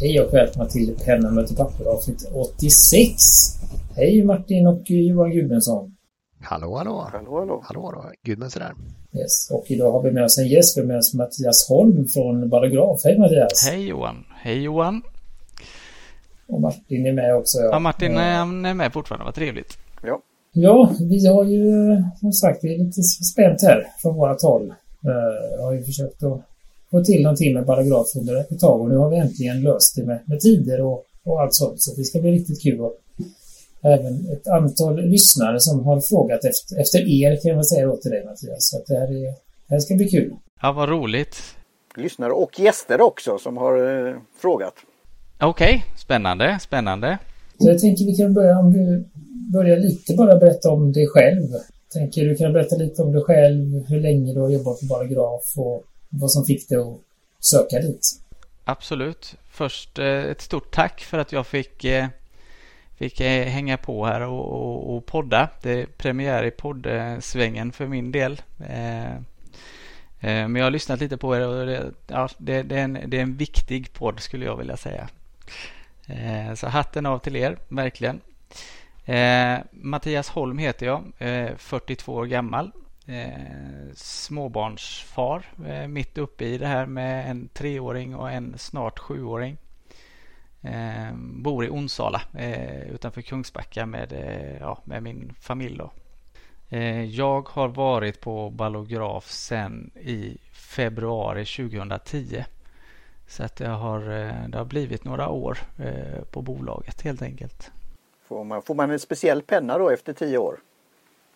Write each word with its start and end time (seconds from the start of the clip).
Hej 0.00 0.20
och 0.20 0.34
välkomna 0.34 0.68
till 0.68 0.96
Penna 1.04 1.30
möter 1.30 1.54
papper 1.54 1.84
avsnitt 1.84 2.28
86. 2.34 3.14
Hej 3.96 4.24
Martin 4.24 4.66
och 4.66 4.82
Johan 4.84 5.30
Gudmundsson. 5.30 5.96
Hallå, 6.40 6.76
hallå. 6.76 7.08
Hallå, 7.12 7.38
hallå. 7.38 7.62
Hallå, 7.64 7.86
hallå. 7.86 8.12
Gudmundsson 8.22 8.62
här. 8.62 8.74
Yes. 9.20 9.50
Och 9.50 9.64
idag 9.68 9.92
har 9.92 10.02
vi 10.02 10.10
med 10.10 10.24
oss 10.24 10.38
en 10.38 10.48
gäst. 10.48 10.76
Vi 10.76 10.80
har 10.80 10.88
med 10.88 10.98
oss 10.98 11.14
Mattias 11.14 11.68
Holm 11.68 12.06
från 12.06 12.48
Ballograf. 12.48 13.00
Hej 13.04 13.18
Mattias. 13.18 13.68
Hej 13.70 13.88
Johan. 13.88 14.24
Hej 14.36 14.62
Johan. 14.62 15.02
Och 16.48 16.60
Martin 16.60 17.06
är 17.06 17.12
med 17.12 17.34
också. 17.34 17.58
Ja, 17.58 17.78
Martin 17.78 18.16
han 18.16 18.64
är 18.64 18.74
med 18.74 18.92
fortfarande. 18.92 19.24
Vad 19.24 19.34
trevligt. 19.34 19.78
Ja. 20.02 20.22
Ja, 20.52 20.90
vi 21.00 21.26
har 21.26 21.44
ju 21.44 21.62
som 22.20 22.32
sagt, 22.32 22.62
det 22.62 22.74
är 22.74 22.78
lite 22.78 23.02
spänt 23.02 23.62
här 23.62 23.86
från 24.02 24.14
vårat 24.14 24.42
håll. 24.42 24.74
Uh, 25.04 25.64
har 25.64 25.72
ju 25.72 25.82
försökt 25.82 26.22
att 26.22 26.42
få 26.90 27.04
till 27.04 27.22
någonting 27.22 27.54
med 27.54 27.66
Ballograf 27.66 28.06
under 28.16 28.36
ett 28.36 28.60
tag 28.60 28.80
och 28.80 28.88
nu 28.88 28.96
har 28.96 29.10
vi 29.10 29.16
äntligen 29.16 29.60
löst 29.60 29.96
det 29.96 30.04
med, 30.04 30.20
med 30.26 30.40
tider 30.40 30.80
och, 30.80 31.04
och 31.24 31.40
allt 31.40 31.54
sånt. 31.54 31.82
Så 31.82 31.94
det 31.94 32.04
ska 32.04 32.20
bli 32.20 32.30
riktigt 32.30 32.62
kul. 32.62 32.80
Och 32.80 32.94
även 33.82 34.32
ett 34.32 34.48
antal 34.48 35.00
lyssnare 35.02 35.60
som 35.60 35.84
har 35.84 36.00
frågat 36.00 36.44
efter, 36.44 36.80
efter 36.80 36.98
er 36.98 37.36
kan 37.42 37.48
jag 37.48 37.56
väl 37.56 37.64
säga 37.64 37.90
åt 37.90 38.02
dig 38.02 38.24
Mattias. 38.24 38.70
Så 38.70 38.76
att 38.76 38.86
det 38.86 38.94
här, 38.94 39.08
är, 39.08 39.26
det 39.66 39.74
här 39.74 39.80
ska 39.80 39.94
bli 39.94 40.08
kul. 40.08 40.34
Ja, 40.62 40.72
vad 40.72 40.88
roligt. 40.88 41.36
Lyssnare 41.96 42.32
och 42.32 42.60
gäster 42.60 43.00
också 43.00 43.38
som 43.38 43.56
har 43.56 44.06
eh, 44.08 44.14
frågat. 44.40 44.74
Okej, 45.40 45.76
okay. 45.76 45.80
spännande, 45.98 46.58
spännande. 46.60 47.18
Så 47.58 47.68
jag 47.68 47.78
tänker 47.78 48.04
vi 48.04 48.16
kan 48.16 48.34
börja 48.34 48.58
om 48.58 48.72
du 48.72 49.04
börjar 49.52 49.76
lite 49.76 50.14
bara 50.14 50.36
berätta 50.36 50.70
om 50.70 50.92
dig 50.92 51.06
själv. 51.06 51.46
Tänker 51.92 52.24
du 52.24 52.36
kan 52.36 52.52
berätta 52.52 52.76
lite 52.76 53.02
om 53.02 53.12
dig 53.12 53.22
själv, 53.22 53.84
hur 53.88 54.00
länge 54.00 54.34
du 54.34 54.40
har 54.40 54.50
jobbat 54.50 54.80
på 54.80 54.86
Ballograf 54.86 55.52
och 55.56 55.84
vad 56.08 56.30
som 56.30 56.44
fick 56.44 56.68
dig 56.68 56.78
att 56.78 57.00
söka 57.40 57.78
dit. 57.78 58.20
Absolut. 58.64 59.36
Först 59.50 59.98
eh, 59.98 60.06
ett 60.06 60.40
stort 60.40 60.74
tack 60.74 61.00
för 61.00 61.18
att 61.18 61.32
jag 61.32 61.46
fick, 61.46 61.84
eh, 61.84 62.06
fick 62.96 63.20
eh, 63.20 63.46
hänga 63.46 63.76
på 63.76 64.06
här 64.06 64.20
och, 64.20 64.52
och, 64.52 64.96
och 64.96 65.06
podda. 65.06 65.48
Det 65.62 65.70
är 65.70 65.86
premiär 65.86 66.44
i 66.44 66.50
poddsvängen 66.50 67.72
för 67.72 67.86
min 67.86 68.12
del. 68.12 68.42
Men 70.20 70.56
jag 70.56 70.64
har 70.64 70.70
lyssnat 70.70 71.00
lite 71.00 71.16
på 71.16 71.36
er 71.36 71.48
och 71.48 71.66
det, 71.66 71.92
ja, 72.06 72.28
det, 72.38 72.62
det, 72.62 72.78
är 72.78 72.84
en, 72.84 72.98
det 73.06 73.18
är 73.18 73.22
en 73.22 73.36
viktig 73.36 73.92
podd 73.92 74.20
skulle 74.20 74.44
jag 74.44 74.56
vilja 74.56 74.76
säga. 74.76 75.08
Så 76.56 76.66
hatten 76.66 77.06
av 77.06 77.18
till 77.18 77.36
er, 77.36 77.58
verkligen. 77.68 78.20
Mattias 79.70 80.28
Holm 80.28 80.58
heter 80.58 80.86
jag, 80.86 81.12
42 81.58 82.14
år 82.14 82.26
gammal 82.26 82.72
eh, 83.08 83.92
småbarnsfar 83.94 85.46
eh, 85.66 85.88
mitt 85.88 86.18
uppe 86.18 86.44
i 86.44 86.58
det 86.58 86.66
här 86.66 86.86
med 86.86 87.30
en 87.30 87.48
treåring 87.48 88.16
och 88.16 88.30
en 88.30 88.58
snart 88.58 88.98
sjuåring. 88.98 89.56
Eh, 90.62 91.14
bor 91.14 91.64
i 91.64 91.68
Onsala 91.68 92.22
eh, 92.34 92.90
utanför 92.90 93.22
Kungsbacka 93.22 93.86
med, 93.86 94.12
eh, 94.12 94.58
ja, 94.60 94.78
med 94.84 95.02
min 95.02 95.34
familj. 95.40 95.78
Då. 95.78 95.90
Eh, 96.68 97.04
jag 97.04 97.48
har 97.48 97.68
varit 97.68 98.20
på 98.20 98.50
Ballograf 98.50 99.30
sen 99.30 99.90
i 99.94 100.38
februari 100.52 101.44
2010. 101.44 102.44
Så 103.26 103.44
att 103.44 103.56
det 103.56 103.68
har, 103.68 104.00
eh, 104.00 104.48
det 104.48 104.58
har 104.58 104.64
blivit 104.64 105.04
några 105.04 105.28
år 105.28 105.58
eh, 105.78 106.24
på 106.30 106.42
bolaget 106.42 107.02
helt 107.02 107.22
enkelt. 107.22 107.70
Får 108.24 108.44
man, 108.44 108.62
får 108.62 108.74
man 108.74 108.90
en 108.90 108.98
speciell 108.98 109.42
penna 109.42 109.78
då 109.78 109.90
efter 109.90 110.12
tio 110.12 110.38
år? 110.38 110.58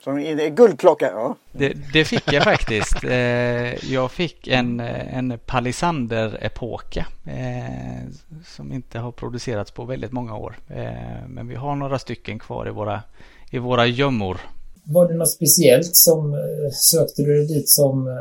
Som 0.05 0.39
guldklocka, 0.56 1.11
ja. 1.11 1.36
Det, 1.53 1.77
det, 1.92 2.05
fick 2.05 2.33
jag 2.33 2.45
faktiskt. 2.45 3.05
Eh, 3.05 3.92
jag 3.92 4.11
fick 4.11 4.48
en, 4.48 4.81
en 4.81 5.39
Palisander-epoka 5.47 7.06
eh, 7.27 8.08
som 8.47 8.73
inte 8.73 8.98
har 8.98 9.12
producerats 9.12 9.70
på 9.70 9.85
väldigt 9.85 10.12
många 10.12 10.36
år. 10.36 10.58
Eh, 10.68 11.29
men 11.29 11.48
vi 11.48 11.55
har 11.55 11.77
några 11.77 11.98
stycken 11.98 12.39
kvar 12.39 12.68
i 12.68 12.70
våra, 12.70 13.02
i 13.51 13.58
våra 13.58 13.86
gömmor. 13.86 14.41
Var 14.85 15.08
det 15.08 15.14
något 15.14 15.30
speciellt 15.30 15.96
som 15.96 16.36
sökte 16.73 17.23
du 17.23 17.36
dig 17.36 17.46
dit 17.46 17.68
som 17.68 18.18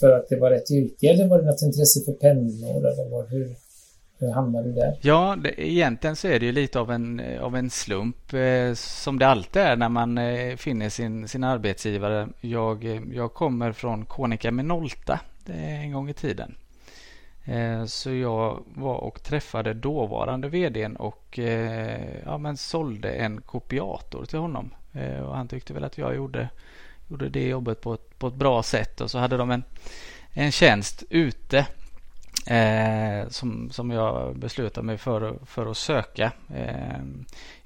för 0.00 0.12
att 0.12 0.28
det 0.28 0.36
var 0.36 0.50
rätt 0.50 0.70
yrke 0.70 1.06
eller 1.08 1.28
var 1.28 1.38
det 1.38 1.46
något 1.46 1.62
intresse 1.62 2.00
för 2.04 2.12
pennor 2.12 2.76
eller 2.76 3.10
var, 3.10 3.26
hur, 3.30 3.54
hur 4.20 4.32
hamnade 4.32 4.68
du 4.68 4.72
där? 4.72 4.98
Ja, 5.00 5.36
det, 5.42 5.62
egentligen 5.70 6.16
så 6.16 6.28
är 6.28 6.40
det 6.40 6.46
ju 6.46 6.52
lite 6.52 6.80
av 6.80 6.90
en, 6.90 7.22
av 7.40 7.56
en 7.56 7.70
slump 7.70 8.32
eh, 8.32 8.74
som 8.74 9.18
det 9.18 9.26
alltid 9.26 9.62
är 9.62 9.76
när 9.76 9.88
man 9.88 10.18
eh, 10.18 10.56
finner 10.56 10.88
sin, 10.88 11.28
sin 11.28 11.44
arbetsgivare. 11.44 12.28
Jag, 12.40 12.84
eh, 12.84 13.02
jag 13.12 13.34
kommer 13.34 13.72
från 13.72 14.04
Konica 14.04 14.50
Minolta 14.50 15.20
eh, 15.46 15.84
en 15.84 15.92
gång 15.92 16.08
i 16.08 16.14
tiden. 16.14 16.54
Eh, 17.44 17.84
så 17.84 18.10
jag 18.10 18.64
var 18.74 18.96
och 18.96 19.22
träffade 19.22 19.74
dåvarande 19.74 20.48
vdn 20.48 20.96
och 20.96 21.38
eh, 21.38 22.22
ja, 22.24 22.38
men 22.38 22.56
sålde 22.56 23.12
en 23.12 23.40
kopiator 23.40 24.24
till 24.24 24.38
honom. 24.38 24.70
Eh, 24.92 25.20
och 25.20 25.36
han 25.36 25.48
tyckte 25.48 25.74
väl 25.74 25.84
att 25.84 25.98
jag 25.98 26.16
gjorde, 26.16 26.48
gjorde 27.08 27.28
det 27.28 27.48
jobbet 27.48 27.80
på 27.80 27.94
ett, 27.94 28.18
på 28.18 28.26
ett 28.26 28.34
bra 28.34 28.62
sätt 28.62 29.00
och 29.00 29.10
så 29.10 29.18
hade 29.18 29.36
de 29.36 29.50
en, 29.50 29.62
en 30.32 30.52
tjänst 30.52 31.04
ute 31.10 31.66
Eh, 32.46 33.28
som, 33.28 33.70
som 33.70 33.90
jag 33.90 34.36
beslutade 34.38 34.86
mig 34.86 34.98
för, 34.98 35.38
för 35.46 35.70
att 35.70 35.76
söka. 35.76 36.32
Eh, 36.54 37.00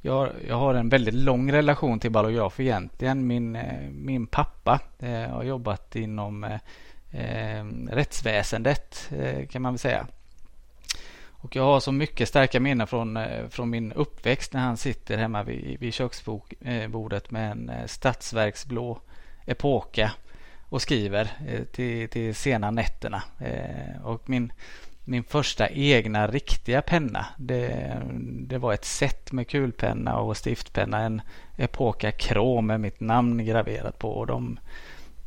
jag, 0.01 0.29
jag 0.49 0.57
har 0.57 0.75
en 0.75 0.89
väldigt 0.89 1.15
lång 1.15 1.53
relation 1.53 2.01
till 2.01 2.11
ballograf 2.11 2.61
egentligen. 2.61 3.27
Min, 3.27 3.57
eh, 3.57 3.91
min 3.91 4.27
pappa 4.27 4.81
eh, 4.99 5.31
har 5.31 5.43
jobbat 5.43 5.97
inom 5.97 6.45
eh, 6.45 6.59
eh, 7.11 7.65
rättsväsendet 7.91 9.11
eh, 9.19 9.47
kan 9.47 9.63
man 9.63 9.73
väl 9.73 9.79
säga. 9.79 10.07
Och 11.45 11.57
jag 11.57 11.63
har 11.63 11.81
så 11.81 11.93
mycket 11.93 12.29
starka 12.29 12.61
minnen 12.61 12.87
från, 12.87 13.17
eh, 13.17 13.49
från 13.49 13.71
min 13.71 13.93
uppväxt 13.93 14.53
när 14.53 14.61
han 14.61 14.77
sitter 14.77 15.17
hemma 15.17 15.43
vid, 15.43 15.81
vid 15.81 15.95
köksbordet 15.95 17.25
eh, 17.27 17.33
med 17.33 17.51
en 17.51 17.73
stadsverksblå 17.87 18.99
epoka 19.47 20.13
och 20.75 20.83
skriver 20.83 21.31
eh, 21.47 21.65
till, 21.65 22.09
till 22.09 22.35
sena 22.35 22.71
nätterna. 22.71 23.23
Eh, 23.39 24.07
och 24.07 24.29
min, 24.29 24.53
min 25.05 25.25
första 25.25 25.69
egna 25.69 26.27
riktiga 26.27 26.83
penna 26.83 27.27
det, 27.37 28.03
det 28.21 28.59
var 28.59 28.73
ett 28.73 28.85
set 28.85 29.33
med 29.33 29.49
kulpenna 29.49 30.19
och 30.19 30.37
stiftpenna. 30.37 31.01
En 31.01 31.23
Epoca 31.57 32.13
Krom 32.13 32.67
med 32.67 32.81
mitt 32.81 33.01
namn 33.01 33.45
graverat 33.45 33.99
på. 33.99 34.11
Och 34.11 34.27
de, 34.27 34.59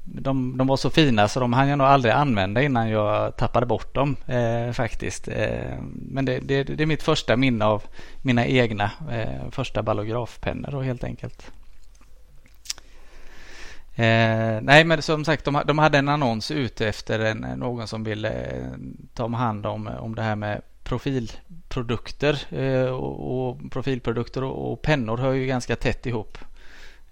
de, 0.03 0.58
de 0.58 0.68
var 0.68 0.78
så 0.78 0.90
fina 0.90 1.28
så 1.28 1.40
de 1.40 1.53
hann 1.53 1.68
jag 1.68 1.78
nog 1.78 1.88
aldrig 1.88 2.14
använda 2.14 2.62
innan 2.62 2.90
jag 2.90 3.38
tappade 3.38 3.66
bort 3.66 3.96
dem 3.96 4.16
eh, 4.25 4.72
faktiskt. 4.72 5.28
Eh, 5.28 5.78
men 5.94 6.25
det, 6.25 6.40
det, 6.40 6.64
det, 6.64 6.84
är 6.84 6.88
mitt 6.88 7.03
första 7.03 7.38
minne 7.38 7.66
av 7.66 7.84
mina 8.22 8.46
egna 8.46 8.91
eh, 9.12 9.50
första 9.52 9.84
ballografpennor 9.84 10.81
helt 10.81 11.03
enkelt. 11.03 11.52
Eh, 14.00 14.62
nej, 14.62 14.84
men 14.84 15.02
som 15.02 15.25
sagt, 15.25 15.46
de, 15.46 15.62
de 15.66 15.80
hade 15.80 15.97
en 15.97 16.09
annons 16.09 16.52
ute 16.52 16.88
efter 16.88 17.19
en, 17.19 17.38
någon 17.38 17.88
som 17.88 18.03
ville 18.03 18.30
eh, 18.30 18.72
ta 19.13 19.28
hand 19.28 19.66
om, 19.66 19.88
eh, 19.88 20.03
om 20.03 20.16
det 20.16 20.22
här 20.22 20.35
med 20.35 20.62
profilprodukter. 20.84 22.56
Eh, 22.59 22.85
och, 22.85 23.50
och, 23.50 23.72
profilprodukter 23.72 24.44
och, 24.44 24.72
och, 24.72 24.81
pennor 24.81 25.18
hör 25.18 25.34
ju 25.34 25.46
ganska 25.46 25.75
tätt 25.75 26.06
ihop. 26.06 26.38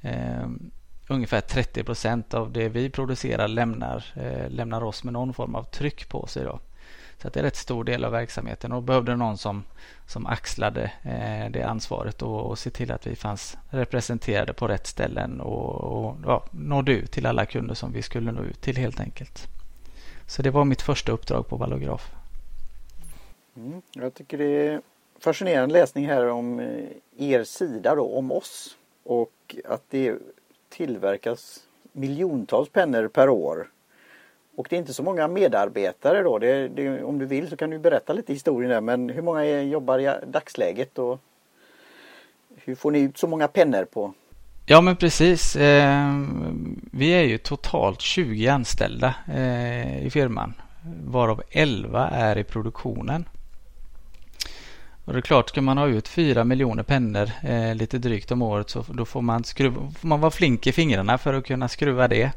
Eh, 0.01 0.47
ungefär 1.07 1.41
30 1.41 1.83
procent 1.83 2.33
av 2.33 2.51
det 2.51 2.69
vi 2.69 2.89
producerar 2.89 3.47
lämnar, 3.47 4.05
eh, 4.15 4.49
lämnar 4.49 4.83
oss 4.83 5.03
med 5.03 5.13
någon 5.13 5.33
form 5.33 5.55
av 5.55 5.63
tryck 5.63 6.09
på 6.09 6.27
sig. 6.27 6.43
Då. 6.43 6.59
Så 7.25 7.27
att 7.27 7.33
det 7.33 7.39
är 7.39 7.41
en 7.41 7.47
rätt 7.47 7.55
stor 7.55 7.83
del 7.83 8.05
av 8.05 8.11
verksamheten 8.11 8.71
och 8.71 8.83
behövde 8.83 9.15
någon 9.15 9.37
som, 9.37 9.63
som 10.07 10.25
axlade 10.25 10.91
eh, 11.03 11.51
det 11.51 11.63
ansvaret 11.63 12.21
och, 12.21 12.41
och 12.41 12.59
se 12.59 12.69
till 12.69 12.91
att 12.91 13.07
vi 13.07 13.15
fanns 13.15 13.57
representerade 13.69 14.53
på 14.53 14.67
rätt 14.67 14.87
ställen 14.87 15.41
och, 15.41 15.75
och 15.75 16.15
ja, 16.25 16.45
nådde 16.51 16.91
ut 16.91 17.11
till 17.11 17.25
alla 17.25 17.45
kunder 17.45 17.75
som 17.75 17.91
vi 17.91 18.01
skulle 18.01 18.31
nå 18.31 18.43
ut 18.43 18.61
till 18.61 18.77
helt 18.77 18.99
enkelt. 18.99 19.47
Så 20.27 20.41
det 20.41 20.49
var 20.49 20.65
mitt 20.65 20.81
första 20.81 21.11
uppdrag 21.11 21.47
på 21.47 21.55
Vallograf. 21.55 22.11
Mm, 23.55 23.81
jag 23.91 24.13
tycker 24.13 24.37
det 24.37 24.67
är 24.67 24.81
fascinerande 25.19 25.73
läsning 25.73 26.07
här 26.07 26.27
om 26.27 26.59
eh, 26.59 26.85
er 27.17 27.43
sida 27.43 27.95
då, 27.95 28.17
om 28.17 28.31
oss 28.31 28.77
och 29.03 29.55
att 29.65 29.83
det 29.89 30.17
tillverkas 30.69 31.63
miljontals 31.91 32.69
pennor 32.69 33.07
per 33.07 33.29
år 33.29 33.67
och 34.57 34.67
det 34.69 34.75
är 34.75 34.77
inte 34.77 34.93
så 34.93 35.03
många 35.03 35.27
medarbetare 35.27 36.23
då. 36.23 36.39
Det, 36.39 36.67
det, 36.67 37.03
om 37.03 37.19
du 37.19 37.25
vill 37.25 37.49
så 37.49 37.57
kan 37.57 37.69
du 37.69 37.79
berätta 37.79 38.13
lite 38.13 38.33
historien 38.33 38.71
där. 38.71 38.81
Men 38.81 39.09
hur 39.09 39.21
många 39.21 39.61
jobbar 39.63 39.99
i 39.99 40.15
dagsläget 40.27 40.99
och 40.99 41.19
hur 42.55 42.75
får 42.75 42.91
ni 42.91 42.99
ut 42.99 43.17
så 43.17 43.27
många 43.27 43.47
pennor 43.47 43.85
på? 43.85 44.13
Ja 44.65 44.81
men 44.81 44.95
precis. 44.95 45.55
Eh, 45.55 46.21
vi 46.91 47.09
är 47.09 47.23
ju 47.23 47.37
totalt 47.37 48.01
20 48.01 48.47
anställda 48.47 49.15
eh, 49.33 50.05
i 50.05 50.09
firman. 50.09 50.53
Varav 51.03 51.41
11 51.51 52.09
är 52.09 52.37
i 52.37 52.43
produktionen. 52.43 53.25
Och 55.05 55.13
det 55.13 55.19
är 55.19 55.21
klart, 55.21 55.49
ska 55.49 55.61
man 55.61 55.77
ha 55.77 55.87
ut 55.87 56.07
4 56.07 56.43
miljoner 56.43 56.83
pennor 56.83 57.31
eh, 57.43 57.75
lite 57.75 57.97
drygt 57.97 58.31
om 58.31 58.41
året 58.41 58.69
så 58.69 58.85
då 58.89 59.05
får 59.05 59.21
man, 59.21 59.43
skruva, 59.43 59.91
får 59.99 60.07
man 60.07 60.21
vara 60.21 60.31
flink 60.31 60.67
i 60.67 60.71
fingrarna 60.71 61.17
för 61.17 61.33
att 61.33 61.45
kunna 61.45 61.67
skruva 61.67 62.07
det. 62.07 62.31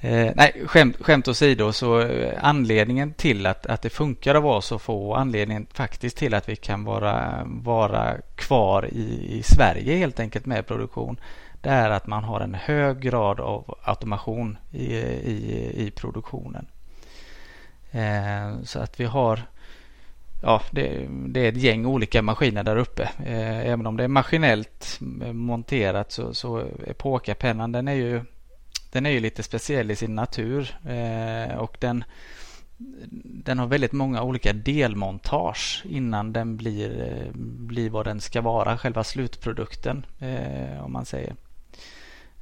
Eh, 0.00 0.32
nej, 0.36 0.62
skämt, 0.66 0.96
skämt 1.00 1.28
åsido 1.28 1.72
så 1.72 2.00
eh, 2.00 2.38
anledningen 2.42 3.12
till 3.12 3.46
att, 3.46 3.66
att 3.66 3.82
det 3.82 3.90
funkar 3.90 4.34
att 4.34 4.42
vara 4.42 4.60
så 4.60 4.78
få 4.78 5.08
och 5.08 5.20
anledningen 5.20 5.66
faktiskt 5.72 6.16
till 6.16 6.34
att 6.34 6.48
vi 6.48 6.56
kan 6.56 6.84
vara, 6.84 7.42
vara 7.46 8.16
kvar 8.34 8.88
i, 8.92 9.38
i 9.38 9.42
Sverige 9.42 9.96
helt 9.96 10.20
enkelt 10.20 10.46
med 10.46 10.66
produktion 10.66 11.20
det 11.60 11.70
är 11.70 11.90
att 11.90 12.06
man 12.06 12.24
har 12.24 12.40
en 12.40 12.54
hög 12.54 13.00
grad 13.00 13.40
av 13.40 13.78
automation 13.82 14.58
i, 14.70 14.84
i, 14.84 15.72
i 15.86 15.90
produktionen. 15.90 16.66
Eh, 17.90 18.62
så 18.62 18.80
att 18.80 19.00
vi 19.00 19.04
har 19.04 19.42
ja, 20.42 20.62
det, 20.70 21.06
det, 21.08 21.40
är 21.40 21.48
ett 21.48 21.62
gäng 21.62 21.86
olika 21.86 22.22
maskiner 22.22 22.62
där 22.62 22.76
uppe. 22.76 23.02
Eh, 23.26 23.66
även 23.66 23.86
om 23.86 23.96
det 23.96 24.04
är 24.04 24.08
maskinellt 24.08 24.98
monterat 25.32 26.12
så, 26.12 26.34
så 26.34 26.64
Epoca-pennan 26.86 27.72
den 27.72 27.88
är 27.88 27.94
ju 27.94 28.22
den 28.92 29.06
är 29.06 29.10
ju 29.10 29.20
lite 29.20 29.42
speciell 29.42 29.90
i 29.90 29.96
sin 29.96 30.14
natur 30.14 30.78
eh, 30.88 31.58
och 31.58 31.76
den, 31.80 32.04
den 33.44 33.58
har 33.58 33.66
väldigt 33.66 33.92
många 33.92 34.22
olika 34.22 34.52
delmontage 34.52 35.84
innan 35.88 36.32
den 36.32 36.56
blir, 36.56 37.02
eh, 37.02 37.32
blir 37.40 37.90
vad 37.90 38.06
den 38.06 38.20
ska 38.20 38.40
vara, 38.40 38.78
själva 38.78 39.04
slutprodukten 39.04 40.06
eh, 40.18 40.84
om 40.84 40.92
man 40.92 41.04
säger. 41.04 41.34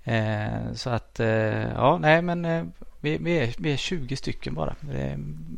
Eh, 0.05 0.73
så 0.75 0.91
att 0.91 1.21
eh, 1.21 1.71
ja, 1.75 1.99
nej 1.99 2.23
men 2.23 2.45
eh, 2.45 2.65
vi, 3.01 3.19
vi, 3.19 3.39
är, 3.39 3.55
vi 3.59 3.73
är 3.73 3.77
20 3.77 4.17
stycken 4.17 4.55
bara. 4.55 4.77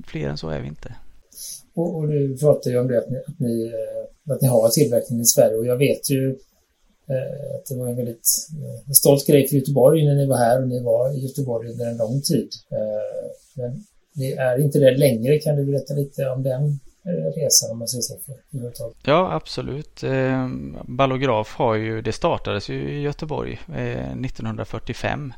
fler 0.06 0.29
än 0.29 0.38
så 0.38 0.49
är 0.49 0.61
vi 0.61 0.69
inte. 0.69 0.94
Och, 1.75 1.96
och 1.96 2.08
du 2.08 2.38
pratar 2.38 2.70
ju 2.70 2.79
om 2.79 2.88
det 2.88 2.99
att 2.99 3.11
ni, 3.11 3.17
att 3.17 3.38
ni, 3.38 3.64
eh, 3.67 4.34
att 4.34 4.43
ni 4.43 4.49
har 4.49 4.69
tillverkning 4.69 5.20
i 5.20 5.25
Sverige 5.25 5.56
och 5.56 5.67
jag 5.67 5.76
vet 5.76 6.11
ju 6.11 6.38
Eh, 7.10 7.56
att 7.56 7.66
det 7.66 7.76
var 7.76 7.88
en 7.88 7.96
väldigt 7.96 8.49
eh, 8.62 8.88
en 8.88 8.94
stolt 8.94 9.26
grej 9.26 9.49
för 9.49 9.56
Göteborg 9.56 10.06
när 10.06 10.14
ni 10.14 10.26
var 10.26 10.37
här 10.37 10.62
och 10.62 10.69
ni 10.69 10.82
var 10.82 11.16
i 11.16 11.19
Göteborg 11.19 11.70
under 11.70 11.87
en 11.87 11.96
lång 11.96 12.20
tid. 12.22 12.49
Eh, 12.70 13.31
men 13.55 13.84
ni 14.14 14.32
är 14.32 14.58
inte 14.58 14.78
det 14.78 14.96
längre. 14.96 15.38
Kan 15.38 15.56
du 15.56 15.64
berätta 15.64 15.94
lite 15.94 16.28
om 16.28 16.43
den 16.43 16.81
resan 17.37 17.70
om 17.70 17.78
man 17.78 17.88
säger 17.88 18.02
så 18.02 18.19
för 18.26 18.34
Ja 19.05 19.32
absolut. 19.32 20.02
Eh, 20.02 20.49
Ballograf 20.84 21.55
har 21.55 21.75
ju, 21.75 22.02
det 22.02 22.12
startades 22.12 22.69
ju 22.69 22.90
i 22.90 23.00
Göteborg 23.00 23.60
eh, 23.76 24.12
1945. 24.12 25.32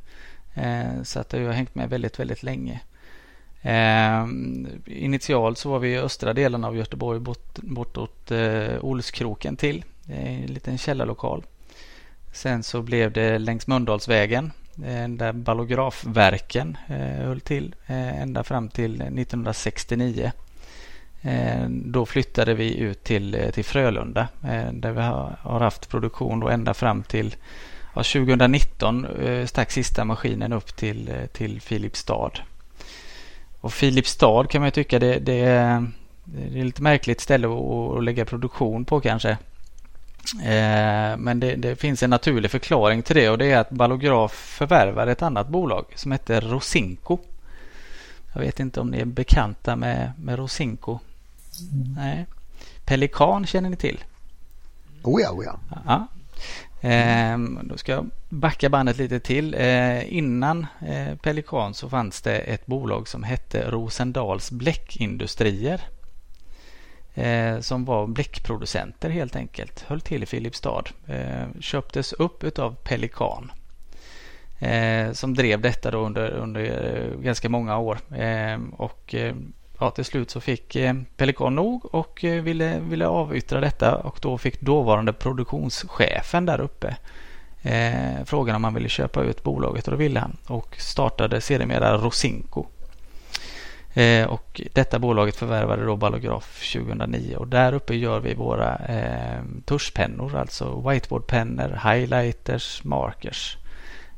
Eh, 0.54 1.02
så 1.02 1.20
att 1.20 1.28
det 1.28 1.38
har 1.38 1.52
hängt 1.52 1.74
med 1.74 1.90
väldigt, 1.90 2.18
väldigt 2.18 2.42
länge. 2.42 2.80
Eh, 3.62 4.26
initialt 4.86 5.58
så 5.58 5.70
var 5.70 5.78
vi 5.78 5.92
i 5.92 5.98
östra 5.98 6.32
delen 6.32 6.64
av 6.64 6.76
Göteborg 6.76 7.20
bort, 7.20 7.58
bortåt 7.58 8.30
eh, 8.30 8.84
Olskroken 8.84 9.56
till. 9.56 9.84
En 10.08 10.46
liten 10.46 10.78
källarlokal. 10.78 11.44
Sen 12.32 12.62
så 12.62 12.82
blev 12.82 13.12
det 13.12 13.38
längs 13.38 13.66
Mölndalsvägen 13.66 14.52
eh, 14.84 15.08
där 15.08 15.32
ballografverken 15.32 16.76
eh, 16.88 17.26
höll 17.26 17.40
till 17.40 17.74
eh, 17.86 18.22
ända 18.22 18.44
fram 18.44 18.68
till 18.68 18.94
1969. 18.94 20.32
Då 21.68 22.06
flyttade 22.06 22.54
vi 22.54 22.76
ut 22.76 23.04
till, 23.04 23.50
till 23.54 23.64
Frölunda 23.64 24.28
där 24.72 24.92
vi 24.92 25.00
har 25.00 25.60
haft 25.60 25.88
produktion 25.88 26.40
då 26.40 26.48
ända 26.48 26.74
fram 26.74 27.02
till 27.02 27.36
ja, 27.94 28.02
2019 28.02 29.06
stack 29.46 29.70
sista 29.70 30.04
maskinen 30.04 30.52
upp 30.52 30.76
till, 30.76 31.10
till 31.32 31.60
Filipstad. 31.60 32.30
Och 33.60 33.72
Filipstad 33.72 34.46
kan 34.50 34.60
man 34.60 34.66
ju 34.66 34.70
tycka 34.70 34.98
det, 34.98 35.18
det, 35.18 35.40
är, 35.40 35.86
det 36.24 36.60
är 36.60 36.64
lite 36.64 36.82
märkligt 36.82 37.20
ställe 37.20 37.48
att, 37.48 37.96
att 37.96 38.04
lägga 38.04 38.24
produktion 38.24 38.84
på 38.84 39.00
kanske. 39.00 39.38
Men 41.18 41.40
det, 41.40 41.56
det, 41.56 41.76
finns 41.76 42.02
en 42.02 42.10
naturlig 42.10 42.50
förklaring 42.50 43.02
till 43.02 43.16
det 43.16 43.28
och 43.28 43.38
det 43.38 43.46
är 43.46 43.58
att 43.58 43.70
Ballograf 43.70 44.32
förvärvade 44.32 45.12
ett 45.12 45.22
annat 45.22 45.48
bolag 45.48 45.84
som 45.94 46.12
heter 46.12 46.40
Rosinko. 46.40 47.18
Jag 48.32 48.40
vet 48.40 48.60
inte 48.60 48.80
om 48.80 48.90
ni 48.90 48.98
är 48.98 49.04
bekanta 49.04 49.76
med, 49.76 50.12
med 50.18 50.38
Rosinko. 50.38 50.98
Mm. 51.72 51.94
Nej. 51.96 52.26
Pelikan 52.84 53.46
känner 53.46 53.70
ni 53.70 53.76
till? 53.76 54.04
Oh 55.02 55.22
ja, 55.22 55.30
oh 55.30 55.44
ja. 55.44 55.58
ja. 55.86 56.06
Eh, 56.88 57.38
då 57.62 57.76
ska 57.76 57.92
jag 57.92 58.10
backa 58.28 58.68
bandet 58.68 58.96
lite 58.96 59.20
till. 59.20 59.54
Eh, 59.54 60.16
innan 60.16 60.66
eh, 60.80 61.16
Pelikan 61.16 61.74
så 61.74 61.88
fanns 61.88 62.22
det 62.22 62.38
ett 62.38 62.66
bolag 62.66 63.08
som 63.08 63.22
hette 63.22 63.70
Rosendals 63.70 64.50
Bläckindustrier. 64.50 65.80
Eh, 67.14 67.60
som 67.60 67.84
var 67.84 68.06
bläckproducenter 68.06 69.10
helt 69.10 69.36
enkelt. 69.36 69.84
Höll 69.88 70.00
till 70.00 70.22
i 70.22 70.26
Filipstad. 70.26 70.84
Eh, 71.06 71.60
köptes 71.60 72.12
upp 72.12 72.44
utav 72.44 72.74
Pelikan. 72.74 73.52
Eh, 74.58 75.12
som 75.12 75.34
drev 75.34 75.60
detta 75.60 75.90
då 75.90 75.98
under, 75.98 76.30
under 76.30 76.60
eh, 76.60 77.20
ganska 77.20 77.48
många 77.48 77.78
år. 77.78 77.98
Ehm, 78.16 78.70
och 78.70 79.14
eh, 79.14 79.34
ja, 79.78 79.90
till 79.90 80.04
slut 80.04 80.30
så 80.30 80.40
fick 80.40 80.76
eh, 80.76 80.94
Pelikan 81.16 81.54
nog 81.54 81.94
och 81.94 82.24
eh, 82.24 82.42
ville, 82.42 82.78
ville 82.80 83.06
avyttra 83.06 83.60
detta 83.60 83.96
och 83.96 84.18
då 84.22 84.38
fick 84.38 84.60
dåvarande 84.60 85.12
produktionschefen 85.12 86.46
där 86.46 86.60
uppe 86.60 86.96
eh, 87.62 88.24
frågan 88.24 88.56
om 88.56 88.64
han 88.64 88.74
ville 88.74 88.88
köpa 88.88 89.22
ut 89.22 89.42
bolaget 89.42 89.84
och 89.88 89.90
då 89.90 89.96
ville 89.96 90.20
han 90.20 90.36
och 90.46 90.76
startade 90.78 91.40
sedermera 91.40 91.96
Rosinko. 91.96 92.66
Eh, 93.94 94.26
och 94.26 94.60
detta 94.72 94.98
bolaget 94.98 95.36
förvärvade 95.36 95.84
då 95.84 95.96
Ballograf 95.96 96.72
2009 96.72 97.36
och 97.36 97.48
där 97.48 97.72
uppe 97.72 97.94
gör 97.94 98.20
vi 98.20 98.34
våra 98.34 98.76
eh, 98.76 99.42
tuschpennor, 99.64 100.36
alltså 100.36 100.88
whiteboardpennor, 100.88 101.80
highlighters, 101.92 102.84
markers. 102.84 103.56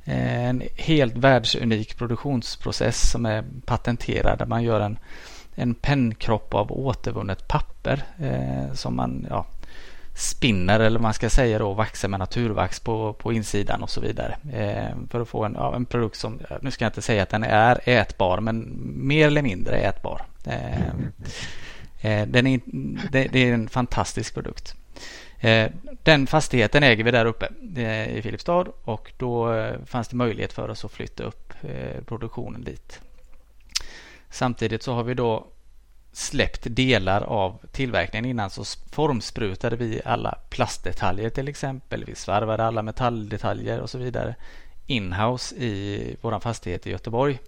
Eh, 0.05 0.45
en 0.49 0.63
helt 0.77 1.17
världsunik 1.17 1.99
produktionsprocess 1.99 3.11
som 3.11 3.27
är 3.27 3.45
patenterad 3.67 4.39
där 4.39 4.47
man 4.47 4.63
gör 4.63 4.81
en 4.81 4.99
en 5.55 5.75
pennkropp 5.75 6.55
av 6.55 6.73
återvunnet 6.73 7.49
papper 7.49 8.03
eh, 8.19 8.75
som 8.75 8.97
man 8.97 9.27
ja, 9.31 9.47
spinner 10.15 10.81
eller 10.81 10.99
man 10.99 11.15
ska 11.15 11.31
säga 11.31 11.59
då 11.59 11.73
vaxar 11.73 12.09
med 12.09 12.21
naturvax 12.21 12.81
på, 12.81 13.13
på 13.13 13.33
insidan 13.33 13.83
och 13.83 13.91
så 13.91 14.01
vidare. 14.01 14.37
Eh, 14.53 14.97
för 15.11 15.21
att 15.21 15.29
få 15.29 15.45
en, 15.45 15.55
ja, 15.55 15.77
en 15.77 15.85
produkt 15.85 16.17
som, 16.17 16.41
nu 16.61 16.71
ska 16.71 16.85
jag 16.85 16.91
inte 16.91 17.03
säga 17.03 17.23
att 17.23 17.31
den 17.31 17.45
är 17.45 17.81
ätbar 17.85 18.41
men 18.41 18.79
mer 19.07 19.27
eller 19.27 19.43
mindre 19.43 19.77
ätbar. 19.77 20.23
Eh, 20.47 20.89
eh 22.01 22.27
den 22.27 22.47
är, 22.47 22.61
det, 23.11 23.29
det, 23.33 23.39
är 23.39 23.55
en 23.55 23.69
fantastisk 23.69 24.35
produkt. 24.35 24.75
Eh, 25.41 25.71
den 26.03 26.27
fastigheten 26.27 26.83
äger 26.83 27.05
vi 27.05 27.11
där 27.11 27.27
uppe 27.27 27.49
eh, 27.77 28.17
i 28.17 28.23
Filipstad 28.23 28.67
och 28.85 29.13
då 29.17 29.55
eh, 29.55 29.85
fanns 29.87 30.09
det 30.09 30.17
möjlighet 30.17 30.53
för 30.53 30.69
oss 30.69 30.85
att 30.85 30.93
flytta 30.93 31.25
upp 31.25 31.53
eh, 31.63 32.05
produktionen 32.05 32.65
dit. 32.65 33.01
Samtidigt 34.31 34.83
så 34.83 34.95
har 34.95 35.05
vi 35.05 35.15
då 35.15 35.47
släppt 36.13 36.67
delar 36.71 37.23
av 37.23 37.61
tillverkningen 37.73 38.25
innan 38.25 38.51
så 38.51 38.65
formsprutade 38.91 39.77
vi 39.77 40.01
alla 40.05 40.39
plastdetaljer 40.51 41.31
till 41.31 41.49
exempel. 41.49 42.05
Vi 42.05 42.15
svarvade 42.15 42.65
alla 42.65 42.83
metalldetaljer 42.83 43.81
och 43.81 43.91
så 43.91 43.99
vidare 43.99 44.35
inhouse 44.87 45.55
i 45.55 46.17
vår 46.21 46.41
fastighet 46.41 46.87
i 46.87 46.91
Göteborg. 46.91 47.39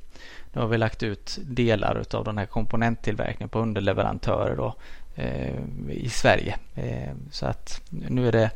Nu 0.53 0.61
har 0.61 0.69
vi 0.69 0.79
lagt 0.79 1.03
ut 1.03 1.39
delar 1.43 2.05
av 2.15 2.25
den 2.25 2.39
här 2.39 2.47
komponenttillverkningen 2.47 3.49
på 3.49 3.59
underleverantörer 3.59 4.57
då, 4.57 4.75
eh, 5.15 5.55
i 5.91 6.09
Sverige. 6.09 6.59
Eh, 6.75 7.15
så 7.31 7.47
att 7.47 7.81
nu 7.91 8.29
är 8.29 8.33
det 8.33 8.51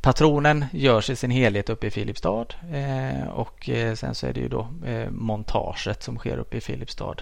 Patronen 0.00 0.64
görs 0.72 1.10
i 1.10 1.16
sin 1.16 1.30
helhet 1.30 1.70
uppe 1.70 1.86
i 1.86 1.90
Filipstad 1.90 2.46
eh, 2.72 3.28
och 3.28 3.68
eh, 3.68 3.94
sen 3.94 4.14
så 4.14 4.26
är 4.26 4.32
det 4.32 4.40
ju 4.40 4.48
då 4.48 4.68
eh, 4.86 5.10
montaget 5.10 6.02
som 6.02 6.18
sker 6.18 6.38
uppe 6.38 6.56
i 6.56 6.60
Filipstad 6.60 7.16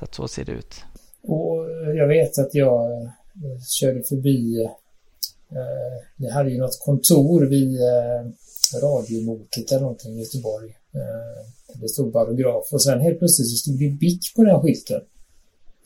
så 0.00 0.04
att 0.04 0.14
så 0.14 0.28
ser 0.28 0.44
det 0.44 0.52
ut. 0.52 0.74
Och 1.22 1.70
eh, 1.70 1.94
jag 1.96 2.08
vet 2.08 2.38
att 2.38 2.54
jag 2.54 2.92
eh, 2.92 3.60
körde 3.80 4.02
förbi, 4.02 4.62
eh, 5.50 5.96
ni 6.16 6.30
hade 6.30 6.50
ju 6.50 6.58
något 6.58 6.80
kontor 6.80 7.42
vid 7.46 7.74
eh, 7.74 8.22
radiomotet 8.82 9.72
eller 9.72 9.80
någonting 9.80 10.12
i 10.12 10.20
Göteborg. 10.20 10.70
Eh, 10.94 11.80
det 11.80 11.88
stod 11.88 12.12
barograf 12.12 12.68
och 12.72 12.82
sen 12.82 13.00
helt 13.00 13.18
plötsligt 13.18 13.48
så 13.48 13.56
stod 13.56 13.78
det 13.78 13.88
BIC 13.88 14.34
på 14.34 14.44
den 14.44 14.60
skylten. 14.60 15.00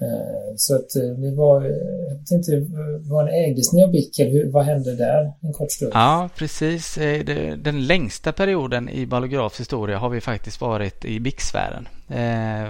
Eh, 0.00 0.54
så 0.56 0.74
att 0.74 0.96
eh, 0.96 1.02
det 1.02 1.34
var, 1.36 1.64
eh, 1.64 1.70
jag 2.08 2.26
tänkte, 2.26 2.66
var 3.10 3.22
en 3.22 3.28
ägdes 3.28 3.72
ni 3.72 3.84
av 3.84 3.90
BIC 3.90 4.18
eller 4.18 4.50
vad 4.50 4.64
hände 4.64 4.96
där 4.96 5.32
en 5.40 5.52
kort 5.52 5.72
stund? 5.72 5.92
Ja, 5.94 6.28
precis. 6.36 6.94
Den 7.56 7.86
längsta 7.86 8.32
perioden 8.32 8.88
i 8.88 9.06
Ballografs 9.06 9.60
historia 9.60 9.98
har 9.98 10.08
vi 10.08 10.20
faktiskt 10.20 10.60
varit 10.60 11.04
i 11.04 11.20
BIC-sfären. 11.20 11.88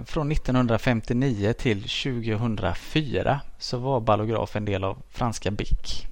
Från 0.06 0.32
1959 0.32 1.52
till 1.52 1.82
2004 1.82 3.40
så 3.58 3.78
var 3.78 4.00
Ballograf 4.00 4.56
en 4.56 4.64
del 4.64 4.84
av 4.84 4.96
franska 5.10 5.50
BIC. 5.50 6.06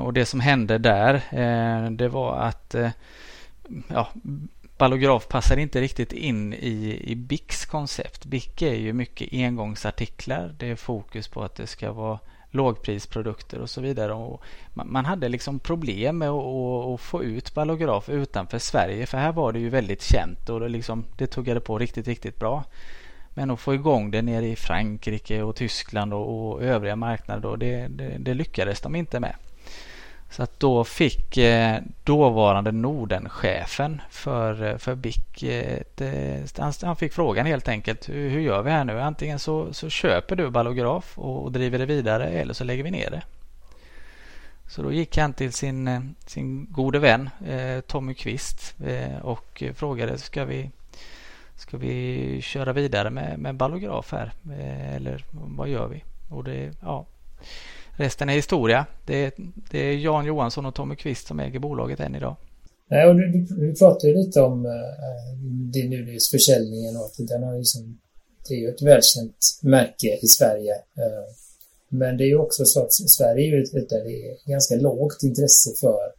Och 0.00 0.12
det 0.12 0.26
som 0.26 0.40
hände 0.40 0.78
där 0.78 1.22
det 1.90 2.08
var 2.08 2.36
att 2.36 2.74
ja, 3.88 4.08
Ballograf 4.82 5.28
passar 5.28 5.56
inte 5.56 5.80
riktigt 5.80 6.12
in 6.12 6.52
i, 6.52 7.02
i 7.04 7.16
BICs 7.16 7.66
koncept. 7.66 8.24
BIC 8.24 8.62
är 8.62 8.74
ju 8.74 8.92
mycket 8.92 9.28
engångsartiklar. 9.32 10.54
Det 10.58 10.70
är 10.70 10.76
fokus 10.76 11.28
på 11.28 11.42
att 11.42 11.54
det 11.54 11.66
ska 11.66 11.92
vara 11.92 12.18
lågprisprodukter 12.50 13.58
och 13.58 13.70
så 13.70 13.80
vidare. 13.80 14.12
Och 14.12 14.42
man 14.74 15.04
hade 15.04 15.28
liksom 15.28 15.58
problem 15.58 16.18
med 16.18 16.28
att, 16.28 17.00
få 17.00 17.24
ut 17.24 17.54
ballograf 17.54 18.08
utanför 18.08 18.58
Sverige 18.58 19.06
för 19.06 19.18
här 19.18 19.32
var 19.32 19.52
det 19.52 19.58
ju 19.58 19.68
väldigt 19.68 20.02
känt 20.02 20.48
och 20.48 20.60
det, 20.60 20.68
liksom, 20.68 21.04
det 21.16 21.26
tuggade 21.26 21.60
på 21.60 21.78
riktigt, 21.78 22.08
riktigt 22.08 22.38
bra. 22.38 22.64
Men 23.30 23.50
att 23.50 23.60
få 23.60 23.74
igång 23.74 24.10
det 24.10 24.22
nere 24.22 24.46
i 24.46 24.56
Frankrike 24.56 25.42
och 25.42 25.56
Tyskland 25.56 26.14
och, 26.14 26.52
och 26.52 26.62
övriga 26.62 26.96
marknader 26.96 27.42
då, 27.42 27.56
det, 27.56 27.88
det, 27.88 28.16
det 28.18 28.34
lyckades 28.34 28.80
de 28.80 28.96
inte 28.96 29.20
med. 29.20 29.34
Så 30.32 30.42
att 30.42 30.60
då 30.60 30.84
fick 30.84 31.36
eh, 31.36 31.80
dåvarande 32.04 32.72
Nordenchefen 32.72 34.02
för, 34.10 34.64
eh, 34.64 34.76
för 34.76 34.94
BIC 34.94 35.42
eh, 35.42 35.80
ett, 36.00 36.58
han, 36.82 36.96
fick 36.96 37.12
frågan 37.12 37.46
helt 37.46 37.68
enkelt 37.68 38.08
hur, 38.08 38.30
hur, 38.30 38.40
gör 38.40 38.62
vi 38.62 38.70
här 38.70 38.84
nu? 38.84 39.00
Antingen 39.00 39.38
så, 39.38 39.72
så 39.72 39.88
köper 39.88 40.36
du 40.36 40.50
ballograf 40.50 41.18
och, 41.18 41.42
och, 41.42 41.52
driver 41.52 41.78
det 41.78 41.86
vidare 41.86 42.28
eller 42.28 42.54
så 42.54 42.64
lägger 42.64 42.84
vi 42.84 42.90
ner 42.90 43.10
det. 43.10 43.22
Så 44.68 44.82
då 44.82 44.92
gick 44.92 45.16
han 45.18 45.32
till 45.32 45.52
sin, 45.52 46.14
sin 46.26 46.66
gode 46.70 46.98
vän 46.98 47.30
Tommy 47.86 48.14
Kvist 48.14 48.74
och 49.22 49.62
frågade 49.74 50.18
ska 50.18 50.44
vi, 50.44 50.70
ska 51.56 51.76
vi 51.76 52.40
köra 52.42 52.72
vidare 52.72 53.10
med, 53.10 53.38
med 53.38 53.54
ballograf 53.54 54.12
här 54.12 54.32
eller 54.96 55.24
vad 55.32 55.68
gör 55.68 55.88
vi? 55.88 56.04
Och 56.30 56.44
det, 56.44 56.72
ja, 56.82 57.06
resten 57.96 58.28
är 58.28 58.34
historia. 58.34 58.86
Det 59.06 59.24
är, 59.24 59.32
det 59.70 59.78
är 59.78 59.92
Jan 59.92 60.26
Johansson 60.26 60.66
och 60.66 60.74
Tommy 60.74 60.96
Kvist 60.96 61.26
som 61.26 61.40
äger 61.40 61.58
bolaget 61.58 62.00
än 62.00 62.14
idag. 62.14 62.36
Nej, 62.90 63.08
och 63.08 63.16
du, 63.16 63.32
du, 63.32 63.40
du 63.44 63.74
pratade 63.74 64.12
ju 64.12 64.18
lite 64.18 64.40
om 64.40 64.66
äh, 64.66 64.72
din 65.72 65.90
nyligen 65.90 66.20
försäljningen 66.30 66.96
och 66.96 67.04
att 67.04 67.28
den 67.28 67.42
har 67.42 67.58
liksom, 67.58 67.98
det 68.48 68.54
är 68.54 68.58
ju 68.58 68.68
ett 68.68 68.82
välkänt 68.82 69.36
märke 69.62 70.18
i 70.22 70.26
Sverige. 70.26 70.72
Äh, 70.74 71.34
men 71.88 72.16
det 72.16 72.24
är 72.24 72.28
ju 72.28 72.38
också 72.38 72.64
så 72.64 72.80
att 72.80 72.92
Sverige 72.92 73.46
är 73.46 73.56
ju 73.56 73.62
ett, 73.62 73.88
där 73.88 74.04
det 74.04 74.30
är 74.30 74.50
ganska 74.50 74.74
lågt 74.74 75.22
intresse 75.22 75.70
för 75.80 76.12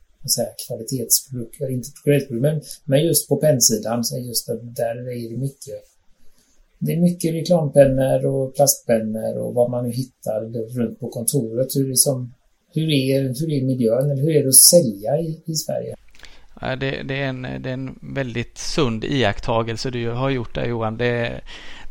kvalitetsprodukter, 0.67 1.69
inte 1.69 1.89
kvalitetsprodukter, 2.03 2.35
men, 2.35 2.61
men 2.83 3.05
just 3.05 3.29
på 3.29 3.35
pennsidan, 3.35 4.03
så 4.03 4.17
just 4.17 4.47
där, 4.47 4.59
där 4.63 4.95
är 4.95 5.29
det 5.29 5.37
mycket 5.37 5.92
det 6.85 6.93
är 6.93 7.01
mycket 7.01 7.33
reklampennor 7.33 8.25
och 8.25 8.55
plastpennor 8.55 9.37
och 9.37 9.53
vad 9.53 9.71
man 9.71 9.83
nu 9.85 9.91
hittar 9.91 10.41
runt 10.79 10.99
på 10.99 11.09
kontoret. 11.09 11.67
Hur, 11.75 11.89
liksom, 11.89 12.33
hur, 12.73 12.89
är, 12.89 13.21
hur 13.21 13.51
är 13.51 13.65
miljön 13.65 14.11
eller 14.11 14.21
hur 14.21 14.35
är 14.35 14.43
det 14.43 14.49
att 14.49 14.55
sälja 14.55 15.17
i, 15.17 15.43
i 15.45 15.55
Sverige? 15.55 15.95
Det, 16.79 17.03
det, 17.03 17.21
är 17.21 17.27
en, 17.27 17.41
det 17.41 17.69
är 17.69 17.73
en 17.73 17.99
väldigt 18.01 18.57
sund 18.57 19.03
iakttagelse 19.03 19.89
du 19.89 20.09
har 20.09 20.29
gjort 20.29 20.55
där 20.55 20.65
Johan. 20.65 20.97
Det, 20.97 21.41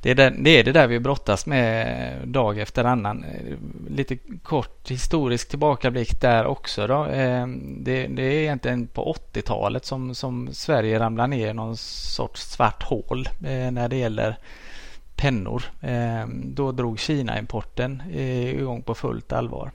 det, 0.03 0.11
är 0.11 0.15
det, 0.15 0.35
det 0.39 0.51
är 0.51 0.65
det 0.65 0.73
där 0.73 0.87
vi 0.87 1.01
brottas 1.01 1.47
med 1.47 2.29
dag 2.29 2.59
efter 2.59 2.85
annan. 2.85 3.25
Lite 3.89 4.17
kort 4.43 4.91
historisk 4.91 5.49
tillbakablick 5.49 6.21
där 6.21 6.47
också. 6.47 6.87
Då. 6.87 7.07
Ehm, 7.13 7.85
det, 7.85 8.07
det 8.07 8.23
är 8.23 8.41
egentligen 8.41 8.87
på 8.87 9.17
80-talet 9.33 9.85
som, 9.85 10.15
som 10.15 10.49
Sverige 10.53 10.99
ramlar 10.99 11.27
ner 11.27 11.51
i 11.51 11.55
någon 11.55 11.77
sorts 11.77 12.43
svart 12.43 12.83
hål 12.83 13.29
eh, 13.45 13.71
när 13.71 13.89
det 13.89 13.97
gäller 13.97 14.39
pennor. 15.17 15.63
Eh, 15.81 16.27
då 16.45 16.73
drog 16.73 16.99
Kina-importen 16.99 18.03
eh, 18.13 18.55
igång 18.55 18.83
på 18.83 18.95
fullt 18.95 19.33
allvar. 19.33 19.71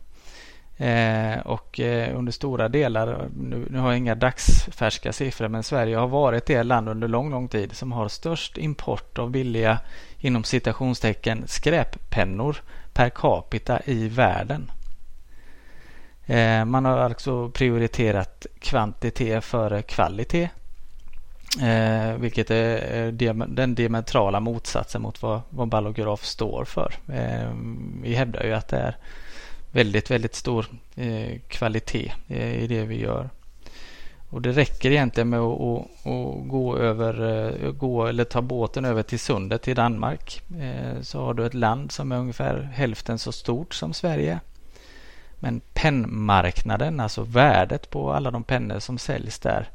Eh, 0.78 1.40
och 1.40 1.80
eh, 1.80 2.18
under 2.18 2.32
stora 2.32 2.70
delar, 2.70 3.30
nu, 3.38 3.68
nu 3.70 3.80
har 3.80 3.90
jag 3.90 3.98
inga 3.98 4.16
dagsfärska 4.16 5.14
siffror, 5.14 5.48
men 5.48 5.64
Sverige 5.64 5.98
har 5.98 6.08
varit 6.08 6.46
det 6.46 6.64
land 6.64 6.90
under 6.90 7.08
lång, 7.08 7.32
lång 7.32 7.48
tid 7.48 7.76
som 7.76 7.92
har 7.92 8.08
störst 8.08 8.58
import 8.58 9.20
av 9.20 9.32
billiga, 9.32 9.80
inom 10.20 10.44
citationstecken, 10.44 11.44
skräppennor 11.48 12.58
per 12.94 13.10
capita 13.10 13.80
i 13.86 14.08
världen. 14.08 14.72
Eh, 16.26 16.66
man 16.66 16.86
har 16.86 16.98
alltså 16.98 17.50
prioriterat 17.50 18.46
kvantitet 18.60 19.44
före 19.44 19.82
kvalitet 19.82 20.50
Eh, 21.62 22.18
vilket 22.18 22.52
är 22.52 23.12
den 23.48 23.76
diametrala 23.76 24.40
motsatsen 24.40 25.02
mot 25.02 25.22
vad, 25.22 25.42
vad 25.50 25.68
ballograf 25.68 26.26
står 26.26 26.66
för. 26.66 26.94
Eh, 27.08 27.52
vi 28.04 28.16
hävdar 28.16 28.44
ju 28.44 28.54
att 28.54 28.68
det 28.68 28.78
är 28.78 28.96
väldigt, 29.72 30.12
väldigt 30.12 30.36
stor 30.36 30.66
eh, 30.96 31.40
kvalitet 31.48 32.12
eh, 32.28 32.64
i 32.64 32.68
det 32.68 32.84
vi 32.84 33.00
gör. 33.02 33.30
Och 34.30 34.42
det 34.42 34.52
räcker 34.52 34.92
egentligen 34.92 35.30
med 35.30 35.40
att, 35.40 35.62
att, 35.62 35.82
att 36.06 36.48
gå 36.48 36.78
över, 36.78 37.14
eh, 37.66 37.72
gå 37.72 38.08
eller 38.08 38.24
ta 38.24 38.42
båten 38.42 38.86
över 38.86 39.04
till 39.04 39.20
sundet 39.20 39.68
i 39.68 39.74
Danmark. 39.74 40.42
Eh, 40.60 41.02
så 41.02 41.26
har 41.26 41.34
du 41.34 41.46
ett 41.46 41.54
land 41.54 41.92
som 41.92 42.12
är 42.12 42.18
ungefär 42.18 42.70
hälften 42.74 43.20
så 43.20 43.32
stort 43.32 43.74
som 43.74 43.94
Sverige. 43.94 44.40
Men 45.36 45.62
pennmarknaden, 45.74 47.00
alltså 47.00 47.24
värdet 47.24 47.90
på 47.90 48.14
alla 48.14 48.32
de 48.32 48.44
pennor 48.44 48.80
som 48.80 48.98
säljs 48.98 49.40
där 49.40 49.70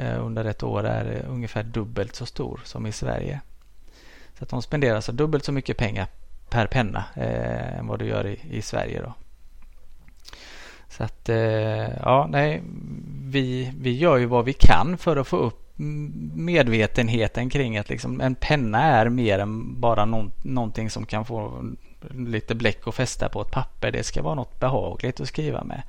Eh, 0.00 0.26
under 0.26 0.44
ett 0.44 0.62
år 0.62 0.84
är 0.84 1.24
ungefär 1.28 1.62
dubbelt 1.62 2.14
så 2.14 2.26
stor 2.26 2.60
som 2.64 2.86
i 2.86 2.92
Sverige. 2.92 3.40
Så 4.38 4.44
att 4.44 4.50
de 4.50 4.62
spenderar 4.62 4.96
alltså 4.96 5.12
dubbelt 5.12 5.44
så 5.44 5.52
mycket 5.52 5.76
pengar 5.76 6.06
per 6.50 6.66
penna 6.66 7.04
eh, 7.14 7.78
än 7.78 7.86
vad 7.86 7.98
du 7.98 8.04
gör 8.04 8.26
i, 8.26 8.40
i 8.50 8.62
Sverige. 8.62 9.02
Då. 9.02 9.14
Så 10.88 11.04
att 11.04 11.28
eh, 11.28 11.98
ja, 11.98 12.28
nej, 12.30 12.62
vi, 13.24 13.72
vi 13.80 13.96
gör 13.96 14.16
ju 14.16 14.26
vad 14.26 14.44
vi 14.44 14.52
kan 14.52 14.98
för 14.98 15.16
att 15.16 15.28
få 15.28 15.36
upp 15.36 15.72
medvetenheten 16.34 17.50
kring 17.50 17.78
att 17.78 17.88
liksom 17.88 18.20
en 18.20 18.34
penna 18.34 18.82
är 18.82 19.08
mer 19.08 19.38
än 19.38 19.80
bara 19.80 20.04
någon, 20.04 20.32
någonting 20.42 20.90
som 20.90 21.06
kan 21.06 21.24
få 21.24 21.64
lite 22.10 22.54
bläck 22.54 22.86
och 22.86 22.94
fästa 22.94 23.28
på 23.28 23.40
ett 23.42 23.50
papper. 23.50 23.90
Det 23.90 24.02
ska 24.02 24.22
vara 24.22 24.34
något 24.34 24.60
behagligt 24.60 25.20
att 25.20 25.28
skriva 25.28 25.64
med. 25.64 25.82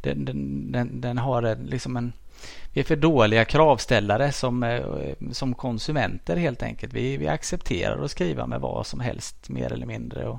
Den, 0.00 0.24
den, 0.24 0.72
den, 0.72 1.00
den 1.00 1.18
har 1.18 1.56
liksom 1.64 1.96
en 1.96 2.12
vi 2.72 2.80
är 2.80 2.84
för 2.84 2.96
dåliga 2.96 3.44
kravställare 3.44 4.32
som, 4.32 4.62
eh, 4.62 4.84
som 5.32 5.54
konsumenter 5.54 6.36
helt 6.36 6.62
enkelt. 6.62 6.92
Vi, 6.92 7.16
vi 7.16 7.28
accepterar 7.28 8.04
att 8.04 8.10
skriva 8.10 8.46
med 8.46 8.60
vad 8.60 8.86
som 8.86 9.00
helst 9.00 9.48
mer 9.48 9.72
eller 9.72 9.86
mindre. 9.86 10.28
Och 10.28 10.38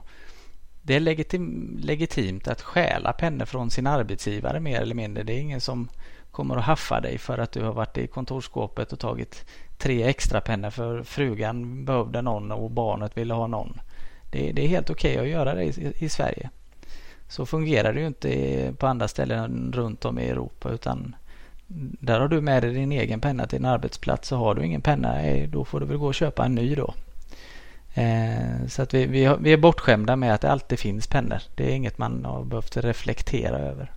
det 0.81 0.95
är 0.95 0.99
legitim, 0.99 1.77
legitimt 1.83 2.47
att 2.47 2.61
stjäla 2.61 3.13
pennor 3.13 3.45
från 3.45 3.71
sin 3.71 3.87
arbetsgivare 3.87 4.59
mer 4.59 4.81
eller 4.81 4.95
mindre. 4.95 5.23
Det 5.23 5.33
är 5.33 5.39
ingen 5.39 5.61
som 5.61 5.89
kommer 6.31 6.55
att 6.57 6.63
haffa 6.63 7.01
dig 7.01 7.17
för 7.17 7.37
att 7.37 7.51
du 7.51 7.63
har 7.63 7.73
varit 7.73 7.97
i 7.97 8.07
kontorsskåpet 8.07 8.93
och 8.93 8.99
tagit 8.99 9.45
tre 9.77 10.03
extra 10.03 10.41
pennor 10.41 10.69
för 10.69 11.03
frugan 11.03 11.85
behövde 11.85 12.21
någon 12.21 12.51
och 12.51 12.71
barnet 12.71 13.17
ville 13.17 13.33
ha 13.33 13.47
någon. 13.47 13.79
Det, 14.31 14.51
det 14.51 14.63
är 14.63 14.67
helt 14.67 14.89
okej 14.89 15.13
okay 15.13 15.23
att 15.23 15.31
göra 15.31 15.55
det 15.55 15.63
i, 15.63 15.93
i 15.97 16.09
Sverige. 16.09 16.49
Så 17.27 17.45
fungerar 17.45 17.93
det 17.93 17.99
ju 17.99 18.07
inte 18.07 18.73
på 18.77 18.87
andra 18.87 19.07
ställen 19.07 19.73
runt 19.75 20.05
om 20.05 20.19
i 20.19 20.29
Europa 20.29 20.69
utan 20.69 21.15
där 21.67 22.19
har 22.19 22.27
du 22.27 22.41
med 22.41 22.63
dig 22.63 22.73
din 22.73 22.91
egen 22.91 23.21
penna 23.21 23.47
till 23.47 23.59
en 23.59 23.65
arbetsplats. 23.65 24.27
Så 24.27 24.35
har 24.35 24.55
du 24.55 24.65
ingen 24.65 24.81
penna, 24.81 25.21
eh, 25.21 25.49
då 25.49 25.65
får 25.65 25.79
du 25.79 25.85
väl 25.85 25.97
gå 25.97 26.07
och 26.07 26.15
köpa 26.15 26.45
en 26.45 26.55
ny 26.55 26.75
då. 26.75 26.93
Eh, 27.93 28.67
så 28.67 28.81
att 28.81 28.93
vi, 28.93 29.05
vi, 29.05 29.35
vi 29.39 29.53
är 29.53 29.57
bortskämda 29.57 30.15
med 30.15 30.33
att 30.33 30.41
det 30.41 30.51
alltid 30.51 30.79
finns 30.79 31.07
pennor. 31.07 31.41
Det 31.55 31.71
är 31.71 31.75
inget 31.75 31.97
man 31.97 32.25
har 32.25 32.43
behövt 32.43 32.77
reflektera 32.77 33.57
över. 33.57 33.93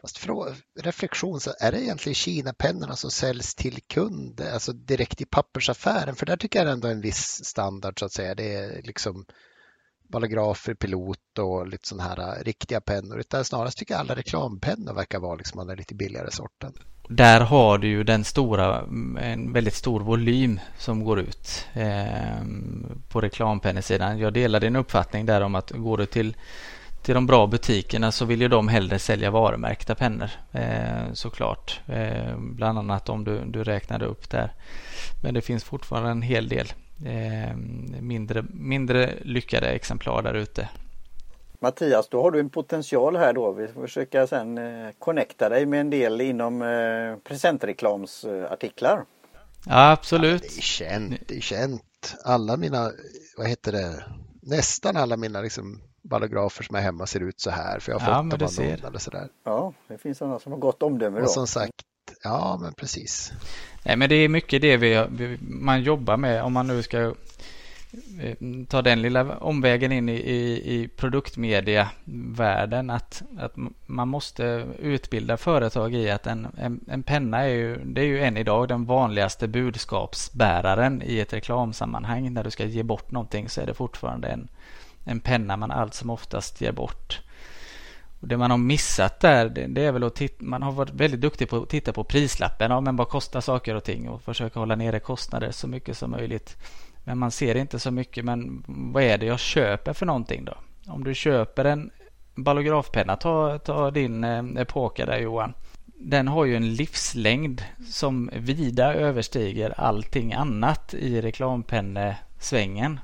Fast 0.00 0.18
för 0.18 0.54
reflektion, 0.80 1.40
så 1.40 1.50
är 1.60 1.72
det 1.72 1.82
egentligen 1.82 2.14
Kina-pennorna 2.14 2.96
som 2.96 3.10
säljs 3.10 3.54
till 3.54 3.78
kund, 3.86 4.40
alltså 4.52 4.72
direkt 4.72 5.20
i 5.20 5.24
pappersaffären? 5.24 6.16
För 6.16 6.26
där 6.26 6.36
tycker 6.36 6.62
jag 6.62 6.72
ändå 6.72 6.88
en 6.88 7.00
viss 7.00 7.44
standard 7.44 7.98
så 7.98 8.04
att 8.04 8.12
säga. 8.12 8.34
Det 8.34 8.54
är 8.54 8.82
liksom 8.82 9.24
ballografer, 10.08 10.74
pilot 10.74 11.38
och 11.38 11.66
lite 11.66 11.88
sådana 11.88 12.08
här 12.08 12.38
äh, 12.38 12.44
riktiga 12.44 12.80
pennor. 12.80 13.20
Utan 13.20 13.44
snarast 13.44 13.78
tycker 13.78 13.94
jag 13.94 14.00
alla 14.00 14.14
reklampennor 14.14 14.94
verkar 14.94 15.18
vara 15.18 15.34
liksom 15.34 15.66
den 15.66 15.76
lite 15.76 15.94
billigare 15.94 16.30
sorten. 16.30 16.72
Där 17.08 17.40
har 17.40 17.78
du 17.78 17.88
ju 17.88 18.04
den 18.04 18.24
stora, 18.24 18.80
en 19.20 19.52
väldigt 19.52 19.74
stor 19.74 20.00
volym 20.00 20.60
som 20.78 21.04
går 21.04 21.18
ut 21.18 21.66
eh, 21.74 22.42
på 23.08 23.20
reklampennesidan. 23.20 24.18
Jag 24.18 24.32
delar 24.32 24.60
din 24.60 24.76
uppfattning 24.76 25.26
där 25.26 25.40
om 25.40 25.54
att 25.54 25.70
går 25.70 25.98
du 25.98 26.06
till, 26.06 26.36
till 27.02 27.14
de 27.14 27.26
bra 27.26 27.46
butikerna 27.46 28.12
så 28.12 28.24
vill 28.24 28.40
ju 28.40 28.48
de 28.48 28.68
hellre 28.68 28.98
sälja 28.98 29.30
varumärkta 29.30 29.94
pennor 29.94 30.30
eh, 30.52 31.12
såklart. 31.12 31.80
Eh, 31.86 32.38
bland 32.38 32.78
annat 32.78 33.08
om 33.08 33.24
du, 33.24 33.44
du 33.44 33.64
räknade 33.64 34.04
upp 34.04 34.30
där. 34.30 34.52
Men 35.22 35.34
det 35.34 35.40
finns 35.40 35.64
fortfarande 35.64 36.10
en 36.10 36.22
hel 36.22 36.48
del 36.48 36.72
eh, 37.04 37.56
mindre, 38.00 38.44
mindre 38.50 39.14
lyckade 39.22 39.68
exemplar 39.68 40.22
där 40.22 40.34
ute 40.34 40.68
Mattias, 41.60 42.08
då 42.08 42.22
har 42.22 42.30
du 42.30 42.40
en 42.40 42.50
potential 42.50 43.16
här 43.16 43.32
då. 43.32 43.52
Vi 43.52 43.68
får 43.68 43.80
försöka 43.80 44.26
sen 44.26 44.58
eh, 44.58 44.90
connecta 44.98 45.48
dig 45.48 45.66
med 45.66 45.80
en 45.80 45.90
del 45.90 46.20
inom 46.20 46.62
eh, 46.62 47.16
presentreklamsartiklar. 47.24 49.04
Ja, 49.66 49.90
absolut. 49.90 50.42
Ja, 50.44 50.48
det 50.54 50.58
är 50.58 50.62
känt, 50.62 51.20
det 51.28 51.36
är 51.36 51.40
känt. 51.40 52.16
Alla 52.24 52.56
mina, 52.56 52.90
vad 53.36 53.48
heter 53.48 53.72
det, 53.72 54.04
nästan 54.42 54.96
alla 54.96 55.16
mina 55.16 55.40
liksom 55.40 55.82
ballografer 56.02 56.64
som 56.64 56.76
är 56.76 56.80
hemma 56.80 57.06
ser 57.06 57.20
ut 57.20 57.40
så 57.40 57.50
här. 57.50 57.80
För 57.80 57.92
jag 57.92 57.98
har 57.98 58.12
ja, 58.12 58.30
fått 58.30 58.40
dem 58.40 58.48
av 58.48 58.66
någon 58.66 58.84
eller 58.88 58.98
sådär. 58.98 59.28
Ja, 59.44 59.72
det 59.88 59.98
finns 59.98 60.18
sådana 60.18 60.38
som 60.38 60.52
har 60.52 60.58
gott 60.58 60.82
omdöme 60.82 61.18
då. 61.18 61.24
Och 61.24 61.30
som 61.30 61.46
sagt, 61.46 61.82
ja 62.22 62.58
men 62.62 62.72
precis. 62.72 63.32
Nej, 63.82 63.96
men 63.96 64.08
det 64.08 64.14
är 64.14 64.28
mycket 64.28 64.62
det 64.62 64.76
vi, 64.76 65.06
man 65.40 65.82
jobbar 65.82 66.16
med 66.16 66.42
om 66.42 66.52
man 66.52 66.66
nu 66.66 66.82
ska 66.82 67.14
Eh, 68.20 68.36
ta 68.68 68.82
den 68.82 69.02
lilla 69.02 69.38
omvägen 69.38 69.92
in 69.92 70.08
i, 70.08 70.12
i, 70.12 70.74
i 70.74 70.88
produktmedievärlden 70.88 72.90
att, 72.90 73.22
att 73.38 73.52
man 73.86 74.08
måste 74.08 74.66
utbilda 74.78 75.36
företag 75.36 75.94
i 75.94 76.10
att 76.10 76.26
en, 76.26 76.46
en, 76.58 76.80
en, 76.88 77.02
penna 77.02 77.38
är 77.38 77.48
ju, 77.48 77.78
det 77.84 78.00
är 78.00 78.04
ju 78.04 78.22
än 78.22 78.36
idag 78.36 78.68
den 78.68 78.84
vanligaste 78.84 79.48
budskapsbäraren 79.48 81.02
i 81.02 81.20
ett 81.20 81.32
reklamsammanhang. 81.32 82.32
När 82.32 82.44
du 82.44 82.50
ska 82.50 82.64
ge 82.64 82.82
bort 82.82 83.10
någonting 83.10 83.48
så 83.48 83.60
är 83.60 83.66
det 83.66 83.74
fortfarande 83.74 84.28
en, 84.28 84.48
en 85.04 85.20
penna 85.20 85.56
man 85.56 85.70
allt 85.70 85.94
som 85.94 86.10
oftast 86.10 86.60
ger 86.60 86.72
bort. 86.72 87.20
Och 88.20 88.28
det 88.28 88.36
man 88.36 88.50
har 88.50 88.58
missat 88.58 89.20
där 89.20 89.48
det, 89.48 89.66
det 89.66 89.84
är 89.84 89.92
väl 89.92 90.04
att 90.04 90.14
titta, 90.14 90.44
man 90.44 90.62
har 90.62 90.72
varit 90.72 90.94
väldigt 90.94 91.20
duktig 91.20 91.48
på 91.48 91.56
att 91.56 91.68
titta 91.68 91.92
på 91.92 92.04
prislappen. 92.04 92.70
Ja, 92.70 92.80
men 92.80 92.96
vad 92.96 93.08
kostar 93.08 93.40
saker 93.40 93.74
och 93.74 93.84
ting 93.84 94.08
och 94.08 94.22
försöka 94.22 94.58
hålla 94.58 94.76
nere 94.76 95.00
kostnader 95.00 95.50
så 95.50 95.68
mycket 95.68 95.96
som 95.96 96.10
möjligt. 96.10 96.56
Men 97.04 97.18
man 97.18 97.30
ser 97.30 97.54
inte 97.54 97.78
så 97.78 97.90
mycket. 97.90 98.24
Men 98.24 98.64
vad 98.66 99.02
är 99.02 99.18
det 99.18 99.26
jag 99.26 99.38
köper 99.38 99.92
för 99.92 100.06
någonting 100.06 100.44
då? 100.44 100.54
Om 100.86 101.04
du 101.04 101.14
köper 101.14 101.64
en 101.64 101.90
ballografpenna, 102.34 103.16
ta, 103.16 103.58
ta 103.58 103.90
din 103.90 104.24
eh, 104.24 104.42
där 104.96 105.18
Johan. 105.18 105.54
Den 105.98 106.28
har 106.28 106.44
ju 106.44 106.56
en 106.56 106.74
livslängd 106.74 107.64
som 107.90 108.30
vida 108.32 108.94
överstiger 108.94 109.80
allting 109.80 110.32
annat 110.32 110.94
i 110.94 111.20
reklampennesvängen. 111.20 113.00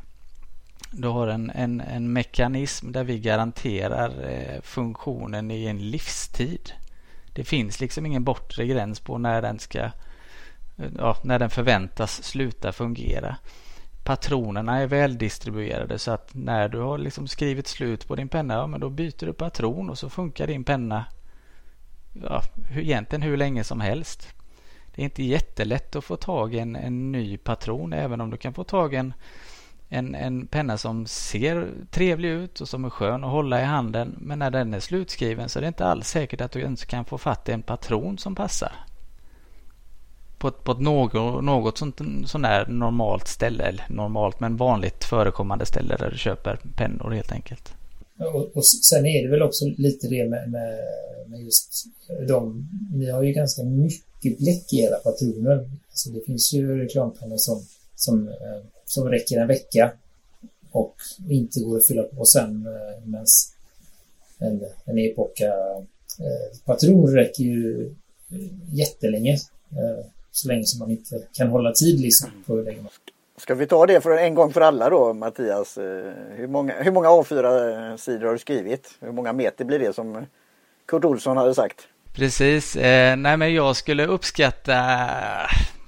Du 0.93 1.09
har 1.09 1.29
en, 1.29 1.51
en, 1.51 1.81
en 1.81 2.13
mekanism 2.13 2.93
där 2.93 3.05
vi 3.05 3.19
garanterar 3.19 4.31
eh, 4.31 4.61
funktionen 4.63 5.51
i 5.51 5.67
en 5.67 5.91
livstid. 5.91 6.73
Det 7.33 7.45
finns 7.45 7.81
liksom 7.81 8.07
ingen 8.07 8.25
bortre 8.25 8.67
gräns 8.67 9.01
på 9.01 9.19
när 9.19 9.43
den 9.43 9.59
ska 9.59 9.91
ja, 10.99 11.17
när 11.23 11.39
den 11.39 11.51
förväntas 11.51 12.23
sluta 12.23 12.73
fungera 12.73 13.37
patronerna 14.05 14.79
är 14.79 14.87
väldistribuerade 14.87 15.99
så 15.99 16.11
att 16.11 16.35
när 16.35 16.69
du 16.69 16.79
har 16.79 16.99
liksom 16.99 17.29
skrivit 17.29 17.67
slut 17.67 18.09
på 18.09 18.15
din 18.15 18.29
penna, 18.29 18.55
ja, 18.55 18.67
men 18.67 18.81
då 18.81 18.91
byter 18.91 19.27
du 19.27 19.33
patron 19.33 19.91
och 19.91 19.99
så 19.99 20.11
funkar 20.11 20.47
din 20.47 20.65
penna 20.65 21.05
ja, 22.13 22.43
egentligen 22.77 23.23
hur 23.23 23.37
länge 23.37 23.65
som 23.65 23.81
helst. 23.81 24.35
Det 24.95 25.03
är 25.03 25.05
inte 25.05 25.23
jättelätt 25.23 25.97
att 25.97 26.05
få 26.05 26.17
tag 26.17 26.55
i 26.55 26.59
en, 26.59 26.77
en 26.77 27.13
ny 27.13 27.37
patron 27.37 27.93
även 27.93 28.21
om 28.21 28.31
du 28.31 28.37
kan 28.37 28.55
få 28.55 28.65
tag 28.65 28.95
i 28.95 28.97
en, 28.97 29.15
en, 29.93 30.15
en 30.15 30.47
penna 30.47 30.79
som 30.79 31.07
ser 31.07 31.69
trevlig 31.91 32.29
ut 32.29 32.61
och 32.61 32.69
som 32.69 32.85
är 32.85 32.91
skön 32.91 33.25
att 33.25 33.31
hålla 33.31 33.61
i 33.61 33.65
handen. 33.65 34.17
Men 34.21 34.39
när 34.39 34.51
den 34.51 34.75
är 34.75 34.81
slutskriven 34.81 35.49
så 35.49 35.59
är 35.59 35.61
det 35.61 35.69
inte 35.69 35.85
alls 35.85 36.09
säkert 36.09 36.41
att 36.41 36.53
du 36.53 36.61
ens 36.61 36.85
kan 36.85 37.05
få 37.05 37.19
fatt 37.19 37.49
i 37.49 37.53
en 37.53 37.63
patron 37.63 38.19
som 38.19 38.35
passar 38.35 38.73
på 40.39 40.49
ett, 40.49 40.65
på 40.65 40.73
ett 40.73 40.81
något, 40.81 41.45
något 41.45 41.79
sånt, 41.79 42.01
sånt 42.27 42.45
där 42.45 42.67
normalt 42.67 43.29
ställe, 43.29 43.65
eller 43.65 43.87
normalt 43.91 44.41
men 44.41 44.57
vanligt 44.57 45.05
förekommande 45.05 45.67
ställe 45.67 45.97
där 45.97 46.11
du 46.11 46.19
köper 46.19 46.61
pennor 46.77 47.11
helt 47.11 47.33
enkelt. 47.33 47.75
Och, 48.19 48.57
och 48.57 48.67
sen 48.67 49.07
är 49.07 49.23
det 49.23 49.31
väl 49.31 49.43
också 49.43 49.65
lite 49.77 50.09
det 50.09 50.29
med, 50.29 50.51
med, 50.51 50.79
med 51.27 51.41
just 51.41 51.85
de, 52.29 52.69
ni 52.95 53.11
har 53.11 53.23
ju 53.23 53.33
ganska 53.33 53.63
mycket 53.63 54.39
bläck 54.39 54.73
i 54.73 54.81
era 54.81 54.97
patroner. 54.97 55.71
Alltså 55.91 56.11
det 56.11 56.21
finns 56.27 56.55
ju 56.55 56.79
reklampennor 56.79 57.37
som, 57.37 57.67
som, 57.95 58.29
eh, 58.29 58.72
som 58.93 59.09
räcker 59.09 59.41
en 59.41 59.49
vecka 59.49 59.93
och 60.71 60.97
inte 61.29 61.61
går 61.61 61.77
att 61.77 61.87
fylla 61.87 62.03
på 62.03 62.25
sen 62.25 62.67
eh, 62.67 63.07
medan 63.07 63.27
en, 64.39 64.65
en 64.85 64.99
epoka 64.99 65.47
eh, 66.19 66.59
patron 66.65 67.15
räcker 67.15 67.45
ju 67.45 67.95
jättelänge 68.73 69.39
så 70.31 70.49
länge 70.49 70.65
som 70.65 70.79
man 70.79 70.91
inte 70.91 71.23
kan 71.33 71.49
hålla 71.49 71.73
tid 71.73 72.01
liksom 72.01 72.31
på 72.47 72.57
hur 72.57 72.65
länge 72.65 72.83
man... 72.83 72.91
Ska 73.37 73.55
vi 73.55 73.67
ta 73.67 73.87
det 73.87 74.01
för 74.01 74.11
en 74.11 74.35
gång 74.35 74.53
för 74.53 74.61
alla 74.61 74.91
då 74.91 75.13
Mattias? 75.13 75.79
Eh, 75.79 76.13
hur 76.37 76.47
många, 76.47 76.83
hur 76.83 76.93
många 76.93 77.09
A4-sidor 77.09 78.27
har 78.27 78.33
du 78.33 78.39
skrivit? 78.39 78.91
Hur 79.01 79.13
många 79.13 79.33
meter 79.33 79.65
blir 79.65 79.79
det 79.79 79.93
som 79.93 80.27
Kurt 80.87 81.05
Olsson 81.05 81.37
hade 81.37 81.55
sagt? 81.55 81.77
Precis. 82.13 82.77
Eh, 82.77 83.17
nej 83.17 83.37
men 83.37 83.55
jag 83.55 83.77
skulle 83.77 84.07
uppskatta... 84.07 84.75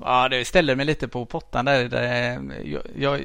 Ja, 0.06 0.28
det 0.28 0.44
ställer 0.44 0.76
mig 0.76 0.86
lite 0.86 1.08
på 1.08 1.26
pottan 1.26 1.64
där. 1.64 2.02
jag, 2.64 2.82
jag, 2.96 3.20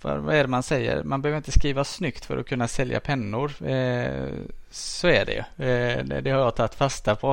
vad 0.00 0.34
är 0.34 0.42
det 0.42 0.48
man 0.48 0.62
säger? 0.62 1.02
Man 1.02 1.22
behöver 1.22 1.36
inte 1.36 1.52
skriva 1.52 1.84
snyggt 1.84 2.24
för 2.24 2.36
att 2.36 2.46
kunna 2.46 2.68
sälja 2.68 3.00
pennor. 3.00 3.52
Eh, 3.68 4.28
så 4.70 5.08
är 5.08 5.24
det 5.24 5.32
ju. 5.32 5.66
Eh, 5.66 6.04
det, 6.04 6.20
det 6.20 6.30
har 6.30 6.40
jag 6.40 6.56
tagit 6.56 6.74
fasta 6.74 7.16
på. 7.16 7.30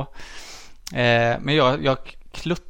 Eh, 0.94 1.36
men 1.40 1.54
jag, 1.54 1.84
jag 1.84 1.98
klutt, 2.32 2.64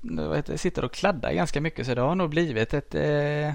sitter 0.57 0.85
och 0.85 0.93
kladdar 0.93 1.33
ganska 1.33 1.61
mycket 1.61 1.87
så 1.87 1.95
det 1.95 2.01
har 2.01 2.15
nog 2.15 2.31
blivit 2.31 2.75
ett... 2.75 2.95
Eh, 2.95 3.53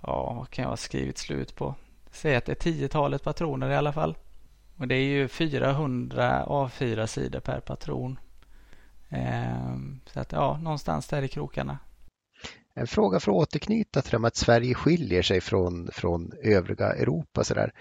ja, 0.00 0.34
vad 0.38 0.50
kan 0.50 0.62
jag 0.62 0.70
ha 0.70 0.76
skrivit 0.76 1.18
slut 1.18 1.56
på? 1.56 1.74
Säg 2.10 2.36
att 2.36 2.44
det 2.44 2.52
är 2.52 2.56
tiotalet 2.56 3.22
patroner 3.22 3.70
i 3.70 3.76
alla 3.76 3.92
fall. 3.92 4.16
Och 4.76 4.88
det 4.88 4.94
är 4.94 5.04
ju 5.04 5.28
400 5.28 6.44
A4 6.46 7.06
sidor 7.06 7.40
per 7.40 7.60
patron. 7.60 8.18
Eh, 9.08 9.76
så 10.06 10.20
att 10.20 10.32
ja, 10.32 10.58
någonstans 10.62 11.06
där 11.06 11.22
i 11.22 11.28
krokarna. 11.28 11.78
En 12.74 12.86
fråga 12.86 13.20
för 13.20 13.32
att 13.32 13.36
återknyta 13.36 14.02
till 14.02 14.24
att 14.24 14.36
Sverige 14.36 14.74
skiljer 14.74 15.22
sig 15.22 15.40
från, 15.40 15.88
från 15.92 16.32
övriga 16.42 16.92
Europa. 16.92 17.44
Så 17.44 17.54
där. 17.54 17.72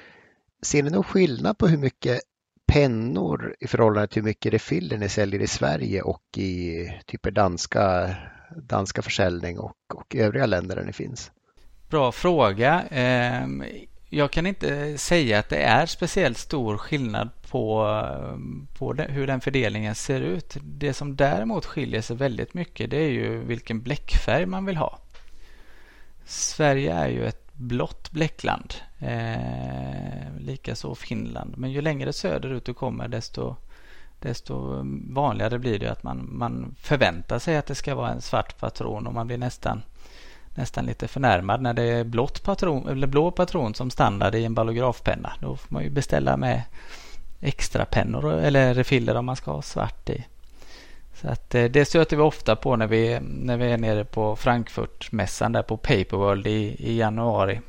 Ser 0.62 0.84
ni 0.84 0.90
någon 0.90 1.04
skillnad 1.04 1.58
på 1.58 1.68
hur 1.68 1.78
mycket 1.78 2.22
pennor 2.68 3.56
i 3.60 3.68
förhållande 3.68 4.08
till 4.08 4.22
hur 4.22 4.30
mycket 4.30 4.54
refiller 4.54 4.98
ni 4.98 5.10
säljer 5.10 5.42
i 5.42 5.48
Sverige 5.48 6.02
och 6.02 6.38
i 6.38 6.88
typ 7.06 7.24
danska, 7.24 8.16
danska 8.56 9.02
försäljning 9.02 9.60
och, 9.60 9.76
och 9.94 10.16
övriga 10.16 10.46
länder 10.46 10.76
där 10.76 10.84
ni 10.84 10.94
finns? 10.94 11.32
Bra 11.90 12.12
fråga. 12.12 12.84
Jag 14.10 14.32
kan 14.32 14.46
inte 14.46 14.98
säga 14.98 15.40
att 15.40 15.50
det 15.50 15.64
är 15.64 15.86
speciellt 15.86 16.38
stor 16.38 16.78
skillnad 16.78 17.30
på, 17.50 17.86
på 18.78 18.94
hur 18.94 19.28
den 19.28 19.42
fördelningen 19.42 19.96
ser 19.96 20.22
ut. 20.22 20.58
Det 20.62 20.94
som 20.94 21.16
däremot 21.16 21.66
skiljer 21.66 22.02
sig 22.02 22.16
väldigt 22.16 22.54
mycket 22.54 22.92
det 22.92 22.98
är 22.98 23.10
ju 23.10 23.38
vilken 23.38 23.82
bläckfärg 23.82 24.46
man 24.46 24.66
vill 24.66 24.78
ha. 24.78 25.00
Sverige 26.26 26.94
är 26.94 27.08
ju 27.08 27.26
ett 27.26 27.46
blått 27.54 28.12
bläckland. 28.12 28.74
Eh, 29.00 30.40
Likaså 30.40 30.96
Finland. 30.96 31.58
Men 31.58 31.72
ju 31.72 31.82
längre 31.82 32.14
söderut 32.14 32.66
du 32.66 32.74
kommer 32.74 33.08
desto, 33.08 33.56
desto 34.20 34.84
vanligare 35.10 35.60
blir 35.60 35.80
det 35.80 35.92
att 35.92 36.04
man, 36.04 36.30
man 36.32 36.76
förväntar 36.80 37.40
sig 37.40 37.58
att 37.58 37.66
det 37.66 37.76
ska 37.76 37.96
vara 37.96 38.12
en 38.12 38.22
svart 38.22 38.60
patron 38.60 39.08
och 39.08 39.14
man 39.14 39.28
blir 39.28 39.38
nästan, 39.38 39.84
nästan 40.56 40.86
lite 40.86 41.08
förnärmad 41.08 41.62
när 41.62 41.74
det 41.74 41.84
är 41.84 42.04
blått 42.04 42.44
patron, 42.44 42.88
eller 42.88 43.08
blå 43.08 43.32
patron 43.32 43.74
som 43.74 43.92
standard 43.92 44.36
i 44.36 44.46
en 44.46 44.54
ballografpenna. 44.54 45.34
Då 45.40 45.56
får 45.56 45.74
man 45.74 45.84
ju 45.84 45.90
beställa 45.90 46.38
med 46.38 46.62
extra 47.42 47.86
pennor 47.86 48.34
eller 48.34 48.74
refiller 48.74 49.16
om 49.16 49.26
man 49.26 49.36
ska 49.36 49.52
ha 49.52 49.62
svart 49.62 50.10
i. 50.10 50.26
Så 51.14 51.28
att 51.28 51.56
eh, 51.56 51.64
det 51.64 51.86
stöter 51.86 52.18
vi 52.18 52.24
ofta 52.24 52.56
på 52.56 52.76
när 52.76 52.88
vi, 52.88 53.20
när 53.22 53.58
vi 53.58 53.72
är 53.72 53.78
nere 53.78 54.06
på 54.06 54.36
Frankfurtmässan 54.36 55.52
där 55.52 55.62
på 55.62 55.78
Paperworld 55.78 56.48
i, 56.48 56.76
i 56.80 56.98
januari. 56.98 57.62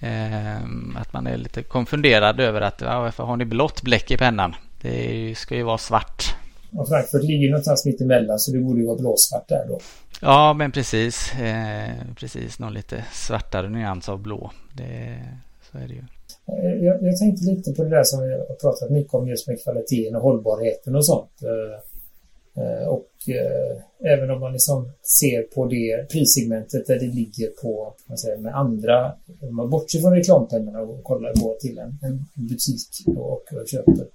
Ehm, 0.00 0.96
att 1.00 1.12
man 1.12 1.26
är 1.26 1.36
lite 1.36 1.62
konfunderad 1.62 2.40
över 2.40 2.60
att 2.60 2.80
ja, 2.80 3.00
varför 3.00 3.24
har 3.24 3.36
ni 3.36 3.44
blått 3.44 3.82
bläck 3.82 4.10
i 4.10 4.16
pennan? 4.16 4.54
Det 4.80 5.34
ska 5.38 5.56
ju 5.56 5.62
vara 5.62 5.78
svart. 5.78 6.34
Och 6.72 6.88
Frankfurt 6.88 7.22
ligger 7.22 7.50
någonstans 7.50 7.84
mitt 7.84 8.00
emellan 8.00 8.38
så 8.38 8.52
det 8.52 8.58
borde 8.58 8.80
ju 8.80 8.86
vara 8.86 8.98
blåsvart 8.98 9.48
där 9.48 9.64
då. 9.68 9.78
Ja, 10.20 10.54
men 10.54 10.72
precis. 10.72 11.32
Eh, 11.34 11.90
precis, 12.16 12.58
någon 12.58 12.74
lite 12.74 13.04
svartare 13.12 13.68
nyans 13.68 14.08
av 14.08 14.18
blå. 14.18 14.50
Det, 14.76 15.18
så 15.72 15.78
är 15.78 15.88
det 15.88 15.94
ju. 15.94 16.04
Eh, 16.46 16.84
jag, 16.84 17.02
jag 17.02 17.18
tänkte 17.18 17.44
lite 17.44 17.72
på 17.72 17.84
det 17.84 17.90
där 17.90 18.04
som 18.04 18.22
vi 18.22 18.32
har 18.32 18.54
pratat 18.60 18.90
mycket 18.90 19.14
om 19.14 19.28
just 19.28 19.48
med 19.48 19.62
kvaliteten 19.62 20.16
och 20.16 20.22
hållbarheten 20.22 20.96
och 20.96 21.06
sånt. 21.06 21.42
Eh, 21.42 21.80
Eh, 22.58 22.88
och 22.88 23.10
eh, 23.28 24.12
även 24.12 24.30
om 24.30 24.40
man 24.40 24.52
liksom 24.52 24.90
ser 25.20 25.42
på 25.42 25.66
det 25.66 26.08
prissegmentet 26.10 26.86
där 26.86 26.98
det 26.98 27.06
ligger 27.06 27.48
på, 27.62 27.94
man 28.06 28.18
säger, 28.18 28.38
med 28.38 28.56
andra, 28.56 29.12
om 29.40 29.56
man 29.56 29.70
bortser 29.70 30.00
från 30.00 30.12
reklampennorna 30.12 30.80
och 30.80 31.04
kollar 31.04 31.32
på 31.32 31.56
till 31.60 31.78
en, 31.78 31.98
en 32.02 32.24
butik 32.34 33.16
och, 33.16 33.32
och 33.32 33.68
köper, 33.68 34.06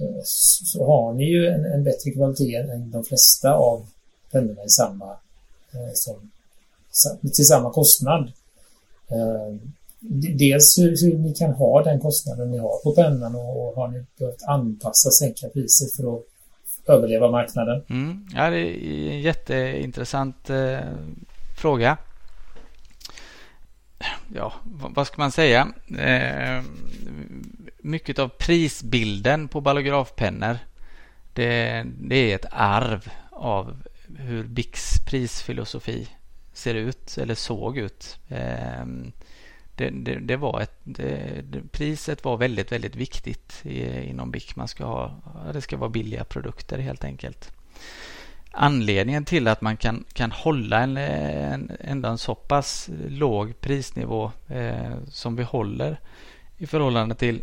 Eh, 0.00 0.20
så 0.24 0.86
har 0.86 1.12
ni 1.12 1.24
ju 1.24 1.46
en, 1.46 1.64
en 1.64 1.84
bättre 1.84 2.10
kvalitet 2.10 2.56
än 2.56 2.90
de 2.90 3.04
flesta 3.04 3.54
av 3.54 3.86
pennorna 4.30 4.64
i 4.64 4.68
samma, 4.68 5.10
eh, 5.72 5.92
som, 5.94 6.30
till 7.20 7.46
samma 7.46 7.70
kostnad. 7.70 8.32
Eh, 9.08 9.56
dels 10.34 10.78
hur, 10.78 11.02
hur, 11.02 11.18
ni 11.18 11.34
kan 11.34 11.52
ha 11.52 11.82
den 11.82 12.00
kostnaden 12.00 12.50
ni 12.50 12.58
har 12.58 12.82
på 12.82 12.92
pennan 12.92 13.34
och, 13.34 13.68
och 13.68 13.76
har 13.76 13.88
ni 13.88 14.04
behövt 14.18 14.42
anpassa, 14.42 15.10
sänka 15.10 15.48
priset 15.48 15.96
för 15.96 16.16
att 16.16 16.22
överleva 16.86 17.30
marknaden? 17.30 17.82
Mm. 17.90 18.26
Ja, 18.34 18.50
det 18.50 18.58
är 18.58 19.10
en 19.10 19.20
jätteintressant 19.20 20.50
eh, 20.50 20.78
fråga. 21.56 21.96
Ja, 24.34 24.52
vad 24.94 25.06
ska 25.06 25.22
man 25.22 25.32
säga? 25.32 25.68
Eh, 25.98 26.64
mycket 27.84 28.18
av 28.18 28.28
prisbilden 28.28 29.48
på 29.48 29.60
ballografpennor 29.60 30.58
det, 31.34 31.84
det 32.00 32.32
är 32.32 32.34
ett 32.34 32.46
arv 32.50 33.08
av 33.30 33.82
hur 34.18 34.44
Bix 34.44 34.98
prisfilosofi 35.06 36.08
ser 36.52 36.74
ut 36.74 37.18
eller 37.18 37.34
såg 37.34 37.78
ut. 37.78 38.18
Ehm, 38.28 39.12
det, 39.76 39.90
det, 39.90 40.18
det 40.18 40.36
var 40.36 40.60
ett, 40.60 40.78
det, 40.84 41.72
priset 41.72 42.24
var 42.24 42.36
väldigt, 42.36 42.72
väldigt 42.72 42.96
viktigt 42.96 43.64
inom 44.02 44.30
BIC. 44.30 44.56
Man 44.56 44.68
ska 44.68 44.84
ha, 44.84 45.14
det 45.52 45.60
ska 45.60 45.76
vara 45.76 45.90
billiga 45.90 46.24
produkter 46.24 46.78
helt 46.78 47.04
enkelt. 47.04 47.52
Anledningen 48.50 49.24
till 49.24 49.48
att 49.48 49.60
man 49.60 49.76
kan, 49.76 50.04
kan 50.12 50.32
hålla 50.32 50.80
en, 50.80 50.96
en, 50.96 51.72
ändå 51.80 52.08
en 52.08 52.18
så 52.18 52.34
pass 52.34 52.90
låg 53.08 53.60
prisnivå 53.60 54.32
eh, 54.48 54.94
som 55.08 55.36
vi 55.36 55.42
håller 55.42 56.00
i 56.58 56.66
förhållande 56.66 57.14
till 57.14 57.42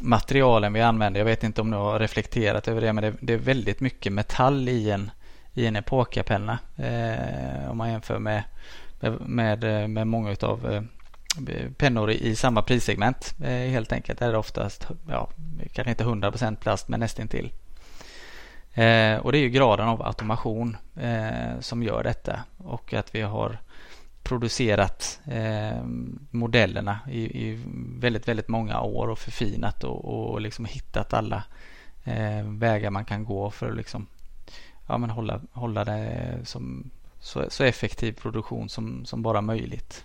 materialen 0.00 0.72
vi 0.72 0.80
använder. 0.80 1.20
Jag 1.20 1.24
vet 1.24 1.44
inte 1.44 1.60
om 1.60 1.70
du 1.70 1.76
har 1.76 1.98
reflekterat 1.98 2.68
över 2.68 2.80
det 2.80 2.92
men 2.92 3.04
det, 3.04 3.14
det 3.20 3.32
är 3.32 3.38
väldigt 3.38 3.80
mycket 3.80 4.12
metall 4.12 4.68
i 4.68 4.90
en, 4.90 5.10
i 5.54 5.66
en 5.66 5.76
epokapenna. 5.76 6.58
Eh, 6.76 7.70
om 7.70 7.76
man 7.76 7.90
jämför 7.90 8.18
med, 8.18 8.42
med, 9.00 9.62
med, 9.62 9.90
med 9.90 10.06
många 10.06 10.30
utav 10.30 10.72
eh, 10.72 10.82
pennor 11.76 12.10
i, 12.10 12.28
i 12.28 12.36
samma 12.36 12.62
prissegment. 12.62 13.34
Eh, 13.42 13.48
helt 13.70 13.92
enkelt 13.92 14.18
där 14.18 14.28
är 14.28 14.32
det 14.32 14.38
oftast, 14.38 14.88
ja, 15.08 15.30
kanske 15.72 15.90
inte 15.90 16.04
100% 16.04 16.56
plast 16.56 16.88
men 16.88 17.00
nästintill. 17.00 17.52
Eh, 18.74 19.16
och 19.16 19.32
det 19.32 19.38
är 19.38 19.42
ju 19.42 19.50
graden 19.50 19.88
av 19.88 20.02
automation 20.02 20.76
eh, 20.96 21.60
som 21.60 21.82
gör 21.82 22.02
detta 22.02 22.40
och 22.56 22.94
att 22.94 23.14
vi 23.14 23.20
har 23.20 23.58
producerat 24.22 25.20
eh, 25.26 25.84
modellerna 26.30 27.00
i, 27.10 27.48
i, 27.48 27.58
väldigt, 27.98 28.28
väldigt 28.28 28.48
många 28.48 28.80
år 28.80 29.08
och 29.08 29.18
förfinat 29.18 29.84
och, 29.84 30.04
och 30.04 30.40
liksom 30.40 30.64
hittat 30.64 31.14
alla 31.14 31.44
eh, 32.04 32.42
vägar 32.44 32.90
man 32.90 33.04
kan 33.04 33.24
gå 33.24 33.50
för 33.50 33.70
att 33.70 33.76
liksom, 33.76 34.06
ja, 34.86 34.98
men 34.98 35.10
hålla, 35.10 35.40
hålla 35.52 35.84
det 35.84 36.38
som 36.44 36.90
så, 37.20 37.50
så 37.50 37.64
effektiv 37.64 38.12
produktion 38.12 38.68
som, 38.68 39.04
som 39.04 39.22
bara 39.22 39.40
möjligt. 39.40 40.04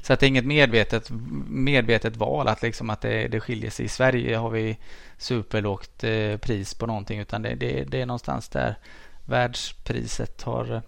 Så 0.00 0.12
att 0.12 0.20
det 0.20 0.26
är 0.26 0.28
inget 0.28 0.46
medvetet, 0.46 1.10
medvetet 1.48 2.16
val 2.16 2.48
att, 2.48 2.62
liksom 2.62 2.90
att 2.90 3.00
det, 3.00 3.28
det 3.28 3.40
skiljer 3.40 3.70
sig. 3.70 3.84
I 3.84 3.88
Sverige 3.88 4.36
har 4.36 4.50
vi 4.50 4.78
superlågt 5.18 6.04
eh, 6.04 6.36
pris 6.36 6.74
på 6.74 6.86
någonting 6.86 7.18
utan 7.18 7.42
det, 7.42 7.54
det, 7.54 7.84
det, 7.84 8.00
är 8.00 8.06
någonstans 8.06 8.48
där 8.48 8.78
världspriset 9.24 10.42
har, 10.42 10.82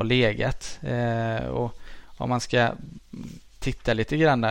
har 0.00 0.04
legat. 0.04 0.78
Eh, 0.82 1.46
och 1.46 1.78
om 2.16 2.28
man 2.28 2.40
ska 2.40 2.72
titta 3.58 3.92
lite 3.92 4.16
grann 4.16 4.46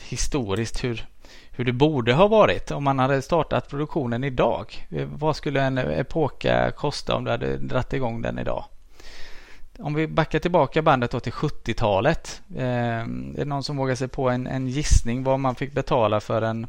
historiskt 0.00 0.84
hur, 0.84 1.06
hur 1.50 1.64
det 1.64 1.72
borde 1.72 2.12
ha 2.12 2.28
varit 2.28 2.70
om 2.70 2.84
man 2.84 2.98
hade 2.98 3.22
startat 3.22 3.68
produktionen 3.70 4.24
idag. 4.24 4.86
Eh, 4.90 5.06
vad 5.06 5.36
skulle 5.36 5.62
en 5.62 5.78
epoka 5.78 6.70
kosta 6.70 7.14
om 7.14 7.24
du 7.24 7.30
hade 7.30 7.56
dratt 7.56 7.92
igång 7.92 8.22
den 8.22 8.38
idag? 8.38 8.64
Om 9.78 9.94
vi 9.94 10.06
backar 10.06 10.38
tillbaka 10.38 10.82
bandet 10.82 11.10
då 11.10 11.20
till 11.20 11.32
70-talet. 11.32 12.42
Eh, 12.56 12.64
är 12.64 13.36
det 13.36 13.44
någon 13.44 13.62
som 13.62 13.76
vågar 13.76 13.94
sig 13.94 14.08
på 14.08 14.30
en, 14.30 14.46
en 14.46 14.68
gissning 14.68 15.24
vad 15.24 15.40
man 15.40 15.54
fick 15.54 15.72
betala 15.72 16.20
för 16.20 16.42
en, 16.42 16.66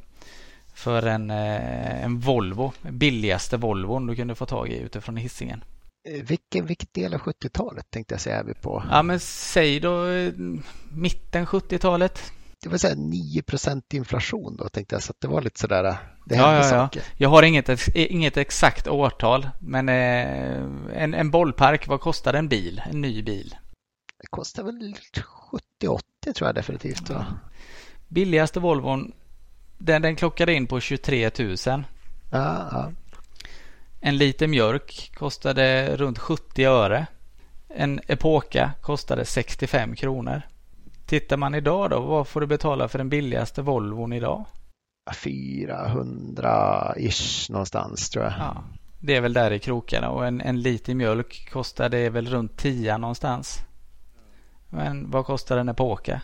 för 0.73 1.05
en, 1.05 1.31
eh, 1.31 2.03
en 2.03 2.19
Volvo? 2.19 2.73
Billigaste 2.81 3.57
Volvon 3.57 4.07
du 4.07 4.15
kunde 4.15 4.35
få 4.35 4.45
tag 4.45 4.69
i 4.69 4.79
utifrån 4.79 5.17
hissingen. 5.17 5.63
Eh, 6.07 6.23
vilken, 6.23 6.65
vilken 6.65 6.89
del 6.91 7.13
av 7.13 7.19
70-talet 7.19 7.91
tänkte 7.91 8.13
jag 8.13 8.21
säga 8.21 8.39
är 8.39 8.43
vi 8.43 8.53
på? 8.53 8.83
Ja 8.91 9.03
men 9.03 9.19
säg 9.19 9.79
då 9.79 10.05
eh, 10.05 10.33
mitten 10.91 11.45
70-talet 11.45 12.31
det 12.63 12.69
var 12.69 12.77
så 12.77 12.87
9% 12.87 13.81
inflation 13.93 14.55
då 14.57 14.69
tänkte 14.69 14.95
jag 14.95 15.03
så 15.03 15.11
att 15.11 15.21
det 15.21 15.27
var 15.27 15.41
lite 15.41 15.59
sådär. 15.59 15.83
Det 16.25 16.35
ja, 16.35 16.69
ja, 16.69 16.89
ja. 16.93 17.01
Jag 17.17 17.29
har 17.29 17.43
inget, 17.43 17.87
inget 17.95 18.37
exakt 18.37 18.87
årtal 18.87 19.49
men 19.59 19.89
eh, 19.89 21.03
en, 21.03 21.13
en 21.13 21.31
bollpark, 21.31 21.87
vad 21.87 22.01
kostar 22.01 22.33
en 22.33 22.47
bil? 22.47 22.81
En 22.91 23.01
ny 23.01 23.23
bil? 23.23 23.55
Det 24.21 24.27
kostar 24.27 24.63
väl 24.63 24.95
70-80 25.81 26.33
tror 26.35 26.47
jag 26.47 26.55
definitivt. 26.55 27.09
Ja. 27.09 27.25
Billigaste 28.07 28.59
Volvon 28.59 29.11
den, 29.77 30.01
den 30.01 30.15
klockade 30.15 30.53
in 30.53 30.67
på 30.67 30.79
23 30.79 31.31
000. 31.39 31.55
Ja, 31.65 31.83
ja. 32.31 32.91
En 34.07 34.17
liter 34.17 34.47
mjölk 34.47 35.11
kostade 35.15 35.97
runt 35.97 36.19
70 36.19 36.65
öre. 36.65 37.07
En 37.67 38.01
Epoka 38.07 38.71
kostade 38.81 39.25
65 39.25 39.95
kronor. 39.95 40.41
Tittar 41.05 41.37
man 41.37 41.55
idag 41.55 41.89
då, 41.89 41.99
vad 41.99 42.27
får 42.27 42.41
du 42.41 42.47
betala 42.47 42.87
för 42.87 42.97
den 42.97 43.09
billigaste 43.09 43.61
Volvon 43.61 44.13
idag? 44.13 44.45
400-ish 45.11 47.51
någonstans 47.51 48.09
tror 48.09 48.25
jag. 48.25 48.33
Ja, 48.39 48.63
det 48.99 49.15
är 49.15 49.21
väl 49.21 49.33
där 49.33 49.51
i 49.51 49.59
krokarna 49.59 50.09
och 50.09 50.27
en, 50.27 50.41
en 50.41 50.61
liter 50.61 50.95
mjölk 50.95 51.49
kostar 51.51 51.89
det 51.89 52.09
väl 52.09 52.27
runt 52.27 52.57
10 52.57 52.97
någonstans. 52.97 53.57
Men 54.69 55.11
vad 55.11 55.25
kostar 55.25 55.57
en 55.57 55.69
Epoka? 55.69 56.21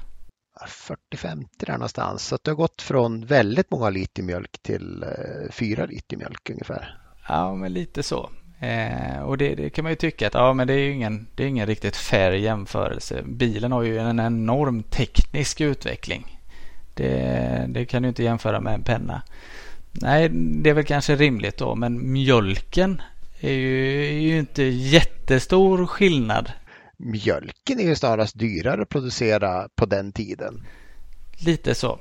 40-50 1.11 1.45
där 1.57 1.73
någonstans. 1.73 2.27
Så 2.27 2.37
det 2.43 2.51
har 2.51 2.55
gått 2.55 2.81
från 2.81 3.25
väldigt 3.25 3.71
många 3.71 3.89
liter 3.89 4.23
mjölk 4.23 4.61
till 4.61 5.05
4 5.51 5.83
eh, 5.83 5.89
liter 5.89 6.17
mjölk 6.17 6.49
ungefär. 6.49 7.02
Ja, 7.27 7.55
men 7.55 7.73
lite 7.73 8.03
så. 8.03 8.29
Eh, 8.59 9.19
och 9.19 9.37
det, 9.37 9.55
det, 9.55 9.69
kan 9.69 9.83
man 9.83 9.91
ju 9.91 9.95
tycka 9.95 10.27
att 10.27 10.33
ja, 10.33 10.53
men 10.53 10.67
det 10.67 10.73
är 10.73 10.89
ingen, 10.89 11.27
det 11.35 11.43
är 11.43 11.47
ingen 11.47 11.67
riktigt 11.67 11.95
fair 11.95 12.31
jämförelse. 12.31 13.23
Bilen 13.25 13.71
har 13.71 13.83
ju 13.83 13.97
en 13.99 14.19
enorm 14.19 14.83
teknisk 14.83 15.61
utveckling. 15.61 16.39
Det, 16.93 17.65
det 17.69 17.85
kan 17.85 18.01
du 18.01 18.09
inte 18.09 18.23
jämföra 18.23 18.59
med 18.59 18.73
en 18.73 18.83
penna. 18.83 19.21
Nej, 19.91 20.29
det 20.29 20.69
är 20.69 20.73
väl 20.73 20.85
kanske 20.85 21.15
rimligt 21.15 21.57
då, 21.57 21.75
men 21.75 22.11
mjölken 22.11 23.01
är 23.39 23.53
ju, 23.53 24.05
är 24.05 24.19
ju 24.19 24.39
inte 24.39 24.63
jättestor 24.63 25.85
skillnad. 25.85 26.51
Mjölken 26.97 27.79
är 27.79 27.83
ju 27.83 27.95
snarast 27.95 28.39
dyrare 28.39 28.81
att 28.81 28.89
producera 28.89 29.67
på 29.75 29.85
den 29.85 30.11
tiden. 30.11 30.67
Lite 31.45 31.75
så. 31.75 31.99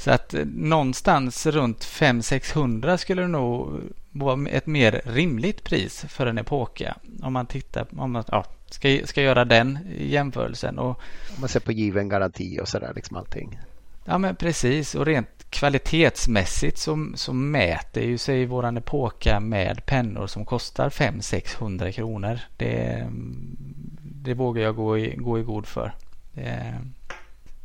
Så 0.00 0.10
att 0.10 0.34
eh, 0.34 0.44
någonstans 0.44 1.46
runt 1.46 1.84
500-600 1.84 2.96
skulle 2.96 3.22
det 3.22 3.28
nog 3.28 3.80
vara 4.10 4.48
ett 4.48 4.66
mer 4.66 5.02
rimligt 5.04 5.64
pris 5.64 6.04
för 6.08 6.26
en 6.26 6.38
epoka. 6.38 6.96
Om 7.22 7.32
man 7.32 7.46
tittar, 7.46 7.86
om 7.96 8.12
man 8.12 8.24
ja, 8.28 8.44
ska, 8.70 8.98
ska 9.04 9.22
göra 9.22 9.44
den 9.44 9.78
jämförelsen. 9.98 10.78
Och, 10.78 10.88
om 10.88 11.40
man 11.40 11.48
ser 11.48 11.60
på 11.60 11.72
given 11.72 12.08
garanti 12.08 12.60
och 12.60 12.68
sådär 12.68 12.92
liksom 12.94 13.16
allting. 13.16 13.58
Ja 14.04 14.18
men 14.18 14.36
precis 14.36 14.94
och 14.94 15.06
rent 15.06 15.50
kvalitetsmässigt 15.50 16.78
så, 16.78 17.06
så 17.14 17.32
mäter 17.32 18.02
ju 18.02 18.18
sig 18.18 18.46
våran 18.46 18.76
epoka 18.76 19.40
med 19.40 19.86
pennor 19.86 20.26
som 20.26 20.44
kostar 20.44 20.90
500-600 20.90 21.92
kronor. 21.92 22.40
Det, 22.56 23.06
det 24.02 24.34
vågar 24.34 24.62
jag 24.62 24.76
gå 24.76 24.98
i, 24.98 25.16
gå 25.16 25.38
i 25.38 25.42
god 25.42 25.66
för. 25.66 25.94
Det, 26.32 26.78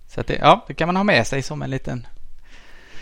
så 0.07 0.21
att 0.21 0.27
det, 0.27 0.35
ja, 0.35 0.65
det 0.67 0.73
kan 0.73 0.87
man 0.87 0.95
ha 0.95 1.03
med 1.03 1.27
sig 1.27 1.41
som 1.41 1.61
en 1.61 1.69
liten 1.69 2.07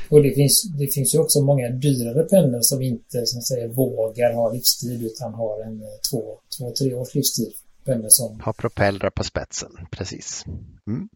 och 0.09 0.23
det 0.23 0.31
finns, 0.31 0.63
det 0.63 0.87
finns 0.87 1.15
ju 1.15 1.19
också 1.19 1.41
många 1.41 1.69
dyrare 1.69 2.23
pennor 2.23 2.61
som 2.61 2.81
inte 2.81 3.25
som 3.25 3.41
säger, 3.41 3.67
vågar 3.67 4.33
ha 4.33 4.53
livstid 4.53 5.03
utan 5.03 5.33
har 5.33 5.63
en 5.63 5.81
eh, 5.81 5.87
två, 6.11 6.39
två 6.57 6.71
tre 6.71 6.93
års 6.93 7.15
livstid. 7.15 7.53
Pennor 7.85 8.09
som 8.09 8.41
har 8.41 8.53
propellrar 8.53 9.09
på 9.09 9.23
spetsen, 9.23 9.71
precis. 9.91 10.45
Mm. 10.87 11.09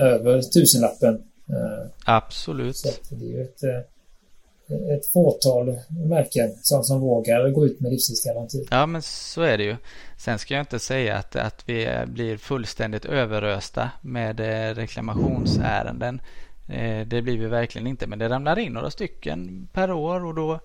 Över 0.00 0.42
tusenlappen. 0.42 1.14
Eh, 1.48 1.90
Absolut. 2.04 2.76
Så 2.76 2.88
det 3.10 3.24
är 3.24 3.28
ju 3.28 3.42
ett, 3.42 3.62
eh, 3.62 4.96
ett 4.96 5.06
fåtal 5.06 5.78
märken 6.08 6.50
som, 6.62 6.84
som 6.84 7.00
vågar 7.00 7.50
gå 7.50 7.66
ut 7.66 7.80
med 7.80 7.92
livstidsgaranti. 7.92 8.66
Ja, 8.70 8.86
men 8.86 9.02
så 9.02 9.42
är 9.42 9.58
det 9.58 9.64
ju. 9.64 9.76
Sen 10.18 10.38
ska 10.38 10.54
jag 10.54 10.62
inte 10.62 10.78
säga 10.78 11.16
att, 11.16 11.36
att 11.36 11.62
vi 11.66 12.04
blir 12.06 12.36
fullständigt 12.36 13.04
överösta 13.04 13.90
med 14.02 14.40
reklamationsärenden. 14.76 16.20
Eh, 16.66 17.06
det 17.06 17.22
blir 17.22 17.38
vi 17.38 17.46
verkligen 17.46 17.86
inte, 17.86 18.06
men 18.06 18.18
det 18.18 18.28
ramlar 18.28 18.58
in 18.58 18.72
några 18.72 18.90
stycken 18.90 19.68
per 19.72 19.92
år 19.92 20.24
och 20.24 20.34
då 20.34 20.60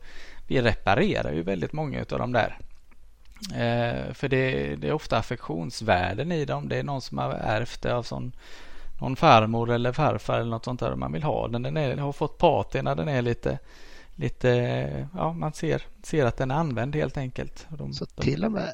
vi 0.48 0.62
reparerar 0.62 1.32
ju 1.32 1.42
väldigt 1.42 1.74
många 1.74 2.00
av 2.00 2.20
de 2.20 2.32
där. 2.32 2.58
Eh, 3.54 4.14
för 4.14 4.28
det, 4.28 4.76
det, 4.76 4.88
är 4.88 4.94
ofta 4.94 5.18
affektionsvärden 5.18 6.32
i 6.32 6.46
dem. 6.46 6.70
Det 6.70 6.78
är 6.78 6.84
någon 6.84 7.02
som 7.02 7.18
har 7.18 7.32
ärvt 7.34 7.82
det 7.82 7.96
av 7.96 8.04
sån, 8.04 8.32
någon 9.02 9.16
farmor 9.16 9.72
eller 9.72 9.92
farfar 9.92 10.40
eller 10.40 10.50
något 10.50 10.66
sånt 10.66 10.80
där. 10.80 10.96
Man 10.96 11.14
vill 11.14 11.24
ha 11.24 11.48
den. 11.48 11.62
Den 11.62 11.78
är, 11.78 11.98
har 11.98 12.12
fått 12.12 12.38
patina. 12.38 12.96
Den 12.96 13.08
är 13.08 13.22
lite, 13.22 13.60
lite 14.16 15.08
ja, 15.16 15.34
man 15.34 15.54
ser, 15.54 15.82
ser 16.04 16.26
att 16.26 16.38
den 16.38 16.52
är 16.52 16.56
använd 16.56 16.96
helt 16.96 17.18
enkelt. 17.18 17.68
De, 17.70 17.94
så 17.94 18.06
de, 18.16 18.22
till 18.22 18.46
och 18.46 18.52
med 18.52 18.74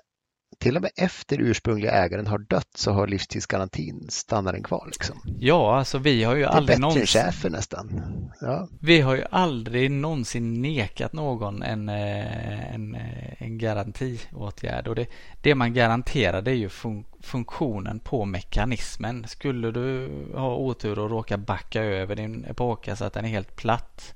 till 0.59 0.75
och 0.75 0.81
med 0.81 0.91
efter 0.95 1.41
ursprungliga 1.41 1.91
ägaren 1.91 2.27
har 2.27 2.37
dött 2.37 2.69
så 2.75 2.91
har 2.91 3.07
livstidsgarantin 3.07 4.05
stannar 4.09 4.53
den 4.53 4.63
kvar. 4.63 4.83
Liksom. 4.87 5.21
Ja, 5.39 5.77
alltså 5.77 5.97
vi 5.97 6.23
har 6.23 6.35
ju 6.35 6.41
det 6.41 6.49
aldrig 6.49 6.79
någonsin... 6.79 7.05
Det 7.13 7.19
är 7.19 7.31
bättre 7.31 7.49
nästan. 7.49 8.01
Ja. 8.41 8.67
Vi 8.79 9.01
har 9.01 9.15
ju 9.15 9.23
aldrig 9.31 9.91
någonsin 9.91 10.61
nekat 10.61 11.13
någon 11.13 11.63
en, 11.63 11.89
eh, 11.89 12.73
en, 12.73 12.95
eh, 12.95 13.41
en 13.41 13.57
garantiåtgärd 13.57 14.87
och 14.87 14.95
det, 14.95 15.07
det 15.41 15.55
man 15.55 15.73
garanterar 15.73 16.41
det 16.41 16.51
är 16.51 16.55
ju 16.55 16.69
fun 16.69 17.05
funktionen 17.19 17.99
på 17.99 18.25
mekanismen. 18.25 19.27
Skulle 19.27 19.71
du 19.71 20.09
ha 20.33 20.55
otur 20.55 20.99
och 20.99 21.09
råka 21.09 21.37
backa 21.37 21.83
över 21.83 22.15
din 22.15 22.45
epoka 22.45 22.95
så 22.95 23.05
att 23.05 23.13
den 23.13 23.25
är 23.25 23.29
helt 23.29 23.55
platt 23.55 24.13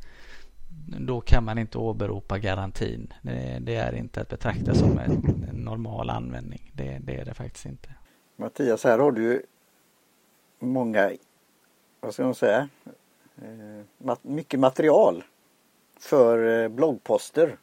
då 0.97 1.21
kan 1.21 1.43
man 1.43 1.57
inte 1.57 1.77
åberopa 1.77 2.37
garantin. 2.37 3.13
Det, 3.21 3.57
det 3.61 3.75
är 3.75 3.95
inte 3.95 4.21
att 4.21 4.29
betrakta 4.29 4.75
som 4.75 4.99
en, 4.99 5.45
en 5.49 5.55
normal 5.55 6.09
användning. 6.09 6.71
Det, 6.75 6.99
det, 7.03 7.15
är 7.15 7.25
det 7.25 7.33
faktiskt 7.33 7.65
inte. 7.65 7.89
Mattias, 8.35 8.83
här 8.83 8.99
har 8.99 9.11
du 9.11 9.43
många, 10.59 11.11
vad 11.99 12.13
ska 12.13 12.23
man 12.23 12.35
säga, 12.35 12.69
eh, 13.37 14.15
mycket 14.21 14.59
material 14.59 15.23
för 15.99 16.63
eh, 16.63 16.67
bloggposter. 16.67 17.57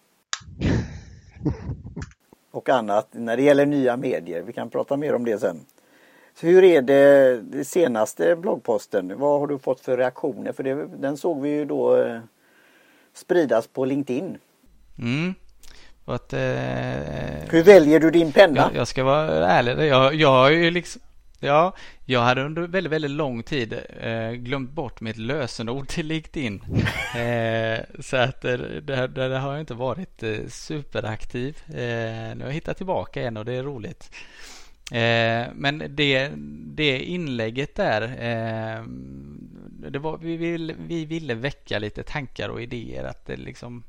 Och 2.50 2.68
annat 2.68 3.08
när 3.10 3.36
det 3.36 3.42
gäller 3.42 3.66
nya 3.66 3.96
medier. 3.96 4.42
Vi 4.42 4.52
kan 4.52 4.70
prata 4.70 4.96
mer 4.96 5.14
om 5.14 5.24
det 5.24 5.38
sen. 5.38 5.60
Så 6.34 6.46
hur 6.46 6.64
är 6.64 6.82
det, 6.82 7.40
det 7.42 7.64
senaste 7.64 8.36
bloggposten? 8.36 9.18
Vad 9.18 9.40
har 9.40 9.46
du 9.46 9.58
fått 9.58 9.80
för 9.80 9.96
reaktioner? 9.96 10.52
För 10.52 10.62
det, 10.62 10.86
den 10.98 11.16
såg 11.16 11.40
vi 11.40 11.48
ju 11.48 11.64
då 11.64 11.96
eh, 11.96 12.20
spridas 13.16 13.66
på 13.66 13.84
LinkedIn. 13.84 14.38
Mm. 14.98 15.34
Att, 16.04 16.32
eh, 16.32 16.40
hur 17.50 17.62
väljer 17.62 18.00
du 18.00 18.10
din 18.10 18.32
penna? 18.32 18.56
Jag, 18.60 18.74
jag 18.74 18.88
ska 18.88 19.04
vara 19.04 19.46
ärlig. 19.46 19.86
Jag, 19.86 20.14
jag 20.14 20.28
har 20.28 20.50
ju 20.50 20.70
liksom 20.70 21.02
Ja, 21.40 21.74
jag 22.04 22.20
hade 22.20 22.42
under 22.44 22.62
väldigt, 22.62 22.92
väldigt 22.92 23.10
lång 23.10 23.42
tid 23.42 23.80
eh, 24.00 24.30
glömt 24.30 24.70
bort 24.70 25.00
mitt 25.00 25.16
lösenord 25.16 25.88
till 25.88 26.06
LinkedIn. 26.06 26.62
Eh, 27.16 27.78
så 28.00 28.16
att 28.16 28.40
det, 28.40 28.80
det, 29.08 29.38
har 29.38 29.52
jag 29.52 29.60
inte 29.60 29.74
varit 29.74 30.22
eh, 30.22 30.46
superaktiv. 30.48 31.58
Eh, 31.68 31.74
nu 31.74 32.36
har 32.40 32.46
jag 32.46 32.52
hittat 32.52 32.76
tillbaka 32.76 33.20
igen 33.20 33.36
och 33.36 33.44
det 33.44 33.52
är 33.52 33.62
roligt. 33.62 34.10
Eh, 34.92 35.46
men 35.54 35.82
det, 35.88 36.30
det 36.66 36.98
inlägget 36.98 37.74
där, 37.74 38.02
eh, 38.02 38.84
det 39.90 39.98
var, 39.98 40.18
vi, 40.18 40.36
ville, 40.36 40.74
vi 40.78 41.04
ville 41.04 41.34
väcka 41.34 41.78
lite 41.78 42.02
tankar 42.02 42.48
och 42.48 42.62
idéer. 42.62 43.04
att 43.04 43.26
det 43.26 43.36
liksom 43.36 43.84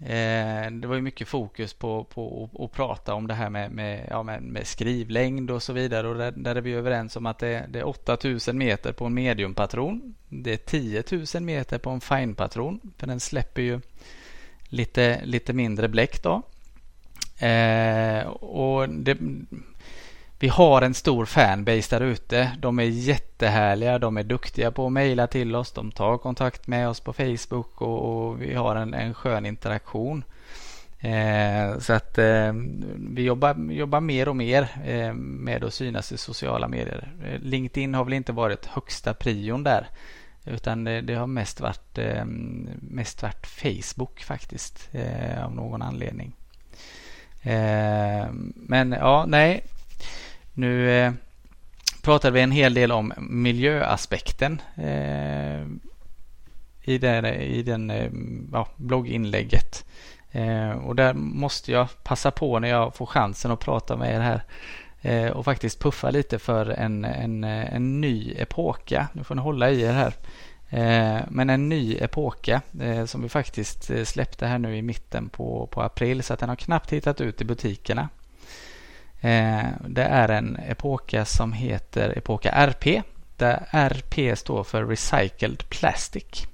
Eh, 0.00 0.70
det 0.70 0.86
var 0.86 0.94
ju 0.94 1.02
mycket 1.02 1.28
fokus 1.28 1.74
på, 1.74 2.04
på 2.04 2.50
att 2.58 2.72
prata 2.72 3.14
om 3.14 3.26
det 3.26 3.34
här 3.34 3.50
med, 3.50 3.70
med, 3.70 4.06
ja, 4.10 4.22
med, 4.22 4.42
med 4.42 4.66
skrivlängd 4.66 5.50
och 5.50 5.62
så 5.62 5.72
vidare. 5.72 6.08
Och 6.08 6.14
där, 6.14 6.32
där, 6.36 6.56
är 6.56 6.60
vi 6.60 6.72
överens 6.72 7.16
om 7.16 7.26
att 7.26 7.38
det, 7.38 7.66
det 7.68 7.78
är 7.78 7.86
8000 7.86 8.58
meter 8.58 8.92
på 8.92 9.04
en 9.04 9.14
mediumpatron. 9.14 10.14
Det 10.28 10.52
är 10.52 10.56
10 10.56 11.02
000 11.34 11.42
meter 11.42 11.78
på 11.78 11.90
en 11.90 12.00
fine-patron. 12.00 12.80
För 12.98 13.06
den 13.06 13.20
släpper 13.20 13.62
ju 13.62 13.80
lite, 14.68 15.20
lite 15.24 15.52
mindre 15.52 15.88
bläck 15.88 16.22
då. 16.22 16.42
Eh, 17.38 18.26
och 18.28 18.88
det, 18.88 19.16
vi 20.38 20.48
har 20.48 20.82
en 20.82 20.94
stor 20.94 21.24
fanbase 21.24 21.98
där 21.98 22.06
ute. 22.06 22.52
De 22.58 22.78
är 22.78 22.84
jättehärliga. 22.84 23.98
De 23.98 24.16
är 24.16 24.22
duktiga 24.22 24.70
på 24.70 24.86
att 24.86 24.92
mejla 24.92 25.26
till 25.26 25.56
oss. 25.56 25.72
De 25.72 25.92
tar 25.92 26.18
kontakt 26.18 26.66
med 26.66 26.88
oss 26.88 27.00
på 27.00 27.12
Facebook 27.12 27.82
och, 27.82 28.28
och 28.28 28.42
vi 28.42 28.54
har 28.54 28.76
en, 28.76 28.94
en 28.94 29.14
skön 29.14 29.46
interaktion. 29.46 30.24
Eh, 31.00 31.78
så 31.78 31.92
att 31.92 32.18
eh, 32.18 32.52
vi 32.96 33.22
jobbar, 33.22 33.72
jobbar 33.72 34.00
mer 34.00 34.28
och 34.28 34.36
mer 34.36 34.68
eh, 34.84 35.12
med 35.14 35.64
att 35.64 35.74
synas 35.74 36.12
i 36.12 36.18
sociala 36.18 36.68
medier. 36.68 37.12
Eh, 37.24 37.40
LinkedIn 37.40 37.94
har 37.94 38.04
väl 38.04 38.14
inte 38.14 38.32
varit 38.32 38.66
högsta 38.66 39.14
prion 39.14 39.62
där. 39.62 39.88
Utan 40.44 40.84
det, 40.84 41.00
det 41.00 41.14
har 41.14 41.26
mest 41.26 41.60
varit, 41.60 41.98
eh, 41.98 42.24
mest 42.80 43.22
varit 43.22 43.46
Facebook 43.46 44.20
faktiskt 44.20 44.88
eh, 44.92 45.44
av 45.44 45.54
någon 45.54 45.82
anledning. 45.82 46.32
Eh, 47.48 48.26
men 48.54 48.92
ja, 48.92 49.24
nej, 49.28 49.64
nu 50.54 50.90
eh, 50.90 51.12
pratade 52.02 52.34
vi 52.34 52.40
en 52.40 52.50
hel 52.50 52.74
del 52.74 52.92
om 52.92 53.12
miljöaspekten 53.18 54.62
eh, 54.76 55.62
i, 56.82 56.98
den, 56.98 57.24
i 57.26 57.62
den 57.62 57.90
eh, 57.90 58.10
ja, 58.52 58.68
blogginlägget. 58.76 59.84
Eh, 60.32 60.70
och 60.70 60.96
där 60.96 61.14
måste 61.14 61.72
jag 61.72 61.88
passa 62.02 62.30
på 62.30 62.58
när 62.58 62.68
jag 62.68 62.94
får 62.94 63.06
chansen 63.06 63.50
att 63.50 63.60
prata 63.60 63.96
med 63.96 64.14
er 64.14 64.20
här 64.20 64.42
eh, 65.00 65.30
och 65.30 65.44
faktiskt 65.44 65.82
puffa 65.82 66.10
lite 66.10 66.38
för 66.38 66.66
en, 66.66 67.04
en, 67.04 67.44
en 67.44 68.00
ny 68.00 68.34
epoka. 68.38 69.08
Nu 69.12 69.24
får 69.24 69.34
ni 69.34 69.42
hålla 69.42 69.70
i 69.70 69.82
er 69.82 69.92
här. 69.92 70.14
Eh, 70.70 71.20
men 71.28 71.50
en 71.50 71.68
ny 71.68 71.96
epoka 72.00 72.62
eh, 72.80 73.04
som 73.04 73.22
vi 73.22 73.28
faktiskt 73.28 73.90
eh, 73.90 74.04
släppte 74.04 74.46
här 74.46 74.58
nu 74.58 74.76
i 74.76 74.82
mitten 74.82 75.28
på, 75.28 75.66
på 75.66 75.82
april 75.82 76.22
så 76.22 76.34
att 76.34 76.40
den 76.40 76.48
har 76.48 76.56
knappt 76.56 76.92
hittat 76.92 77.20
ut 77.20 77.40
i 77.40 77.44
butikerna. 77.44 78.08
Det 79.86 80.02
är 80.02 80.28
en 80.28 80.56
epoka 80.56 81.24
som 81.24 81.52
heter 81.52 82.18
Epoka 82.18 82.50
RP. 82.50 83.02
Där 83.36 83.66
RP 83.70 84.38
står 84.38 84.64
för 84.64 84.86
Recycled 84.86 85.68
Plastic. 85.68 86.46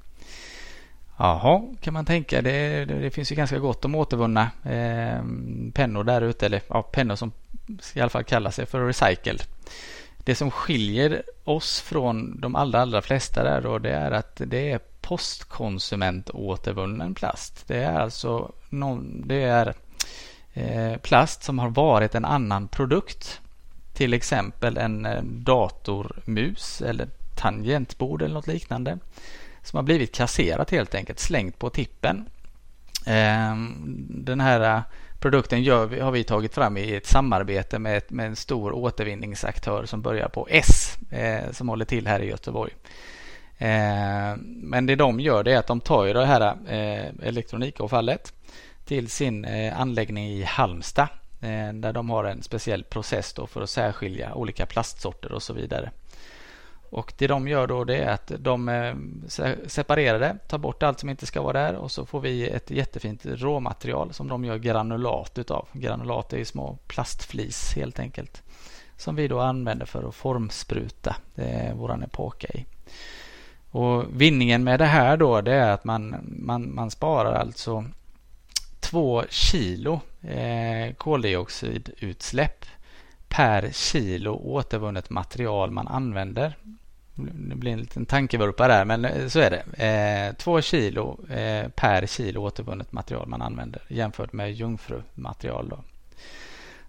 Jaha, 1.16 1.62
kan 1.81 1.94
man 1.94 2.05
tänka. 2.05 2.42
Det, 2.42 2.85
det, 2.85 2.94
det 2.94 3.11
finns 3.11 3.33
ju 3.33 3.37
ganska 3.37 3.59
gott 3.59 3.85
om 3.85 3.94
återvunna 3.94 4.50
eh, 4.64 5.24
pennor 5.72 6.05
där 6.05 6.22
ute. 6.22 6.46
Eller 6.46 6.62
ja, 6.68 6.83
pennor 6.83 7.16
som 7.16 7.33
i 7.94 8.00
alla 8.00 8.11
fall 8.11 8.24
kallar 8.24 8.50
sig 8.50 8.66
för 8.66 8.87
recycled. 8.87 9.42
Det 10.24 10.34
som 10.34 10.50
skiljer 10.50 11.22
oss 11.44 11.80
från 11.80 12.40
de 12.40 12.56
allra, 12.56 12.80
allra 12.80 13.02
flesta 13.02 13.42
där 13.42 13.60
då, 13.60 13.78
det 13.78 13.90
är 13.90 14.10
att 14.10 14.40
det 14.46 14.72
är 14.72 14.80
postkonsumentåtervunnen 15.00 17.14
plast. 17.14 17.68
Det 17.68 17.76
är 17.76 18.00
alltså 18.00 18.52
någon, 18.70 19.28
det 19.28 19.42
är 19.42 19.74
eh, 20.54 20.96
plast 20.96 21.42
som 21.42 21.58
har 21.58 21.70
varit 21.70 22.14
en 22.14 22.24
annan 22.24 22.68
produkt. 22.68 23.40
Till 23.92 24.14
exempel 24.14 24.76
en 24.76 25.06
eh, 25.06 25.22
datormus 25.22 26.82
eller 26.82 27.08
tangentbord 27.37 28.22
eller 28.22 28.34
något 28.34 28.46
liknande. 28.46 28.98
Som 29.62 29.76
har 29.76 29.82
blivit 29.82 30.14
kasserat 30.14 30.70
helt 30.70 30.94
enkelt, 30.94 31.20
slängt 31.20 31.58
på 31.58 31.70
tippen. 31.70 32.28
Ehm, 33.06 34.06
den 34.08 34.40
här 34.40 34.82
produkten 35.24 35.62
gör, 35.62 36.00
har 36.00 36.10
vi 36.10 36.24
tagit 36.24 36.54
fram 36.54 36.76
i 36.76 36.94
ett 36.94 37.06
samarbete 37.06 37.78
med, 37.78 38.02
med 38.08 38.26
en 38.26 38.37
stor 38.37 38.72
återvinningsaktör 38.72 39.87
som 39.87 40.02
börjar 40.02 40.28
på 40.28 40.46
S 40.50 40.98
eh, 41.10 41.50
som 41.52 41.68
håller 41.68 41.84
till 41.84 42.06
här 42.06 42.20
i 42.20 42.26
Göteborg. 42.26 42.72
Eh, 43.58 44.37
men 44.46 44.87
det 44.87 44.96
de 44.96 45.20
gör 45.20 45.44
det 45.44 45.52
är 45.52 45.58
att 45.58 45.66
de 45.66 45.80
tar 45.80 46.04
ju 46.04 46.12
det 46.12 46.26
här 46.26 46.56
eh, 46.68 47.10
elektronikavfallet 47.22 48.32
till 48.84 49.08
sin 49.08 49.44
eh, 49.44 49.80
anläggning 49.80 50.26
i 50.26 50.42
Halmstad 50.42 51.08
eh, 51.40 51.72
där 51.72 51.92
de 51.92 52.10
har 52.10 52.24
en 52.24 52.42
speciell 52.42 52.84
process 52.84 53.34
för 53.48 53.62
att 53.62 53.70
särskilja 53.70 54.34
olika 54.34 54.66
plastsorter 54.66 55.32
och 55.32 55.42
så 55.42 55.52
vidare. 55.52 55.90
Och 56.94 57.12
Det 57.18 57.26
de 57.26 57.48
gör 57.48 57.66
då 57.66 57.85
det 57.85 57.96
är 57.96 58.11
att 58.11 58.33
de 58.38 58.68
eh, 58.68 58.94
separerar 59.66 60.18
det, 60.18 60.38
tar 60.48 60.59
bort 60.59 60.83
allt 60.83 61.00
som 61.00 61.11
inte 61.11 61.26
ska 61.26 61.42
vara 61.42 61.52
där 61.52 61.74
och 61.74 61.90
så 61.90 62.07
får 62.07 62.20
vi 62.20 62.48
ett 62.48 62.70
jättefint 62.70 63.26
råmaterial 63.26 64.12
som 64.12 64.28
de 64.28 64.44
gör 64.44 64.59
granulat 64.59 65.38
utav. 65.38 65.68
Granulat 65.72 66.33
är 66.33 66.38
ju 66.38 66.44
små 66.44 66.78
plastflis 66.87 67.72
helt 67.76 67.98
enkelt. 67.98 68.42
Som 68.96 69.16
vi 69.16 69.28
då 69.28 69.40
använder 69.40 69.87
för 69.87 70.09
att 70.09 70.14
formspruta 70.14 71.16
våran 71.74 72.02
epoka 72.02 72.48
i. 72.48 72.64
Och 73.70 74.04
Vinningen 74.12 74.64
med 74.64 74.80
det 74.80 74.87
här 74.87 75.16
då 75.16 75.40
det 75.40 75.54
är 75.54 75.70
att 75.70 75.85
man, 75.85 76.16
man, 76.22 76.74
man 76.74 76.90
sparar 76.90 77.35
alltså 77.35 77.85
2 78.80 79.24
kilo 79.28 80.00
eh, 80.22 80.94
koldioxidutsläpp 80.94 82.64
per 83.28 83.70
kilo 83.72 84.33
återvunnet 84.33 85.11
material 85.11 85.70
man 85.70 85.88
använder. 85.88 86.57
Det 87.14 87.55
blir 87.55 87.72
en 87.72 87.81
liten 87.81 88.07
tankevurpa 88.07 88.68
där, 88.68 88.85
men 88.85 89.05
eh, 89.05 89.29
så 89.29 89.40
är 89.40 89.50
det. 89.50 89.85
Eh, 89.85 90.37
två 90.37 90.61
kilo 90.61 91.18
eh, 91.31 91.68
per 91.68 92.07
kilo 92.07 92.40
återvunnet 92.40 92.92
material 92.92 93.29
man 93.29 93.42
använder 93.42 93.83
jämfört 93.88 94.33
med 94.33 94.53
jungfrumaterial. 94.53 95.68
Då. 95.68 95.79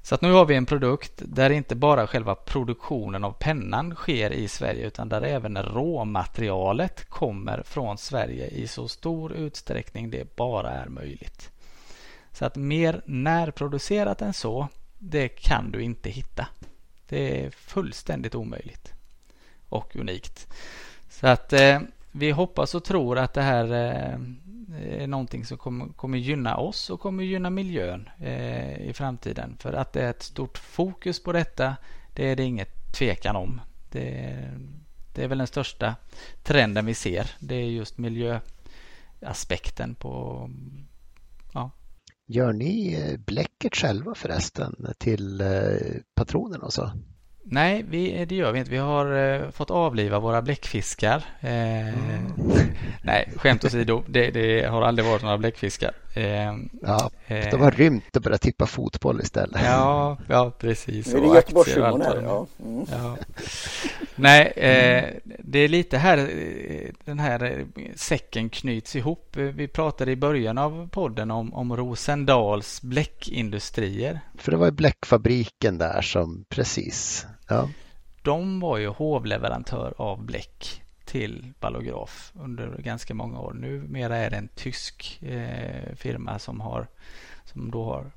Så 0.02 0.16
att 0.16 0.22
nu 0.22 0.32
har 0.32 0.46
vi 0.46 0.56
en 0.56 0.66
produkt 0.66 1.14
där 1.16 1.50
inte 1.50 1.76
bara 1.76 2.08
själva 2.08 2.36
produktionen 2.36 3.24
av 3.24 3.32
pennan 3.32 3.96
sker 3.96 4.32
i 4.32 4.48
Sverige 4.48 4.88
utan 4.88 5.10
där 5.10 5.22
även 5.22 5.58
råmaterialet 5.58 7.10
kommer 7.10 7.64
från 7.66 7.98
Sverige 7.98 8.48
i 8.48 8.68
så 8.68 8.88
stor 8.88 9.34
utsträckning 9.34 10.10
det 10.10 10.36
bara 10.36 10.72
är 10.72 10.88
möjligt. 10.88 11.52
Så 12.32 12.46
att 12.46 12.56
mer 12.56 13.02
närproducerat 13.06 14.22
än 14.22 14.34
så, 14.34 14.68
det 15.00 15.28
kan 15.28 15.72
du 15.72 15.82
inte 15.82 16.10
hitta. 16.10 16.48
Det 17.10 17.46
är 17.46 17.50
fullständigt 17.50 18.36
omöjligt 18.36 18.95
och 19.70 19.96
unikt. 19.96 20.54
Så 21.10 21.28
att 21.28 21.54
eh, 21.54 21.80
vi 22.12 22.32
hoppas 22.32 22.76
och 22.76 22.84
tror 22.84 23.18
att 23.18 23.34
det 23.34 23.42
här 23.42 23.66
eh, 23.72 24.20
är 25.02 25.08
någonting 25.08 25.46
som 25.46 25.58
kommer, 25.58 25.88
kommer 25.88 26.18
gynna 26.18 26.58
oss 26.58 26.90
och 26.90 27.00
kommer 27.00 27.24
gynna 27.24 27.50
miljön 27.50 28.10
eh, 28.20 28.82
i 28.82 28.94
framtiden. 28.94 29.58
För 29.60 29.74
att 29.74 29.94
det 29.94 30.02
är 30.02 30.10
ett 30.10 30.24
stort 30.24 30.58
fokus 30.58 31.24
på 31.24 31.32
detta, 31.32 31.76
det 32.14 32.32
är 32.32 32.36
det 32.36 32.44
inget 32.44 32.94
tvekan 32.98 33.36
om. 33.36 33.62
Det, 33.92 34.36
det 35.14 35.24
är 35.24 35.28
väl 35.28 35.38
den 35.38 35.48
största 35.48 35.96
trenden 36.44 36.86
vi 36.86 36.94
ser. 36.94 37.32
Det 37.40 37.56
är 37.56 37.66
just 37.66 37.98
miljöaspekten 37.98 39.96
på 39.96 40.50
ja, 41.54 41.72
Gör 42.28 42.54
ni 42.54 42.94
eh, 42.94 43.20
bläcket 43.20 43.76
själva 43.76 44.16
förresten 44.16 44.94
till 44.98 45.42
eh, 45.42 45.48
patronerna 46.16 46.66
och 46.66 46.74
så? 46.74 46.92
Nej, 47.48 47.86
vi, 47.90 48.26
det 48.26 48.36
gör 48.36 48.52
vi 48.52 48.60
inte. 48.60 48.72
Vi 48.72 48.78
har 48.78 49.16
eh, 49.16 49.50
fått 49.50 49.72
avliva 49.72 50.20
våra 50.20 50.42
bläckfiskar. 50.42 51.24
Eh, 51.40 51.88
mm. 51.88 52.34
Nej, 53.02 53.32
skämt 53.36 53.66
åsido. 53.66 54.04
Det, 54.08 54.32
det 54.32 54.66
har 54.66 54.82
aldrig 54.82 55.08
varit 55.08 55.24
några 55.24 55.38
bläckfiskar. 55.38 55.92
Eh, 56.14 56.54
ja, 56.82 57.12
eh, 57.28 57.50
de 57.52 57.62
har 57.62 57.72
rymt 57.72 58.16
och 58.16 58.22
börjat 58.22 58.42
tippa 58.42 58.66
fotboll 58.66 59.22
istället. 59.22 59.62
Ja, 59.64 60.18
ja 60.28 60.52
precis. 60.60 61.14
Nu 61.14 61.18
är 61.18 61.22
det 61.22 61.36
Göteborgshumorn 61.36 62.02
här. 62.02 62.22
Ja. 62.24 62.48
Mm. 62.66 62.86
ja. 62.92 63.18
Nej, 64.16 64.54
eh, 64.56 65.34
det 65.40 65.60
är 65.60 65.68
lite 65.68 65.98
här 65.98 66.18
eh, 66.18 66.90
den 67.06 67.20
här 67.20 67.66
säcken 67.96 68.50
knyts 68.50 68.96
ihop. 68.96 69.36
Vi 69.36 69.68
pratade 69.68 70.12
i 70.12 70.16
början 70.16 70.58
av 70.58 70.90
podden 70.90 71.32
om, 71.32 71.54
om 71.54 71.78
Rosendals 71.78 72.82
bläckindustrier. 72.82 74.20
För 74.38 74.52
det 74.52 74.58
var 74.58 74.66
ju 74.66 74.72
bläckfabriken 74.72 75.78
där 75.78 76.02
som 76.02 76.46
precis 76.50 77.28
Ja. 77.48 77.70
De 78.22 78.60
var 78.60 78.78
ju 78.78 78.88
hovleverantör 78.88 79.94
av 79.98 80.24
bläck 80.24 80.82
till 81.06 81.54
Ballograf 81.60 82.32
under 82.36 82.78
ganska 82.78 83.14
många 83.14 83.40
år. 83.40 83.54
Numera 83.54 84.18
är 84.18 84.30
det 84.30 84.38
en 84.38 84.50
tysk 84.56 85.20
eh, 85.24 85.96
firma 85.96 86.40
som 86.40 86.62
har 86.62 86.88
som 87.46 87.72
då 87.72 87.84
har 87.84 88.12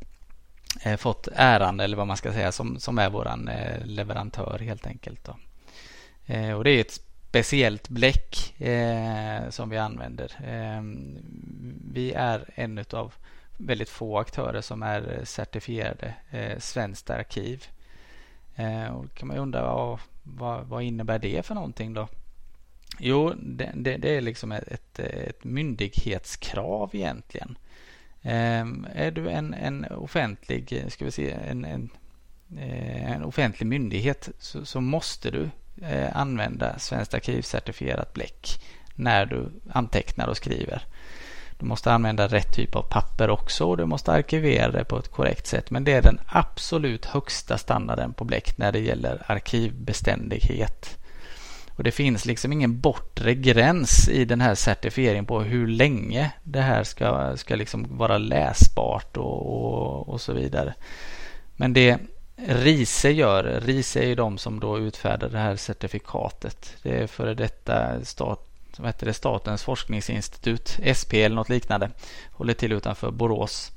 eh, 0.84 0.96
fått 0.96 1.28
äran 1.34 1.80
eller 1.80 1.96
vad 1.96 2.06
man 2.06 2.16
ska 2.16 2.32
säga 2.32 2.52
som, 2.52 2.80
som 2.80 2.98
är 2.98 3.10
vår 3.10 3.28
eh, 3.50 3.86
leverantör 3.86 4.58
helt 4.58 4.86
enkelt. 4.86 5.24
Då. 5.24 5.36
Eh, 6.26 6.52
och 6.52 6.64
det 6.64 6.70
är 6.70 6.80
ett 6.80 7.00
speciellt 7.28 7.88
bläck 7.88 8.60
eh, 8.60 9.50
som 9.50 9.68
vi 9.68 9.78
använder. 9.78 10.32
Eh, 10.44 10.82
vi 11.92 12.12
är 12.12 12.50
en 12.54 12.84
av 12.92 13.14
väldigt 13.56 13.88
få 13.88 14.18
aktörer 14.18 14.60
som 14.60 14.82
är 14.82 15.18
eh, 15.18 15.24
certifierade 15.24 16.14
eh, 16.30 16.58
Svenskt 16.58 17.10
arkiv. 17.10 17.64
Eh, 18.58 18.86
och 18.86 19.14
kan 19.14 19.28
man 19.28 19.36
ju 19.36 19.42
undra 19.42 19.62
vad, 19.62 19.98
vad, 20.22 20.66
vad, 20.66 20.82
innebär 20.82 21.18
det 21.18 21.46
för 21.46 21.54
någonting 21.54 21.94
då? 21.94 22.08
Jo, 22.98 23.34
det, 23.42 23.72
det, 23.74 23.96
det 23.96 24.16
är 24.16 24.20
liksom 24.20 24.52
ett, 24.52 24.98
ett, 24.98 25.44
myndighetskrav 25.44 26.90
egentligen. 26.92 27.58
Eh, 28.22 28.66
är 28.94 29.10
du 29.10 29.30
en, 29.30 29.54
en 29.54 29.84
offentlig, 29.84 30.84
ska 30.88 31.04
vi 31.04 31.10
se, 31.10 31.30
en, 31.30 31.64
en, 31.64 31.90
eh, 32.58 33.12
en 33.12 33.24
offentlig 33.24 33.66
myndighet 33.66 34.28
så, 34.38 34.64
så 34.64 34.80
måste 34.80 35.30
du 35.30 35.50
eh, 35.82 36.16
använda 36.16 36.78
Svenskt 36.78 37.14
arkivcertifierat 37.14 38.14
bläck 38.14 38.62
när 38.94 39.26
du 39.26 39.50
antecknar 39.70 40.28
och 40.28 40.36
skriver. 40.36 40.82
Du 41.58 41.66
måste 41.66 41.92
använda 41.92 42.26
rätt 42.26 42.54
typ 42.54 42.76
av 42.76 42.82
papper 42.82 43.30
också 43.30 43.64
och 43.64 43.76
du 43.76 43.84
måste 43.84 44.12
arkivera 44.12 44.70
det 44.70 44.84
på 44.84 44.98
ett 44.98 45.08
korrekt 45.08 45.46
sätt. 45.46 45.70
Men 45.70 45.84
det 45.84 45.92
är 45.92 46.02
den 46.02 46.20
absolut 46.26 47.04
högsta 47.04 47.58
standarden 47.58 48.12
på 48.12 48.24
bläck 48.24 48.58
när 48.58 48.72
det 48.72 48.78
gäller 48.78 49.22
arkivbeständighet. 49.26 50.98
Och 51.78 51.84
det 51.84 51.90
finns 51.90 52.24
liksom 52.24 52.52
ingen 52.52 52.80
bortre 52.80 53.34
gräns 53.34 54.08
i 54.08 54.24
den 54.24 54.40
här 54.40 54.54
certifieringen 54.54 55.26
på 55.26 55.40
hur 55.40 55.66
länge 55.66 56.32
det 56.42 56.60
här 56.60 56.84
ska, 56.84 57.36
ska 57.36 57.56
liksom 57.56 57.86
vara 57.96 58.18
läsbart 58.18 59.16
och, 59.16 59.46
och, 59.46 60.08
och 60.08 60.20
så 60.20 60.32
vidare. 60.32 60.74
Men 61.56 61.72
det 61.72 61.98
RISE 62.46 63.10
gör, 63.10 63.60
RISE 63.60 64.00
är 64.00 64.06
ju 64.06 64.14
de 64.14 64.38
som 64.38 64.60
då 64.60 64.78
utfärdar 64.78 65.28
det 65.28 65.38
här 65.38 65.56
certifikatet. 65.56 66.76
Det 66.82 67.02
är 67.02 67.06
före 67.06 67.34
detta 67.34 68.04
stat, 68.04 68.47
som 68.78 68.86
heter 68.86 69.06
det, 69.06 69.14
Statens 69.14 69.62
forskningsinstitut, 69.62 70.78
SP 71.00 71.12
eller 71.14 71.36
något 71.36 71.48
liknande, 71.48 71.90
håller 72.32 72.54
till 72.54 72.72
utanför 72.72 73.10
Borås. 73.10 73.72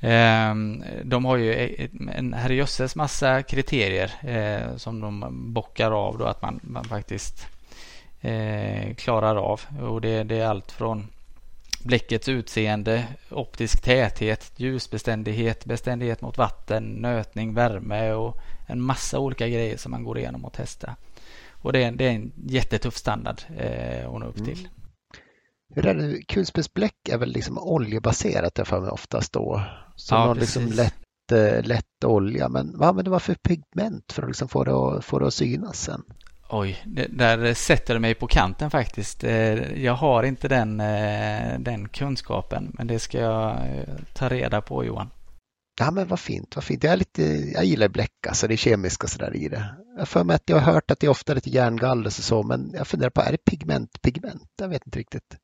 Ehm, 0.00 0.84
de 1.04 1.24
har 1.24 1.36
ju 1.36 1.52
e-, 1.52 1.88
en 2.14 2.32
herrejösses 2.32 2.96
massa 2.96 3.42
kriterier 3.42 4.12
eh, 4.22 4.76
som 4.76 5.00
de 5.00 5.26
bockar 5.52 5.90
av 5.90 6.18
då 6.18 6.24
att 6.24 6.42
man, 6.42 6.60
man 6.62 6.84
faktiskt 6.84 7.46
eh, 8.20 8.94
klarar 8.94 9.36
av. 9.36 9.60
Och 9.82 10.00
det, 10.00 10.22
det 10.22 10.38
är 10.38 10.46
allt 10.46 10.72
från 10.72 11.08
bläckets 11.82 12.28
utseende, 12.28 13.04
optisk 13.30 13.82
täthet, 13.82 14.52
ljusbeständighet, 14.56 15.64
beständighet 15.64 16.20
mot 16.20 16.38
vatten, 16.38 16.84
nötning, 16.84 17.54
värme 17.54 18.12
och 18.12 18.36
en 18.66 18.80
massa 18.80 19.18
olika 19.18 19.48
grejer 19.48 19.76
som 19.76 19.90
man 19.90 20.04
går 20.04 20.18
igenom 20.18 20.44
och 20.44 20.52
testar. 20.56 20.94
Och 21.62 21.72
det 21.72 21.84
är, 21.84 21.92
det 21.92 22.04
är 22.04 22.12
en 22.12 22.32
jättetuff 22.36 22.96
standard 22.96 23.42
eh, 23.56 24.10
att 24.10 24.20
nå 24.20 24.26
upp 24.26 24.44
till. 24.44 24.58
Mm. 24.58 24.70
Hur 25.74 25.86
är 25.86 25.94
det? 25.94 26.22
Kulspetsbläck 26.22 27.08
är 27.08 27.18
väl 27.18 27.32
liksom 27.32 27.58
oljebaserat 27.58 28.58
jag 28.58 28.66
för 28.66 28.80
mig 28.80 28.90
oftast 28.90 29.32
då. 29.32 29.62
Så 29.96 30.14
ja, 30.14 30.26
någon 30.26 30.38
liksom 30.38 30.66
lätt, 30.66 31.32
eh, 31.32 31.62
lätt 31.62 32.04
olja. 32.04 32.48
Men 32.48 32.78
vad 32.78 32.88
använder 32.88 33.10
man 33.10 33.20
för 33.20 33.34
pigment 33.34 34.12
för 34.12 34.22
att 34.22 34.28
liksom 34.28 34.48
få, 34.48 34.64
det 34.64 34.72
att, 34.72 35.04
få 35.04 35.18
det 35.18 35.26
att 35.26 35.34
synas 35.34 35.80
sen? 35.80 36.02
Oj, 36.48 36.82
det, 36.86 37.06
där 37.06 37.54
sätter 37.54 37.94
du 37.94 38.00
mig 38.00 38.14
på 38.14 38.26
kanten 38.26 38.70
faktiskt. 38.70 39.24
Eh, 39.24 39.82
jag 39.84 39.94
har 39.94 40.22
inte 40.22 40.48
den, 40.48 40.80
eh, 40.80 41.58
den 41.58 41.88
kunskapen 41.88 42.72
men 42.78 42.86
det 42.86 42.98
ska 42.98 43.18
jag 43.18 43.56
ta 44.14 44.28
reda 44.28 44.60
på 44.60 44.84
Johan. 44.84 45.10
Ja 45.80 45.90
men 45.90 46.06
vad 46.06 46.20
fint, 46.20 46.56
vad 46.56 46.64
fint. 46.64 46.84
Jag, 46.84 46.92
är 46.92 46.96
lite, 46.96 47.22
jag 47.54 47.64
gillar 47.64 47.88
bläck, 47.88 48.26
alltså 48.28 48.48
det 48.48 48.54
är 48.54 48.56
kemiska 48.56 49.06
sådär 49.06 49.36
i 49.36 49.48
det. 49.48 49.64
Jag 49.98 50.08
för 50.08 50.24
mig 50.24 50.36
att 50.36 50.42
jag 50.46 50.56
har 50.56 50.72
hört 50.72 50.90
att 50.90 51.00
det 51.00 51.06
är 51.06 51.10
ofta 51.10 51.34
lite 51.34 51.50
järngaller 51.50 52.06
och 52.06 52.12
så, 52.12 52.42
men 52.42 52.70
jag 52.74 52.86
funderar 52.86 53.10
på, 53.10 53.20
är 53.20 53.32
det 53.32 53.44
pigment, 53.44 54.02
pigment? 54.02 54.50
Jag 54.56 54.68
vet 54.68 54.86
inte 54.86 54.98
riktigt. 54.98 55.36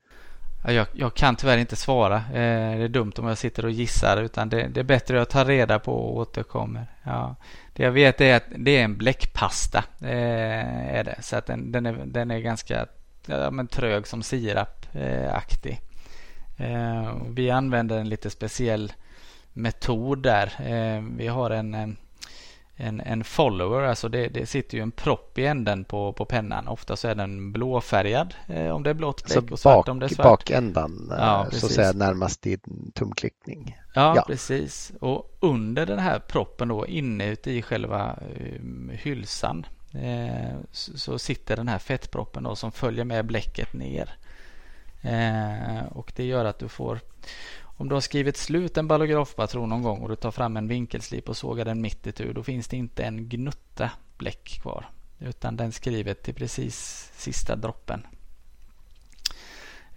Jag, 0.68 0.86
jag 0.92 1.14
kan 1.14 1.36
tyvärr 1.36 1.58
inte 1.58 1.76
svara. 1.76 2.16
Eh, 2.16 2.78
det 2.78 2.84
är 2.84 2.88
dumt 2.88 3.12
om 3.18 3.26
jag 3.26 3.38
sitter 3.38 3.64
och 3.64 3.70
gissar, 3.70 4.22
utan 4.22 4.48
det, 4.48 4.68
det 4.68 4.80
är 4.80 4.84
bättre 4.84 5.22
att 5.22 5.30
ta 5.30 5.44
reda 5.44 5.78
på 5.78 5.92
och 5.92 6.16
återkommer. 6.16 6.86
Ja. 7.02 7.36
Det 7.72 7.82
jag 7.82 7.92
vet 7.92 8.20
är 8.20 8.36
att 8.36 8.44
det 8.56 8.76
är 8.76 8.84
en 8.84 8.96
bläckpasta. 8.96 9.84
Eh, 10.00 10.96
är 10.96 11.04
det. 11.04 11.18
Så 11.22 11.36
att 11.36 11.46
den, 11.46 11.72
den, 11.72 11.86
är, 11.86 11.92
den 12.06 12.30
är 12.30 12.38
ganska 12.38 12.86
ja, 13.26 13.50
men 13.50 13.66
trög 13.66 14.06
som 14.06 14.22
sirapaktig. 14.22 15.80
Eh, 16.56 17.14
vi 17.28 17.50
använder 17.50 17.98
en 17.98 18.08
lite 18.08 18.30
speciell 18.30 18.92
metod 19.56 20.22
där. 20.22 20.52
Eh, 20.58 21.02
vi 21.16 21.26
har 21.26 21.50
en, 21.50 21.96
en, 22.76 23.00
en 23.00 23.24
follower, 23.24 23.82
alltså 23.82 24.08
det, 24.08 24.28
det 24.28 24.46
sitter 24.46 24.76
ju 24.76 24.82
en 24.82 24.90
propp 24.90 25.38
i 25.38 25.46
änden 25.46 25.84
på, 25.84 26.12
på 26.12 26.24
pennan. 26.24 26.68
Ofta 26.68 26.96
så 26.96 27.08
är 27.08 27.14
den 27.14 27.52
blåfärgad 27.52 28.34
eh, 28.46 28.68
om 28.68 28.82
det 28.82 28.90
är 28.90 28.94
blått 28.94 29.24
bläck 29.24 29.48
så 29.48 29.52
och 29.52 29.58
svart 29.58 29.74
bak, 29.74 29.88
om 29.88 29.98
det 29.98 30.06
är 30.06 30.14
svart. 30.14 30.26
Bakändan 30.26 31.08
eh, 31.12 31.18
ja, 31.18 31.46
så 31.52 31.66
att 31.66 31.72
säga 31.72 31.92
närmast 31.92 32.46
i 32.46 32.58
tumklickning. 32.94 33.78
Ja, 33.94 34.16
ja, 34.16 34.24
precis. 34.26 34.92
Och 35.00 35.36
under 35.40 35.86
den 35.86 35.98
här 35.98 36.18
proppen 36.18 36.68
då 36.68 36.86
inne 36.86 37.36
i 37.44 37.62
själva 37.62 38.18
hylsan 38.90 39.66
så 40.72 41.18
sitter 41.18 41.56
den 41.56 41.68
här 41.68 41.78
fettproppen 41.78 42.42
då 42.42 42.56
som 42.56 42.72
följer 42.72 43.04
med 43.04 43.26
bläcket 43.26 43.72
ner. 43.72 44.10
och 45.90 46.12
det 46.16 46.24
gör 46.24 46.44
att 46.44 46.58
du 46.58 46.68
får 46.68 47.00
om 47.76 47.88
du 47.88 47.94
har 47.94 48.00
skrivit 48.00 48.36
slut 48.36 48.76
en 48.76 48.88
ballografpatron 48.88 49.68
någon 49.68 49.82
gång 49.82 50.02
och 50.02 50.08
du 50.08 50.16
tar 50.16 50.30
fram 50.30 50.56
en 50.56 50.68
vinkelslip 50.68 51.28
och 51.28 51.36
sågar 51.36 51.64
den 51.64 51.80
mitt 51.80 52.06
itu 52.06 52.32
då 52.32 52.42
finns 52.42 52.68
det 52.68 52.76
inte 52.76 53.04
en 53.04 53.28
gnutta 53.28 53.90
bläck 54.18 54.44
kvar. 54.44 54.88
Utan 55.18 55.56
den 55.56 55.72
skrivet 55.72 56.22
till 56.22 56.34
precis 56.34 57.10
sista 57.16 57.56
droppen. 57.56 58.06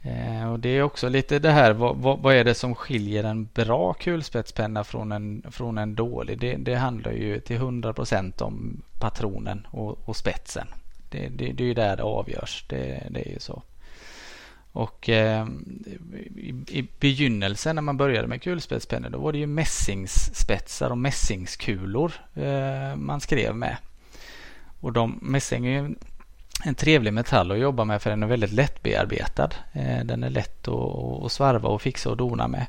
Eh, 0.01 0.51
och 0.51 0.59
Det 0.59 0.69
är 0.69 0.81
också 0.81 1.09
lite 1.09 1.39
det 1.39 1.51
här, 1.51 1.73
vad, 1.73 1.97
vad, 1.97 2.19
vad, 2.19 2.35
är 2.35 2.43
det 2.43 2.53
som 2.53 2.75
skiljer 2.75 3.23
en 3.23 3.45
bra 3.53 3.93
kulspetspenna 3.93 4.83
från 4.83 5.11
en, 5.11 5.43
från 5.51 5.77
en 5.77 5.95
dålig? 5.95 6.39
Det, 6.39 6.55
det 6.55 6.75
handlar 6.75 7.11
ju 7.11 7.39
till 7.39 7.59
100% 7.59 8.41
om 8.41 8.81
patronen 8.99 9.67
och, 9.71 10.09
och 10.09 10.15
spetsen. 10.15 10.67
Det, 11.09 11.27
det, 11.27 11.51
det 11.51 11.63
är 11.63 11.67
ju 11.67 11.73
där 11.73 11.97
det 11.97 12.03
avgörs. 12.03 12.65
Det, 12.67 13.07
det 13.09 13.29
är 13.29 13.31
ju 13.31 13.39
så. 13.39 13.63
Och 14.71 15.09
eh, 15.09 15.47
i, 16.35 16.53
i 16.67 16.87
begynnelsen 16.99 17.75
när 17.75 17.81
man 17.81 17.97
började 17.97 18.27
med 18.27 18.41
kulspetspennor 18.41 19.09
då 19.09 19.19
var 19.19 19.31
det 19.31 19.37
ju 19.37 19.47
mässingsspetsar 19.47 20.89
och 20.89 20.97
mässingskulor 20.97 22.11
eh, 22.35 22.95
man 22.95 23.21
skrev 23.21 23.55
med. 23.55 23.77
Och 24.79 24.93
de, 24.93 25.19
mässing 25.21 25.67
är 25.67 25.81
ju 25.81 25.95
en 26.65 26.75
trevlig 26.75 27.13
metall 27.13 27.51
att 27.51 27.59
jobba 27.59 27.85
med 27.85 28.01
för 28.01 28.09
den 28.09 28.23
är 28.23 28.27
väldigt 28.27 28.51
lättbearbetad. 28.51 29.49
Eh, 29.73 30.05
den 30.05 30.23
är 30.23 30.29
lätt 30.29 30.67
att, 30.67 31.23
att 31.23 31.31
svarva 31.31 31.69
och 31.69 31.81
fixa 31.81 32.09
och 32.09 32.17
dona 32.17 32.47
med. 32.47 32.65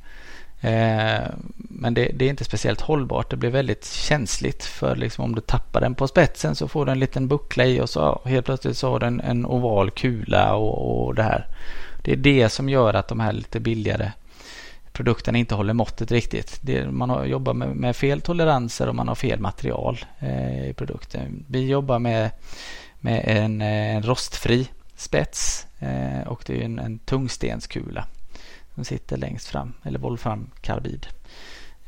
Eh, 0.61 1.29
men 1.55 1.95
det, 1.95 2.11
det, 2.15 2.25
är 2.25 2.31
inte 2.31 2.45
speciellt 2.45 2.81
hållbart. 2.81 3.31
Det 3.31 3.37
blir 3.37 3.51
väldigt 3.51 3.85
känsligt 3.85 4.65
för 4.65 4.97
liksom 4.97 5.25
om 5.25 5.35
du 5.35 5.41
tappar 5.41 5.81
den 5.81 5.95
på 5.95 6.09
spetsen 6.09 6.55
så 6.55 6.69
får 6.69 6.87
du 6.87 6.93
en 6.93 6.99
liten 6.99 7.29
buckla 7.29 7.65
i 7.65 7.81
och 7.81 7.91
så 7.91 8.21
helt 8.25 8.47
plötsligt 8.47 8.77
så 8.77 8.91
har 8.91 9.01
du 9.01 9.07
en, 9.07 9.21
en 9.21 9.47
oval 9.47 9.91
kula 9.91 10.55
och, 10.55 11.07
och 11.07 11.15
det 11.15 11.23
här. 11.23 11.47
Det 12.03 12.13
är 12.13 12.17
det 12.17 12.49
som 12.49 12.69
gör 12.69 12.95
att 12.95 13.09
de 13.09 13.21
här 13.21 13.33
lite 13.33 13.61
billigare 13.61 14.13
produkterna 14.93 15.39
inte 15.39 15.55
håller 15.55 15.75
måttet 15.75 16.13
riktigt. 16.13 16.59
Det, 16.63 16.91
man 16.91 17.11
har, 17.11 17.25
jobbar 17.25 17.55
med, 17.55 17.77
med, 17.77 17.97
fel 17.97 18.21
toleranser 18.21 18.89
och 18.89 18.95
man 18.95 19.09
har 19.09 19.15
fel 19.15 19.41
material 19.41 20.05
eh, 20.19 20.69
i 20.69 20.75
produkten. 20.77 21.45
Vi 21.49 21.67
jobbar 21.67 21.99
med, 21.99 22.31
med 23.01 23.23
en, 23.27 23.61
eh, 23.61 23.97
en 23.97 24.03
rostfri 24.03 24.69
spets 24.97 25.67
eh, 25.79 26.29
och 26.29 26.43
det 26.47 26.61
är 26.61 26.65
en, 26.65 26.79
en 26.79 26.99
tungstenskula 26.99 28.07
som 28.75 28.85
sitter 28.85 29.17
längst 29.17 29.49
fram, 29.49 29.73
eller 29.83 29.99
volframkarbid. 29.99 31.07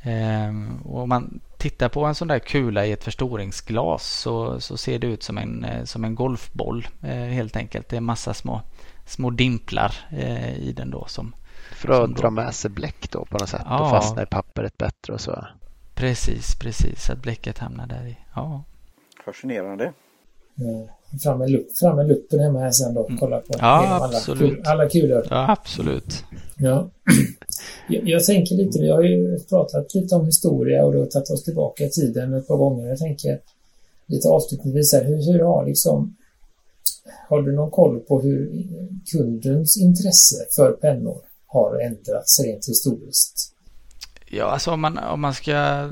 Eh, 0.03 0.53
och 0.85 1.03
om 1.03 1.09
man 1.09 1.41
tittar 1.57 1.89
på 1.89 2.05
en 2.05 2.15
sån 2.15 2.29
där 2.29 2.39
kula 2.39 2.87
i 2.87 2.93
ett 2.93 3.05
förstoringsglas 3.05 4.07
så, 4.07 4.61
så 4.61 4.77
ser 4.77 4.99
det 4.99 5.07
ut 5.07 5.23
som 5.23 5.39
en, 5.39 5.65
eh, 5.65 5.85
som 5.85 6.05
en 6.05 6.15
golfboll 6.15 6.89
eh, 7.03 7.15
helt 7.15 7.57
enkelt. 7.57 7.89
Det 7.89 7.97
är 7.97 8.01
massa 8.01 8.35
små, 8.35 8.61
små 9.07 9.31
dimplar 9.31 9.95
eh, 10.11 10.59
i 10.59 10.73
den 10.73 10.91
då 10.91 11.05
som 11.09 11.35
för 11.73 11.89
att 11.89 12.05
som 12.05 12.15
dra 12.15 12.31
med 12.31 12.55
sig 12.55 12.71
bläck 12.71 13.11
då 13.11 13.25
på 13.25 13.39
något 13.39 13.49
sätt 13.49 13.63
ja, 13.65 13.85
och 13.85 13.91
fastna 13.91 14.23
i 14.23 14.27
pappret 14.27 14.79
bättre 14.79 15.13
och 15.13 15.21
så. 15.21 15.47
Precis, 15.95 16.55
precis. 16.55 17.11
Att 17.11 17.23
bläcket 17.23 17.59
hamnar 17.59 17.87
där 17.87 18.07
i. 18.07 18.17
Ja. 18.35 18.65
Fascinerande. 19.25 19.93
Mm. 20.59 20.89
Fram 21.23 21.39
med, 21.39 21.51
lupp, 21.51 21.77
fram 21.77 21.97
med 21.97 22.09
luppen 22.09 22.41
hemma 22.41 22.61
här 22.61 22.71
sen 22.71 22.95
då. 22.95 23.11
Kolla 23.21 23.41
på 23.41 23.55
ja, 23.59 24.05
absolut. 24.05 24.67
alla 24.67 24.89
kulor. 24.89 25.27
Ja, 25.31 25.51
absolut. 25.51 26.25
Ja. 26.57 26.89
Jag, 27.89 28.09
jag, 28.09 28.25
tänker 28.25 28.55
lite, 28.55 28.81
vi 28.81 28.91
har 28.91 29.03
ju 29.03 29.39
pratat 29.39 29.95
lite 29.95 30.15
om 30.15 30.27
historia 30.27 30.85
och 30.85 30.93
då 30.93 31.07
tagit 31.07 31.31
oss 31.31 31.45
tillbaka 31.45 31.85
i 31.85 31.91
tiden 31.91 32.35
ett 32.35 32.49
par 32.49 32.57
gånger. 32.57 32.89
Jag 32.89 32.99
tänker 32.99 33.39
lite 34.07 34.29
avslutningsvis 34.29 34.93
här, 34.93 35.05
hur, 35.05 35.33
hur 35.33 35.41
har 35.41 35.67
liksom 35.67 36.17
har 37.29 37.43
du 37.43 37.53
någon 37.53 37.71
koll 37.71 38.01
på 38.01 38.21
hur 38.21 38.65
kundens 39.13 39.81
intresse 39.81 40.37
för 40.57 40.73
pennor 40.73 41.17
har 41.47 41.81
ändrats 41.81 42.41
rent 42.45 42.69
historiskt? 42.69 43.53
Ja, 44.27 44.45
alltså 44.45 44.71
om 44.71 44.81
man, 44.81 44.99
om 44.99 45.21
man 45.21 45.35
ska 45.35 45.53
eh, 45.53 45.91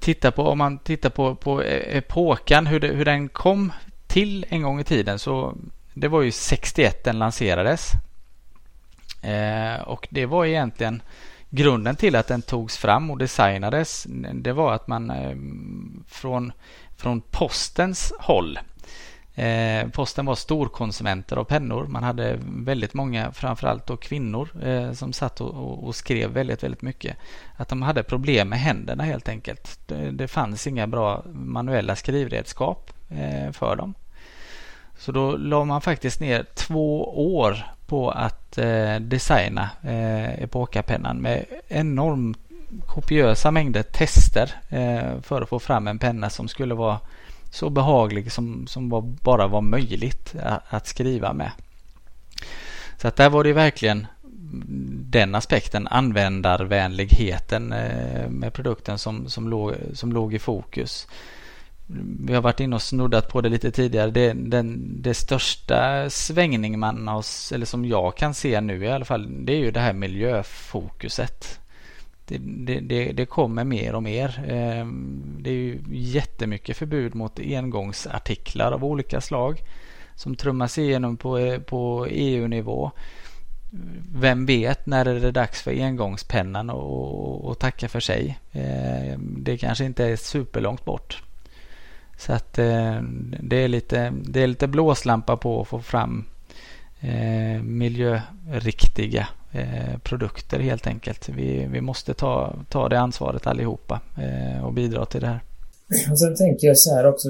titta 0.00 0.30
på, 0.30 0.42
om 0.42 0.58
man 0.58 0.78
tittar 0.78 1.10
på, 1.10 1.34
på 1.34 1.62
e-, 1.62 1.98
epoken, 1.98 2.66
hur, 2.66 2.80
det, 2.80 2.88
hur 2.88 3.04
den 3.04 3.28
kom 3.28 3.72
till 4.06 4.46
en 4.48 4.62
gång 4.62 4.80
i 4.80 4.84
tiden 4.84 5.18
så 5.18 5.56
det 5.94 6.08
var 6.08 6.22
ju 6.22 6.30
61 6.30 7.04
den 7.04 7.18
lanserades. 7.18 7.90
Eh, 9.22 9.82
och 9.82 10.08
det 10.10 10.26
var 10.26 10.44
egentligen 10.44 11.02
grunden 11.50 11.96
till 11.96 12.16
att 12.16 12.28
den 12.28 12.42
togs 12.42 12.76
fram 12.76 13.10
och 13.10 13.18
designades. 13.18 14.06
Det 14.34 14.52
var 14.52 14.72
att 14.72 14.86
man 14.86 15.10
eh, 15.10 15.36
från, 16.08 16.52
från 16.96 17.20
postens 17.20 18.12
håll 18.18 18.58
Eh, 19.34 19.88
posten 19.88 20.26
var 20.26 20.34
storkonsumenter 20.34 21.36
av 21.36 21.44
pennor. 21.44 21.86
Man 21.86 22.02
hade 22.02 22.38
väldigt 22.44 22.94
många, 22.94 23.32
framförallt 23.32 23.86
då 23.86 23.96
kvinnor, 23.96 24.48
eh, 24.62 24.92
som 24.92 25.12
satt 25.12 25.40
och, 25.40 25.84
och, 25.86 25.94
skrev 25.94 26.30
väldigt, 26.30 26.62
väldigt 26.62 26.82
mycket. 26.82 27.16
Att 27.56 27.68
de 27.68 27.82
hade 27.82 28.02
problem 28.02 28.48
med 28.48 28.60
händerna 28.60 29.04
helt 29.04 29.28
enkelt. 29.28 29.78
Det, 29.86 30.10
det 30.10 30.28
fanns 30.28 30.66
inga 30.66 30.86
bra 30.86 31.22
manuella 31.32 31.96
skrivredskap 31.96 32.92
eh, 33.10 33.52
för 33.52 33.76
dem. 33.76 33.94
Så 34.98 35.12
då 35.12 35.36
la 35.36 35.64
man 35.64 35.80
faktiskt 35.80 36.20
ner 36.20 36.46
två 36.54 37.04
år 37.36 37.64
på 37.86 38.10
att 38.10 38.58
eh, 38.58 38.96
designa 38.96 39.70
eh, 39.82 40.42
Epoca-pennan 40.42 41.16
med 41.16 41.44
enormt 41.68 42.38
kopiösa 42.86 43.50
mängder 43.50 43.82
tester 43.82 44.50
eh, 44.68 45.20
för 45.22 45.42
att 45.42 45.48
få 45.48 45.58
fram 45.58 45.88
en 45.88 45.98
penna 45.98 46.30
som 46.30 46.48
skulle 46.48 46.74
vara 46.74 47.00
så 47.52 47.70
behaglig 47.70 48.32
som, 48.32 48.66
som 48.66 48.88
var, 48.88 49.00
bara 49.00 49.46
var 49.46 49.60
möjligt 49.60 50.34
att 50.68 50.86
skriva 50.86 51.32
med. 51.32 51.50
Så 52.96 53.08
att 53.08 53.16
där 53.16 53.30
var 53.30 53.44
det 53.44 53.52
verkligen 53.52 54.06
den 55.10 55.34
aspekten, 55.34 55.88
användarvänligheten 55.88 57.72
eh, 57.72 58.28
med 58.28 58.52
produkten 58.52 58.98
som, 58.98 59.28
som, 59.28 59.48
låg, 59.48 59.74
som 59.92 60.12
låg 60.12 60.34
i 60.34 60.38
fokus. 60.38 61.08
Vi 62.20 62.34
har 62.34 62.42
varit 62.42 62.60
inne 62.60 62.76
och 62.76 62.82
snuddat 62.82 63.28
på 63.28 63.40
det 63.40 63.48
lite 63.48 63.70
tidigare. 63.70 64.10
Det, 64.10 64.32
den, 64.32 64.96
det 65.02 65.14
största 65.14 66.10
svängning 66.10 66.78
man 66.78 67.08
har, 67.08 67.24
eller 67.54 67.66
som 67.66 67.84
jag 67.84 68.16
kan 68.16 68.34
se 68.34 68.60
nu 68.60 68.84
i 68.84 68.90
alla 68.90 69.04
fall, 69.04 69.44
det 69.46 69.52
är 69.52 69.58
ju 69.58 69.70
det 69.70 69.80
här 69.80 69.92
miljöfokuset 69.92 71.61
det, 72.38 72.80
det, 72.80 73.12
det, 73.12 73.26
kommer 73.26 73.64
mer 73.64 73.94
och 73.94 74.02
mer. 74.02 74.44
Ehm, 74.48 75.22
det 75.40 75.50
är 75.50 75.54
ju 75.54 75.82
jättemycket 75.90 76.76
förbud 76.76 77.14
mot 77.14 77.40
engångsartiklar 77.40 78.72
av 78.72 78.84
olika 78.84 79.20
slag 79.20 79.60
som 80.14 80.36
trummas 80.36 80.78
igenom 80.78 81.16
på, 81.16 81.60
på 81.66 82.06
EU-nivå. 82.10 82.90
Vem 84.14 84.46
vet 84.46 84.86
när 84.86 85.06
är 85.06 85.20
det 85.20 85.30
dags 85.30 85.62
för 85.62 85.70
engångspennan 85.70 86.70
att 86.70 87.58
tacka 87.58 87.88
för 87.88 88.00
sig. 88.00 88.38
Ehm, 88.52 89.36
det 89.38 89.58
kanske 89.58 89.84
inte 89.84 90.04
är 90.04 90.16
superlångt 90.16 90.84
bort. 90.84 91.22
Så 92.16 92.32
att 92.32 92.58
ehm, 92.58 93.34
det 93.40 93.56
är 93.56 93.68
lite, 93.68 94.12
det 94.22 94.42
är 94.42 94.46
lite 94.46 94.66
blåslampa 94.66 95.36
på 95.36 95.60
att 95.60 95.68
få 95.68 95.80
fram 95.80 96.24
miljöriktiga 97.62 99.28
eh, 99.52 99.98
produkter 100.02 100.58
helt 100.58 100.86
enkelt. 100.86 101.28
Vi, 101.28 101.66
vi 101.72 101.80
måste 101.80 102.14
ta, 102.14 102.56
ta 102.70 102.88
det 102.88 103.00
ansvaret 103.00 103.46
allihopa 103.46 104.00
eh, 104.18 104.64
och 104.64 104.72
bidra 104.72 105.06
till 105.06 105.20
det 105.20 105.26
här. 105.26 105.40
Och 106.10 106.18
sen 106.18 106.36
tänker 106.36 106.66
jag 106.66 106.78
så 106.78 106.94
här 106.94 107.06
också. 107.06 107.28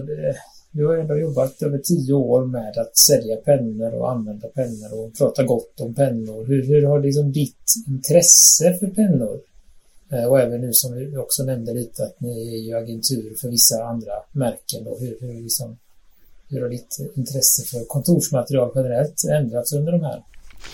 Du 0.71 0.87
har 0.87 0.97
ändå 0.97 1.19
jobbat 1.19 1.63
över 1.63 1.79
tio 1.79 2.13
år 2.15 2.45
med 2.45 2.79
att 2.79 2.97
sälja 2.97 3.37
pennor 3.37 3.95
och 3.95 4.11
använda 4.11 4.49
pennor 4.49 5.01
och 5.01 5.19
prata 5.19 5.43
gott 5.43 5.81
om 5.81 5.95
pennor. 5.95 6.47
Hur, 6.47 6.67
hur 6.67 6.87
har 6.87 7.01
liksom 7.01 7.33
ditt 7.33 7.75
intresse 7.87 8.75
för 8.75 8.87
pennor 8.87 9.41
eh, 10.13 10.25
och 10.25 10.41
även 10.41 10.61
nu 10.61 10.73
som 10.73 10.95
vi 10.95 11.17
också 11.17 11.45
nämnde 11.45 11.75
lite 11.75 12.05
att 12.05 12.21
ni 12.21 12.55
är 12.55 12.59
ju 12.59 12.77
agentur 12.77 13.35
för 13.41 13.49
vissa 13.49 13.85
andra 13.85 14.13
märken 14.33 14.85
då. 14.85 14.99
Hur, 14.99 15.17
hur 15.21 15.43
liksom 15.43 15.77
hur 16.49 16.63
har 16.63 16.69
ditt 16.69 16.97
intresse 17.15 17.63
för 17.63 17.85
kontorsmaterial 17.85 18.73
generellt 18.75 19.25
ändrats 19.31 19.73
under 19.73 19.93
de 19.93 20.01
här 20.01 20.23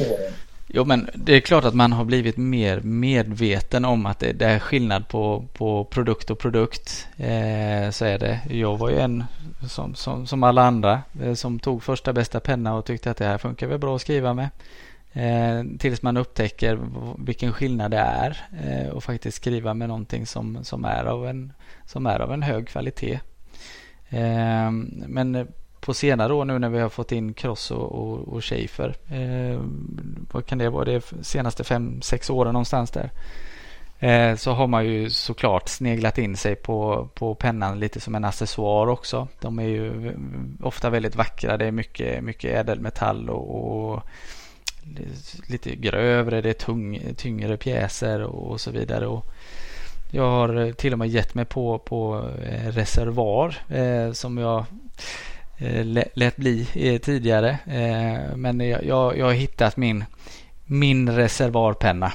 åren? 0.01 0.33
Jo 0.71 0.85
men 0.85 1.09
det 1.15 1.33
är 1.33 1.41
klart 1.41 1.65
att 1.65 1.75
man 1.75 1.93
har 1.93 2.05
blivit 2.05 2.37
mer 2.37 2.81
medveten 2.81 3.85
om 3.85 4.07
att 4.07 4.19
det, 4.19 4.33
det 4.33 4.47
är 4.47 4.59
skillnad 4.59 5.09
på, 5.09 5.45
på 5.53 5.85
produkt 5.85 6.31
och 6.31 6.39
produkt. 6.39 7.09
Eh, 7.17 7.91
så 7.91 8.05
är 8.05 8.19
det. 8.19 8.41
Jag 8.51 8.77
var 8.77 8.91
ju 8.91 8.99
en 8.99 9.25
som, 9.69 9.95
som, 9.95 10.27
som 10.27 10.43
alla 10.43 10.63
andra 10.63 11.03
eh, 11.23 11.35
som 11.35 11.59
tog 11.59 11.83
första 11.83 12.13
bästa 12.13 12.41
penna 12.41 12.75
och 12.75 12.85
tyckte 12.85 13.11
att 13.11 13.17
det 13.17 13.25
här 13.25 13.39
funkar 13.39 13.67
väl 13.67 13.79
bra 13.79 13.97
att 13.97 14.01
skriva 14.01 14.35
med. 14.35 14.49
Eh, 15.13 15.65
tills 15.79 16.03
man 16.03 16.17
upptäcker 16.17 16.79
vilken 17.19 17.53
skillnad 17.53 17.91
det 17.91 17.99
är 17.99 18.37
eh, 18.65 18.89
och 18.89 19.05
faktiskt 19.05 19.37
skriva 19.37 19.75
med 19.75 19.89
någonting 19.89 20.27
som, 20.27 20.65
som, 20.65 20.85
är 20.85 21.05
av 21.05 21.27
en, 21.27 21.53
som 21.87 22.07
är 22.07 22.21
av 22.21 22.33
en 22.33 22.43
hög 22.43 22.69
kvalitet. 22.69 23.21
Eh, 24.09 24.71
men 25.07 25.49
på 25.89 25.95
senare 25.95 26.35
år 26.35 26.45
nu 26.45 26.59
när 26.59 26.69
vi 26.69 26.81
har 26.81 26.89
fått 26.89 27.13
in 27.13 27.35
Cross 27.35 27.71
och, 27.71 27.93
och, 27.93 28.29
och 28.29 28.45
Schaefer. 28.45 28.97
Eh, 29.09 29.61
vad 30.33 30.47
kan 30.47 30.59
det 30.59 30.71
vara? 30.71 30.85
Det 30.85 30.93
är 30.93 31.03
senaste 31.23 31.65
fem, 31.65 32.03
sex 32.03 32.31
åren 32.31 32.53
någonstans 32.53 32.91
där. 32.91 33.11
Eh, 33.99 34.37
så 34.37 34.53
har 34.53 34.67
man 34.67 34.87
ju 34.87 35.11
såklart 35.11 35.69
sneglat 35.69 36.19
in 36.19 36.37
sig 36.37 36.55
på, 36.55 37.09
på 37.15 37.35
pennan 37.35 37.81
lite 37.81 38.01
som 38.01 38.15
en 38.15 38.25
accessoar 38.25 38.87
också. 38.87 39.29
De 39.41 39.59
är 39.59 39.65
ju 39.65 40.13
ofta 40.63 40.91
väldigt 40.91 41.17
vackra. 41.17 41.57
Det 41.57 41.67
är 41.67 41.73
mycket, 41.73 42.25
mycket 42.25 42.55
ädelmetall 42.55 43.31
och, 43.31 43.93
och 43.95 44.03
lite 45.47 45.77
grövre. 45.77 46.41
Det 46.41 46.51
är 46.51 46.55
tung, 46.55 47.01
tyngre 47.17 47.57
pjäser 47.57 48.23
och, 48.23 48.51
och 48.51 48.61
så 48.61 48.71
vidare. 48.71 49.07
Och 49.07 49.27
jag 50.11 50.31
har 50.31 50.73
till 50.73 50.93
och 50.93 50.99
med 50.99 51.09
gett 51.09 51.35
mig 51.35 51.45
på, 51.45 51.79
på 51.79 52.29
eh, 52.43 52.69
reservoar 52.69 53.57
eh, 53.69 54.13
som 54.13 54.39
jag 54.39 54.65
Eh, 55.59 56.07
lät 56.15 56.37
bli 56.37 56.69
eh, 56.75 57.01
tidigare. 57.01 57.59
Eh, 57.67 58.37
men 58.37 58.61
jag, 58.61 58.85
jag, 59.17 59.25
har 59.25 59.33
hittat 59.33 59.77
min, 59.77 60.05
min 60.65 61.11
reservoarpenna. 61.11 62.13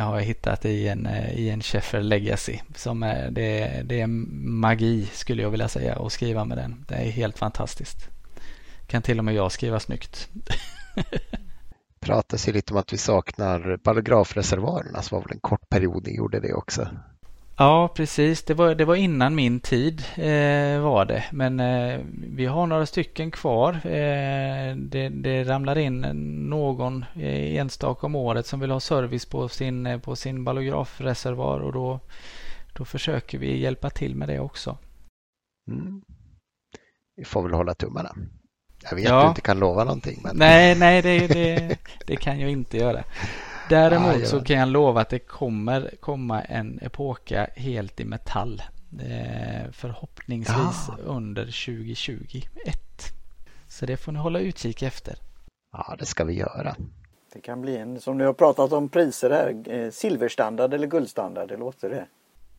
har 0.00 0.18
jag 0.18 0.22
hittat 0.22 0.64
i 0.64 0.88
en, 0.88 1.08
i 1.34 1.48
en 1.48 1.62
Sheffer 1.62 2.00
Legacy. 2.00 2.58
Som 2.74 3.02
är, 3.02 3.30
det, 3.30 3.82
det 3.84 4.00
är 4.00 4.06
magi 4.06 5.06
skulle 5.12 5.42
jag 5.42 5.50
vilja 5.50 5.68
säga 5.68 5.96
att 5.96 6.12
skriva 6.12 6.44
med 6.44 6.58
den. 6.58 6.84
Det 6.88 6.94
är 6.94 7.10
helt 7.10 7.38
fantastiskt. 7.38 8.08
Kan 8.86 9.02
till 9.02 9.18
och 9.18 9.24
med 9.24 9.34
jag 9.34 9.52
skriva 9.52 9.80
snyggt. 9.80 10.28
pratas 12.00 12.48
ju 12.48 12.52
lite 12.52 12.72
om 12.72 12.80
att 12.80 12.92
vi 12.92 12.96
saknar 12.96 13.76
paragrafreservoarerna 13.76 15.02
så 15.02 15.16
var 15.16 15.22
väl 15.22 15.32
en 15.32 15.40
kort 15.40 15.68
period 15.68 16.06
ni 16.06 16.16
gjorde 16.16 16.40
det 16.40 16.54
också. 16.54 16.88
Ja, 17.60 17.88
precis. 17.94 18.42
Det 18.42 18.54
var, 18.54 18.74
det 18.74 18.84
var 18.84 18.94
innan 18.94 19.34
min 19.34 19.60
tid 19.60 20.04
eh, 20.14 20.80
var 20.80 21.04
det. 21.04 21.24
Men 21.32 21.60
eh, 21.60 22.00
vi 22.12 22.46
har 22.46 22.66
några 22.66 22.86
stycken 22.86 23.30
kvar. 23.30 23.72
Eh, 23.74 24.76
det, 24.76 25.08
det, 25.08 25.44
ramlar 25.44 25.78
in 25.78 26.00
någon 26.50 27.04
eh, 27.14 27.56
enstaka 27.56 28.06
om 28.06 28.14
året 28.14 28.46
som 28.46 28.60
vill 28.60 28.70
ha 28.70 28.80
service 28.80 29.26
på 29.26 29.48
sin, 29.48 29.86
eh, 29.86 30.00
på 30.00 30.16
sin 30.16 30.44
ballografreservoar 30.44 31.60
och 31.60 31.72
då, 31.72 32.00
då 32.72 32.84
försöker 32.84 33.38
vi 33.38 33.58
hjälpa 33.58 33.90
till 33.90 34.14
med 34.14 34.28
det 34.28 34.40
också. 34.40 34.78
Mm. 35.70 36.02
Vi 37.16 37.24
får 37.24 37.42
väl 37.42 37.52
hålla 37.52 37.74
tummarna. 37.74 38.16
Jag 38.82 38.96
vet 38.96 39.04
ja. 39.04 39.18
att 39.18 39.24
du 39.24 39.28
inte 39.28 39.40
kan 39.40 39.58
lova 39.58 39.84
någonting. 39.84 40.20
Men... 40.24 40.36
Nej, 40.36 40.78
nej 40.78 41.02
det, 41.02 41.26
det, 41.26 41.78
det 42.06 42.16
kan 42.16 42.40
jag 42.40 42.50
inte 42.50 42.76
göra. 42.76 43.04
Däremot 43.68 44.14
ah, 44.14 44.18
ja. 44.18 44.26
så 44.26 44.40
kan 44.40 44.58
jag 44.58 44.68
lova 44.68 45.00
att 45.00 45.08
det 45.08 45.18
kommer 45.18 45.90
komma 46.00 46.42
en 46.42 46.78
epoka 46.82 47.50
helt 47.56 48.00
i 48.00 48.04
metall. 48.04 48.62
Eh, 49.00 49.70
förhoppningsvis 49.72 50.88
ah. 50.88 50.96
under 51.04 51.44
2021. 51.44 52.42
Så 53.68 53.86
det 53.86 53.96
får 53.96 54.12
ni 54.12 54.18
hålla 54.18 54.38
utkik 54.38 54.82
efter. 54.82 55.14
Ja, 55.72 55.96
det 55.98 56.06
ska 56.06 56.24
vi 56.24 56.32
göra. 56.32 56.76
Det 57.32 57.40
kan 57.40 57.60
bli 57.60 57.76
en, 57.76 58.00
som 58.00 58.18
ni 58.18 58.24
har 58.24 58.32
pratat 58.32 58.72
om 58.72 58.88
priser 58.88 59.30
här, 59.30 59.74
eh, 59.74 59.90
silverstandard 59.90 60.74
eller 60.74 60.86
guldstandard, 60.86 61.48
det 61.48 61.56
låter 61.56 61.90
det. 61.90 62.06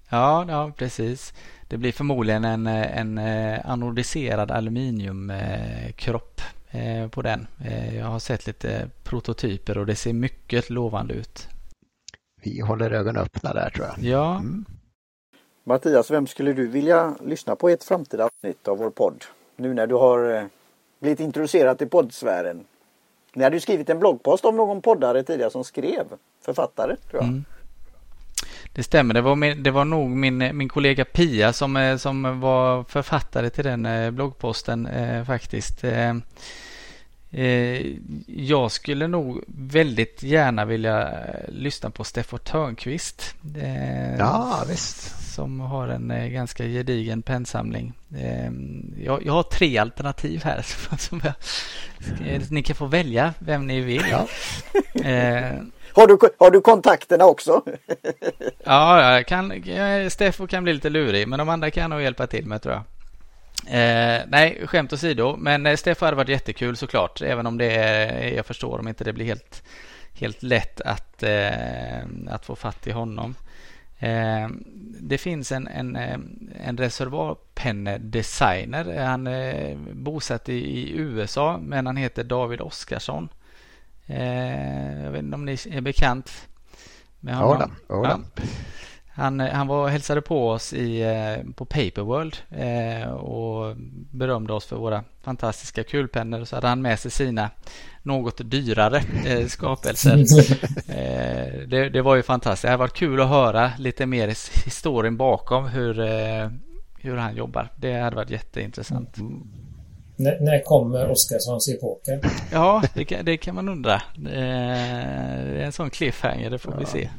Ja, 0.10 0.46
ja 0.50 0.72
precis. 0.78 1.34
Det 1.68 1.78
blir 1.78 1.92
förmodligen 1.92 2.46
en, 2.46 2.68
en 2.68 3.18
eh, 3.18 3.70
anodiserad 3.70 4.52
aluminiumkropp 4.52 6.40
eh, 6.40 6.46
på 7.12 7.22
den. 7.22 7.48
Jag 7.96 8.06
har 8.06 8.20
sett 8.20 8.48
lite 8.48 8.90
prototyper 9.04 9.78
och 9.78 9.86
det 9.86 9.96
ser 9.96 10.14
mycket 10.14 10.70
lovande 10.70 11.14
ut. 11.14 11.48
Vi 12.42 12.62
håller 12.62 12.92
ögonen 12.92 13.24
öppna 13.24 13.54
där 13.54 13.70
tror 13.70 13.88
jag. 13.88 13.98
Ja. 14.00 14.36
Mm. 14.36 14.66
Mattias, 15.64 16.12
vem 16.12 16.28
skulle 16.28 16.54
du 16.54 16.68
vilja 16.68 17.16
lyssna 17.26 17.56
på 17.56 17.70
i 17.70 17.74
ett 17.74 17.84
framtida 17.84 18.26
avsnitt 18.26 18.68
av 18.68 18.78
vår 18.78 18.90
podd? 18.90 19.26
Nu 19.56 19.74
när 19.74 19.88
du 19.88 19.96
har 19.96 20.50
blivit 21.00 21.20
introducerad 21.20 21.78
till 21.78 21.90
poddsfären. 21.90 22.66
Ni 23.34 23.44
hade 23.44 23.56
ju 23.56 23.60
skrivit 23.60 23.90
en 23.90 24.00
bloggpost 24.00 24.46
om 24.46 24.58
någon 24.58 24.82
poddare 24.82 25.24
tidigare 25.24 25.52
som 25.52 25.64
skrev 25.64 26.06
författare 26.42 26.96
tror 26.96 27.22
jag. 27.22 27.30
Mm. 27.30 27.46
Det 28.74 28.84
stämmer, 28.84 29.14
det 29.14 29.22
var, 29.22 29.36
min, 29.36 29.64
det 29.64 29.72
var 29.72 29.86
nog 29.86 30.10
min, 30.10 30.58
min 30.58 30.70
kollega 30.70 31.06
Pia 31.06 31.54
som, 31.54 31.78
eh, 31.78 31.98
som 31.98 32.40
var 32.40 32.84
författare 32.84 33.50
till 33.50 33.64
den 33.64 33.86
eh, 33.86 34.12
bloggposten 34.12 34.86
eh, 34.88 35.26
faktiskt. 35.26 35.84
Eh, 35.84 36.16
eh, 37.32 37.86
jag 38.28 38.72
skulle 38.72 39.08
nog 39.08 39.44
väldigt 39.48 40.24
gärna 40.24 40.66
vilja 40.66 41.10
lyssna 41.48 41.90
på 41.90 42.04
Steffo 42.04 42.38
Törnqvist. 42.38 43.36
Eh, 43.56 44.16
ja, 44.18 44.64
visst 44.70 45.20
som 45.40 45.60
har 45.60 45.88
en 45.88 46.34
ganska 46.34 46.66
gedigen 46.66 47.22
pennsamling. 47.22 47.94
Eh, 48.18 48.52
jag, 49.04 49.26
jag, 49.26 49.34
har 49.34 49.44
tre 49.44 49.78
alternativ 49.78 50.44
här. 50.44 50.62
Som 50.98 51.22
jag, 51.24 51.34
ni 52.52 52.64
kan 52.64 52.76
få 52.76 52.86
välja 52.86 53.34
vem 53.40 53.68
ni 53.68 53.82
vill. 53.82 54.06
Ja. 54.12 54.28
Har, 55.94 56.08
du, 56.08 56.18
har 56.38 56.52
du 56.52 56.62
kontakterna 56.62 57.26
också? 57.26 57.62
ja, 58.64 59.14
jag 59.14 59.28
kan, 59.28 59.64
Steffo 60.10 60.48
kan 60.48 60.64
bli 60.64 60.74
lite 60.74 60.90
lurig, 60.90 61.28
men 61.28 61.40
de 61.40 61.50
andra 61.50 61.72
kan 61.72 61.90
nog 61.90 62.02
hjälpa 62.02 62.28
till 62.28 62.46
med 62.46 62.62
tror 62.62 62.74
jag. 62.74 62.84
Eh, 63.68 64.22
nej, 64.28 64.68
skämt 64.68 64.94
åsido, 64.94 65.36
men 65.38 65.66
eh, 65.66 65.76
Steffo 65.76 66.06
hade 66.06 66.18
varit 66.18 66.30
jättekul 66.30 66.78
såklart, 66.78 67.22
även 67.22 67.48
om 67.48 67.58
det 67.58 67.72
är, 67.72 68.36
jag 68.36 68.46
förstår 68.46 68.80
om 68.80 68.88
inte 68.88 69.04
det 69.04 69.14
blir 69.14 69.26
helt, 69.26 69.64
helt 70.14 70.44
lätt 70.44 70.82
att, 70.82 71.24
eh, 71.24 72.00
att 72.30 72.46
få 72.46 72.56
fatt 72.56 72.88
i 72.88 72.92
honom. 72.92 73.36
Eh, 74.00 74.50
det 75.00 75.18
finns 75.18 75.52
en, 75.52 75.68
en, 75.68 75.96
eh, 75.96 76.18
en 76.66 76.78
reservoarpennedesigner. 76.78 79.06
Han 79.06 79.28
är 79.28 79.76
bosatt 79.94 80.50
i, 80.50 80.54
i, 80.54 80.98
USA 80.98 81.60
men 81.64 81.86
han 81.86 81.98
heter 81.98 82.24
David 82.24 82.62
Oskarsson. 82.62 83.30
Eh, 84.10 85.04
jag 85.04 85.12
vet 85.12 85.24
inte 85.24 85.36
om 85.36 85.46
ni 85.46 85.58
är 85.72 85.82
bekant 85.82 86.48
med 87.20 87.36
honom? 87.36 87.76
Ja, 87.88 88.08
ja. 88.08 88.44
Han, 89.10 89.40
han 89.40 89.68
var 89.68 89.84
och 89.84 89.90
hälsade 89.90 90.22
på 90.22 90.50
oss 90.50 90.74
i, 90.74 91.06
på 91.56 91.66
Paperworld 91.66 92.38
eh, 92.50 93.12
och 93.12 93.76
berömde 94.12 94.54
oss 94.54 94.66
för 94.66 94.76
våra 94.76 95.04
fantastiska 95.22 95.84
kulpennor. 95.84 96.46
Så 96.46 96.56
hade 96.56 96.68
han 96.68 96.82
med 96.82 97.00
sig 97.00 97.12
sina 97.12 97.50
något 98.04 98.52
dyrare 98.52 99.02
eh, 99.26 99.48
skapelser. 99.48 100.26
Eh, 100.90 101.68
det, 101.68 101.90
det, 101.90 102.02
var 102.02 102.16
ju 102.16 102.24
fantastiskt. 102.24 102.62
Det 102.62 102.70
har 102.70 102.78
varit 102.78 102.94
kul 102.94 103.22
att 103.22 103.28
höra 103.28 103.72
lite 103.78 104.06
mer 104.06 104.28
historien 104.66 105.18
bakom 105.18 105.68
hur, 105.68 106.00
eh, 106.00 106.50
hur 107.00 107.16
han 107.16 107.36
jobbar. 107.36 107.72
Det 107.76 108.00
hade 108.00 108.16
varit 108.16 108.30
jätteintressant. 108.30 109.18
Mm. 109.18 109.48
När, 110.20 110.40
när 110.40 110.64
kommer 110.64 111.10
Oskarssons 111.10 111.68
epoker? 111.70 112.20
Ja, 112.52 112.84
det 112.94 113.06
kan, 113.06 113.26
det 113.26 113.38
kan 113.38 113.56
man 113.56 113.70
undra. 113.70 114.02
Det 114.16 114.36
är 114.36 115.56
en 115.56 115.72
sån 115.72 115.90
cliffhanger, 115.90 116.50
det 116.50 116.58
får 116.58 116.74
ja. 116.74 116.80
vi 116.80 116.86
se. 116.86 117.10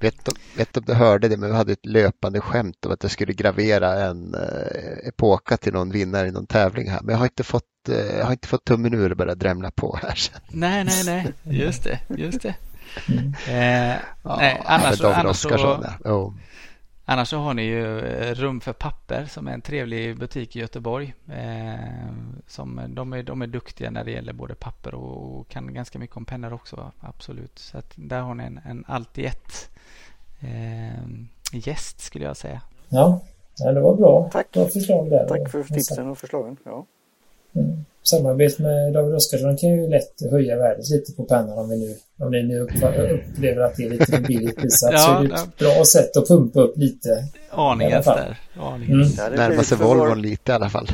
Vet, 0.00 0.14
vet 0.56 0.76
om 0.76 0.84
du 0.86 0.94
hörde 0.94 1.28
det, 1.28 1.36
men 1.36 1.50
vi 1.50 1.56
hade 1.56 1.72
ett 1.72 1.86
löpande 1.86 2.40
skämt 2.40 2.86
om 2.86 2.92
att 2.92 3.02
jag 3.02 3.12
skulle 3.12 3.32
gravera 3.32 4.04
en 4.04 4.34
eh, 4.34 5.08
epoka 5.08 5.56
till 5.56 5.72
någon 5.72 5.90
vinnare 5.90 6.28
i 6.28 6.30
någon 6.30 6.46
tävling 6.46 6.90
här. 6.90 7.00
Men 7.02 7.12
jag 7.12 7.18
har 7.18 7.26
inte 7.26 7.44
fått, 7.44 7.88
eh, 7.88 8.18
jag 8.18 8.24
har 8.24 8.32
inte 8.32 8.48
fått 8.48 8.64
tummen 8.64 8.94
ur 8.94 9.10
och 9.10 9.16
börjat 9.16 9.38
drämla 9.38 9.70
på 9.70 9.98
här. 10.02 10.18
Nej, 10.48 10.84
nej, 10.84 11.04
nej, 11.06 11.32
just 11.44 11.84
det, 11.84 12.00
just 12.16 12.42
det. 12.42 12.54
Mm. 13.08 13.34
Eh, 13.48 13.96
ja, 14.22 14.36
nej, 14.36 14.62
annars, 14.64 15.00
annars, 15.00 15.36
så, 15.36 15.48
ja. 16.04 16.10
oh. 16.10 16.34
Annars 17.08 17.28
så 17.28 17.36
har 17.38 17.54
ni 17.54 17.62
ju 17.62 17.98
eh, 17.98 18.34
Rum 18.34 18.60
för 18.60 18.72
papper 18.72 19.24
som 19.24 19.48
är 19.48 19.52
en 19.52 19.60
trevlig 19.60 20.18
butik 20.18 20.56
i 20.56 20.58
Göteborg. 20.58 21.14
Eh, 21.32 22.12
som, 22.46 22.80
de, 22.88 23.12
är, 23.12 23.22
de 23.22 23.42
är 23.42 23.46
duktiga 23.46 23.90
när 23.90 24.04
det 24.04 24.10
gäller 24.10 24.32
både 24.32 24.54
papper 24.54 24.94
och, 24.94 25.38
och 25.38 25.48
kan 25.48 25.74
ganska 25.74 25.98
mycket 25.98 26.16
om 26.16 26.24
pennor 26.24 26.52
också. 26.52 26.92
Absolut. 27.00 27.58
Så 27.58 27.78
att 27.78 27.92
där 27.96 28.20
har 28.20 28.34
ni 28.34 28.44
en, 28.44 28.60
en 28.64 28.84
allt 28.88 29.18
i 29.18 29.26
ett 29.26 29.70
eh, 30.40 31.08
gäst 31.52 32.00
skulle 32.00 32.24
jag 32.24 32.36
säga. 32.36 32.60
Ja, 32.88 33.20
ja 33.58 33.72
det 33.72 33.80
var 33.80 33.96
bra. 33.96 34.28
Tack. 34.32 34.52
Bra 34.52 34.64
förslag 34.64 35.10
där. 35.10 35.26
Tack 35.28 35.50
för 35.50 35.62
tipsen 35.62 36.08
och 36.08 36.18
förslagen. 36.18 36.56
Ja. 36.64 36.86
Mm. 37.52 37.84
Samarbete 38.08 38.62
med 38.62 38.92
David 38.92 39.14
Oskarsson 39.14 39.56
kan 39.56 39.70
ju 39.70 39.88
lätt 39.88 40.30
höja 40.30 40.56
värdet 40.56 40.90
lite 40.90 41.12
på 41.12 41.24
pennan 41.24 41.58
om, 41.58 41.68
vi 41.68 41.76
nu, 41.76 41.94
om 42.24 42.30
ni 42.30 42.42
nu 42.42 42.60
upplever 42.60 43.60
att 43.60 43.76
det 43.76 43.84
är 43.84 43.90
lite 43.90 44.20
billigt 44.20 44.56
prissatt. 44.60 44.92
ja, 44.92 44.98
så 44.98 45.12
är 45.12 45.28
det 45.28 45.34
ett 45.34 45.40
ja. 45.58 45.74
bra 45.74 45.84
sätt 45.84 46.16
att 46.16 46.28
pumpa 46.28 46.60
upp 46.60 46.76
lite. 46.76 47.24
Aningen 47.50 48.02
där. 48.04 48.40
Mm. 48.56 49.08
Närma 49.36 49.62
sig 49.62 49.78
Volvon 49.78 50.22
lite 50.22 50.52
i 50.52 50.54
alla 50.54 50.70
fall. 50.70 50.86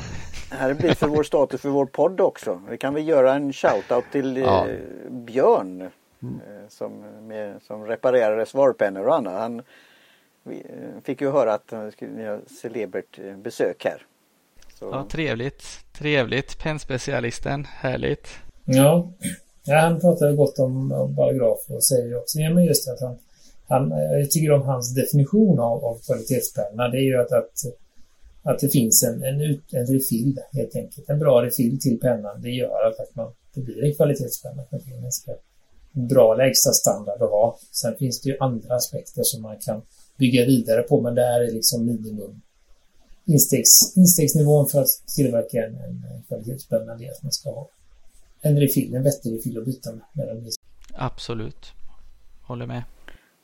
Det 0.51 0.57
här 0.57 0.75
blir 0.75 0.95
för 0.95 1.07
vår 1.07 1.23
status 1.23 1.61
för 1.61 1.69
vår 1.69 1.87
podd 1.87 2.21
också. 2.21 2.61
Vi 2.71 2.79
kan 2.79 2.95
väl 2.95 3.09
göra 3.09 3.35
en 3.35 3.53
shout-out 3.53 4.05
till 4.13 4.37
ja. 4.37 4.67
Eh, 4.69 5.13
Björn 5.13 5.91
Mm. 6.25 6.41
Eh, 6.41 6.69
som, 6.69 6.93
med, 7.23 7.63
som 7.63 7.87
reparerade 7.87 8.47
svarpennor 8.47 9.07
och 9.07 9.15
annat. 9.15 9.41
Han 9.41 9.63
vi, 10.43 10.57
eh, 10.57 11.03
fick 11.05 11.21
ju 11.21 11.31
höra 11.31 11.55
att 11.55 11.71
han 11.71 11.93
skulle 11.93 12.23
göra 12.23 12.41
celebert 12.47 13.19
besök 13.37 13.85
här. 13.85 14.07
Så. 14.85 14.97
Ja, 14.97 15.07
trevligt. 15.11 15.63
Trevligt. 15.99 16.59
Pennspecialisten. 16.59 17.65
Härligt. 17.65 18.29
Ja. 18.65 19.13
ja, 19.65 19.79
han 19.79 20.01
pratade 20.01 20.37
gott 20.37 20.59
om, 20.59 20.93
om 20.93 21.17
paragraf 21.17 21.59
och 21.69 21.85
säger 21.85 22.17
också 22.17 22.39
ja, 22.39 22.55
men 22.55 22.65
just 22.65 22.89
att 22.89 23.01
han, 23.01 23.19
han, 23.69 23.91
jag 23.91 24.31
tycker 24.31 24.51
om 24.51 24.63
hans 24.63 24.95
definition 24.95 25.59
av, 25.59 25.85
av 25.85 25.99
kvalitetspenna. 26.07 26.89
Det 26.89 26.99
är 26.99 27.03
ju 27.03 27.21
att, 27.21 27.33
att, 27.33 27.53
att 28.43 28.59
det 28.59 28.69
finns 28.69 29.03
en, 29.03 29.23
en, 29.23 29.41
en 29.71 29.87
refill 29.87 30.41
helt 30.53 30.77
enkelt. 30.77 31.09
En 31.09 31.19
bra 31.19 31.43
refill 31.43 31.81
till 31.81 32.01
pennan. 32.01 32.43
Det 32.43 32.51
gör 32.51 32.89
att, 32.89 33.01
att 33.01 33.15
man, 33.15 33.33
det 33.55 33.61
blir 33.61 33.85
en 33.85 33.95
kvalitetspenna. 33.95 34.63
Att 34.63 34.71
det 34.71 34.97
är 34.97 35.03
ganska 35.03 35.33
bra 35.93 36.35
lägsta 36.35 36.71
standard 36.71 37.23
att 37.23 37.31
ha. 37.31 37.59
Sen 37.71 37.97
finns 37.97 38.21
det 38.21 38.31
ju 38.31 38.37
andra 38.41 38.75
aspekter 38.75 39.23
som 39.23 39.43
man 39.43 39.57
kan 39.59 39.83
bygga 40.19 40.45
vidare 40.45 40.83
på, 40.83 41.01
men 41.01 41.15
det 41.15 41.23
här 41.23 41.41
är 41.41 41.53
liksom 41.53 41.87
minimum 41.87 42.41
instegs, 43.25 43.97
instegsnivån 43.97 44.69
för 44.69 44.81
att 44.81 45.07
tillverka 45.17 45.67
en, 45.67 45.75
en 45.75 46.23
kvalitetspenna 46.29 46.95
det 46.95 47.11
att 47.11 47.23
man 47.23 47.33
ska 47.33 47.51
ha 47.51 47.69
en 48.41 48.61
refill, 48.61 48.95
en 48.95 49.03
vettig 49.03 49.39
refill 49.39 49.59
att 49.59 49.65
byta 49.65 49.91
med. 49.93 50.53
Absolut, 50.95 51.73
håller 52.43 52.67
med. 52.67 52.83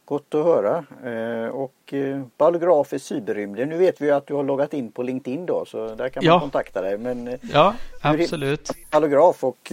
Gott 0.05 0.35
att 0.35 0.45
höra. 0.45 0.85
Eh, 1.05 1.49
och 1.49 1.95
eh, 1.95 2.23
ballograf 2.39 2.93
i 2.93 2.99
cyberrymden. 2.99 3.69
Nu 3.69 3.79
vet 3.79 4.01
vi 4.01 4.07
ju 4.07 4.13
att 4.13 4.27
du 4.27 4.35
har 4.35 4.45
loggat 4.45 4.75
in 4.75 4.93
på 4.93 5.03
LinkedIn 5.03 5.47
då 5.47 5.65
så 5.65 5.95
där 5.95 6.09
kan 6.09 6.25
man 6.25 6.35
ja. 6.35 6.41
kontakta 6.41 6.83
dig. 6.83 6.99
Men 6.99 7.29
eh, 7.29 7.39
ja, 7.53 7.75
absolut. 8.01 8.71
Ballograf 8.91 9.45
och 9.45 9.73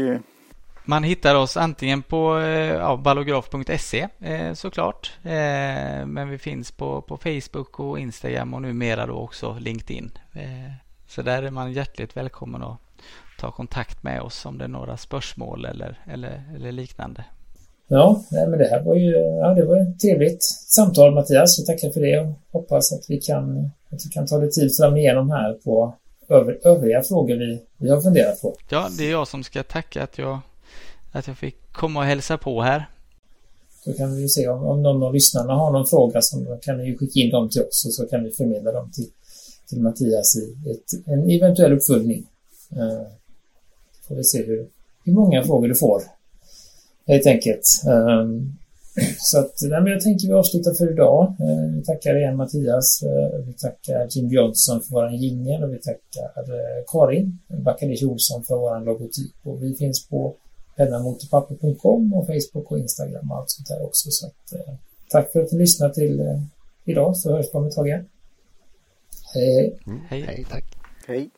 man 0.88 1.04
hittar 1.04 1.36
oss 1.36 1.58
antingen 1.58 2.04
på 2.04 2.40
eh, 2.40 2.76
ja, 2.76 2.98
ballograf.se 2.98 4.08
eh, 4.20 4.54
såklart. 4.54 5.12
Eh, 5.24 6.06
men 6.06 6.30
vi 6.30 6.38
finns 6.38 6.72
på, 6.72 7.02
på 7.02 7.18
Facebook 7.18 7.80
och 7.80 8.00
Instagram 8.00 8.54
och 8.54 8.62
numera 8.62 9.06
då 9.06 9.14
också 9.14 9.58
LinkedIn. 9.60 10.12
Så 11.08 11.22
där 11.22 11.44
är 11.44 11.52
man 11.52 11.74
hjärtligt 11.74 12.18
välkommen 12.18 12.64
att 12.64 12.78
ta 13.40 13.52
kontakt 13.52 14.04
med 14.04 14.22
oss 14.22 14.46
om 14.46 14.58
det 14.58 14.64
är 14.64 14.68
några 14.68 14.98
spörsmål 14.98 15.66
eller, 15.66 16.00
eller, 16.12 16.44
eller 16.56 16.72
liknande. 16.72 17.26
Ja, 17.88 18.24
nej, 18.32 18.48
men 18.48 18.60
det 18.60 18.68
här 18.68 18.84
var 18.84 18.96
ju 18.96 19.12
ja, 19.12 19.54
det 19.54 19.66
var 19.66 19.78
ett 19.78 20.00
trevligt 20.00 20.44
samtal 20.44 21.14
Mattias. 21.14 21.60
Vi 21.60 21.66
tackar 21.66 21.90
för 21.90 22.02
det 22.02 22.20
och 22.20 22.34
hoppas 22.52 22.94
att 22.94 23.06
vi 23.10 23.18
kan, 23.18 23.72
att 23.90 24.06
vi 24.06 24.10
kan 24.10 24.28
ta 24.28 24.38
det 24.38 24.52
tid 24.52 24.78
fram 24.78 24.98
igenom 24.98 25.32
här 25.32 25.54
på 25.54 25.94
övriga 26.64 27.04
frågor 27.04 27.36
vi, 27.36 27.62
vi 27.78 27.90
har 27.90 28.02
funderat 28.02 28.42
på. 28.42 28.56
Ja, 28.70 28.88
det 28.98 29.08
är 29.08 29.12
jag 29.12 29.28
som 29.28 29.44
ska 29.44 29.64
tacka 29.64 30.04
att 30.04 30.18
jag 30.18 30.40
att 31.12 31.28
jag 31.28 31.38
fick 31.38 31.72
komma 31.72 32.00
och 32.00 32.06
hälsa 32.06 32.38
på 32.38 32.62
här. 32.62 32.86
Då 33.86 33.94
kan 33.94 34.16
vi 34.16 34.30
se 34.30 34.48
om, 34.48 34.64
om 34.64 34.84
någon 34.84 35.04
av 35.04 35.14
lyssnarna 35.14 35.54
har 35.54 35.72
någon 35.72 35.88
fråga 35.88 36.22
så 36.22 36.58
kan 36.62 36.78
ni 36.78 36.98
skicka 36.98 37.20
in 37.20 37.32
dem 37.32 37.50
till 37.50 37.62
oss 37.62 37.86
och 37.86 37.94
så 37.94 38.06
kan 38.06 38.24
vi 38.24 38.32
förmedla 38.32 38.72
dem 38.72 38.92
till, 38.92 39.10
till 39.70 39.82
Mattias 39.82 40.36
i 40.36 40.72
ett, 40.72 41.08
en 41.08 41.30
eventuell 41.30 41.74
uppföljning. 41.74 42.28
Uh, 42.74 43.08
får 44.08 44.16
vi 44.16 44.24
se 44.24 44.44
hur, 44.44 44.68
hur 45.04 45.14
många 45.14 45.44
frågor 45.44 45.68
du 45.68 45.76
får. 45.76 46.02
Helt 47.08 47.28
enkelt. 47.28 47.82
Um, 47.86 48.58
så 49.18 49.40
att, 49.40 49.54
nej, 49.62 49.82
men 49.82 49.92
jag 49.92 50.02
tänker 50.02 50.28
vi 50.28 50.34
avslutar 50.34 50.74
för 50.74 50.92
idag. 50.92 51.36
Uh, 51.42 51.76
vi 51.76 51.84
tackar 51.84 52.18
igen 52.18 52.36
Mattias. 52.36 53.04
Uh, 53.04 53.46
vi 53.46 53.54
tackar 53.54 54.08
Jim 54.10 54.28
Johnson 54.28 54.82
för 54.82 54.92
våran 54.92 55.16
jingel 55.16 55.64
och 55.64 55.74
vi 55.74 55.78
tackar 55.80 56.32
Karin 56.88 57.40
Backanic 57.48 58.04
Olsson 58.04 58.44
för 58.44 58.56
våran 58.56 58.84
logotyp. 58.84 59.36
Och 59.44 59.64
vi 59.64 59.76
finns 59.76 60.08
på 60.08 60.36
pennamotorpapper.com 60.78 62.14
och 62.14 62.28
Facebook 62.28 62.72
och 62.72 62.80
Instagram 62.80 63.32
och 63.32 63.38
allt 63.38 63.50
sånt 63.50 63.68
där 63.68 63.86
också. 63.86 64.12
Så 64.12 64.28
att, 64.28 64.54
eh, 64.54 64.74
tack 65.10 65.32
för 65.32 65.44
att 65.44 65.52
ni 65.52 65.58
lyssnade 65.58 65.94
till 65.94 66.20
eh, 66.20 66.42
idag 66.86 67.18
så 67.18 67.32
hörs 67.32 67.46
vi 67.54 67.58
om 67.58 67.66
ett 67.66 67.76
tag 67.76 67.88
igen. 67.88 68.06
Hej 69.34 69.54
hej. 69.56 69.80
Mm. 69.88 70.00
Hej. 70.10 70.22
hej 70.22 70.46
tack. 70.50 70.66
Hej. 71.08 71.30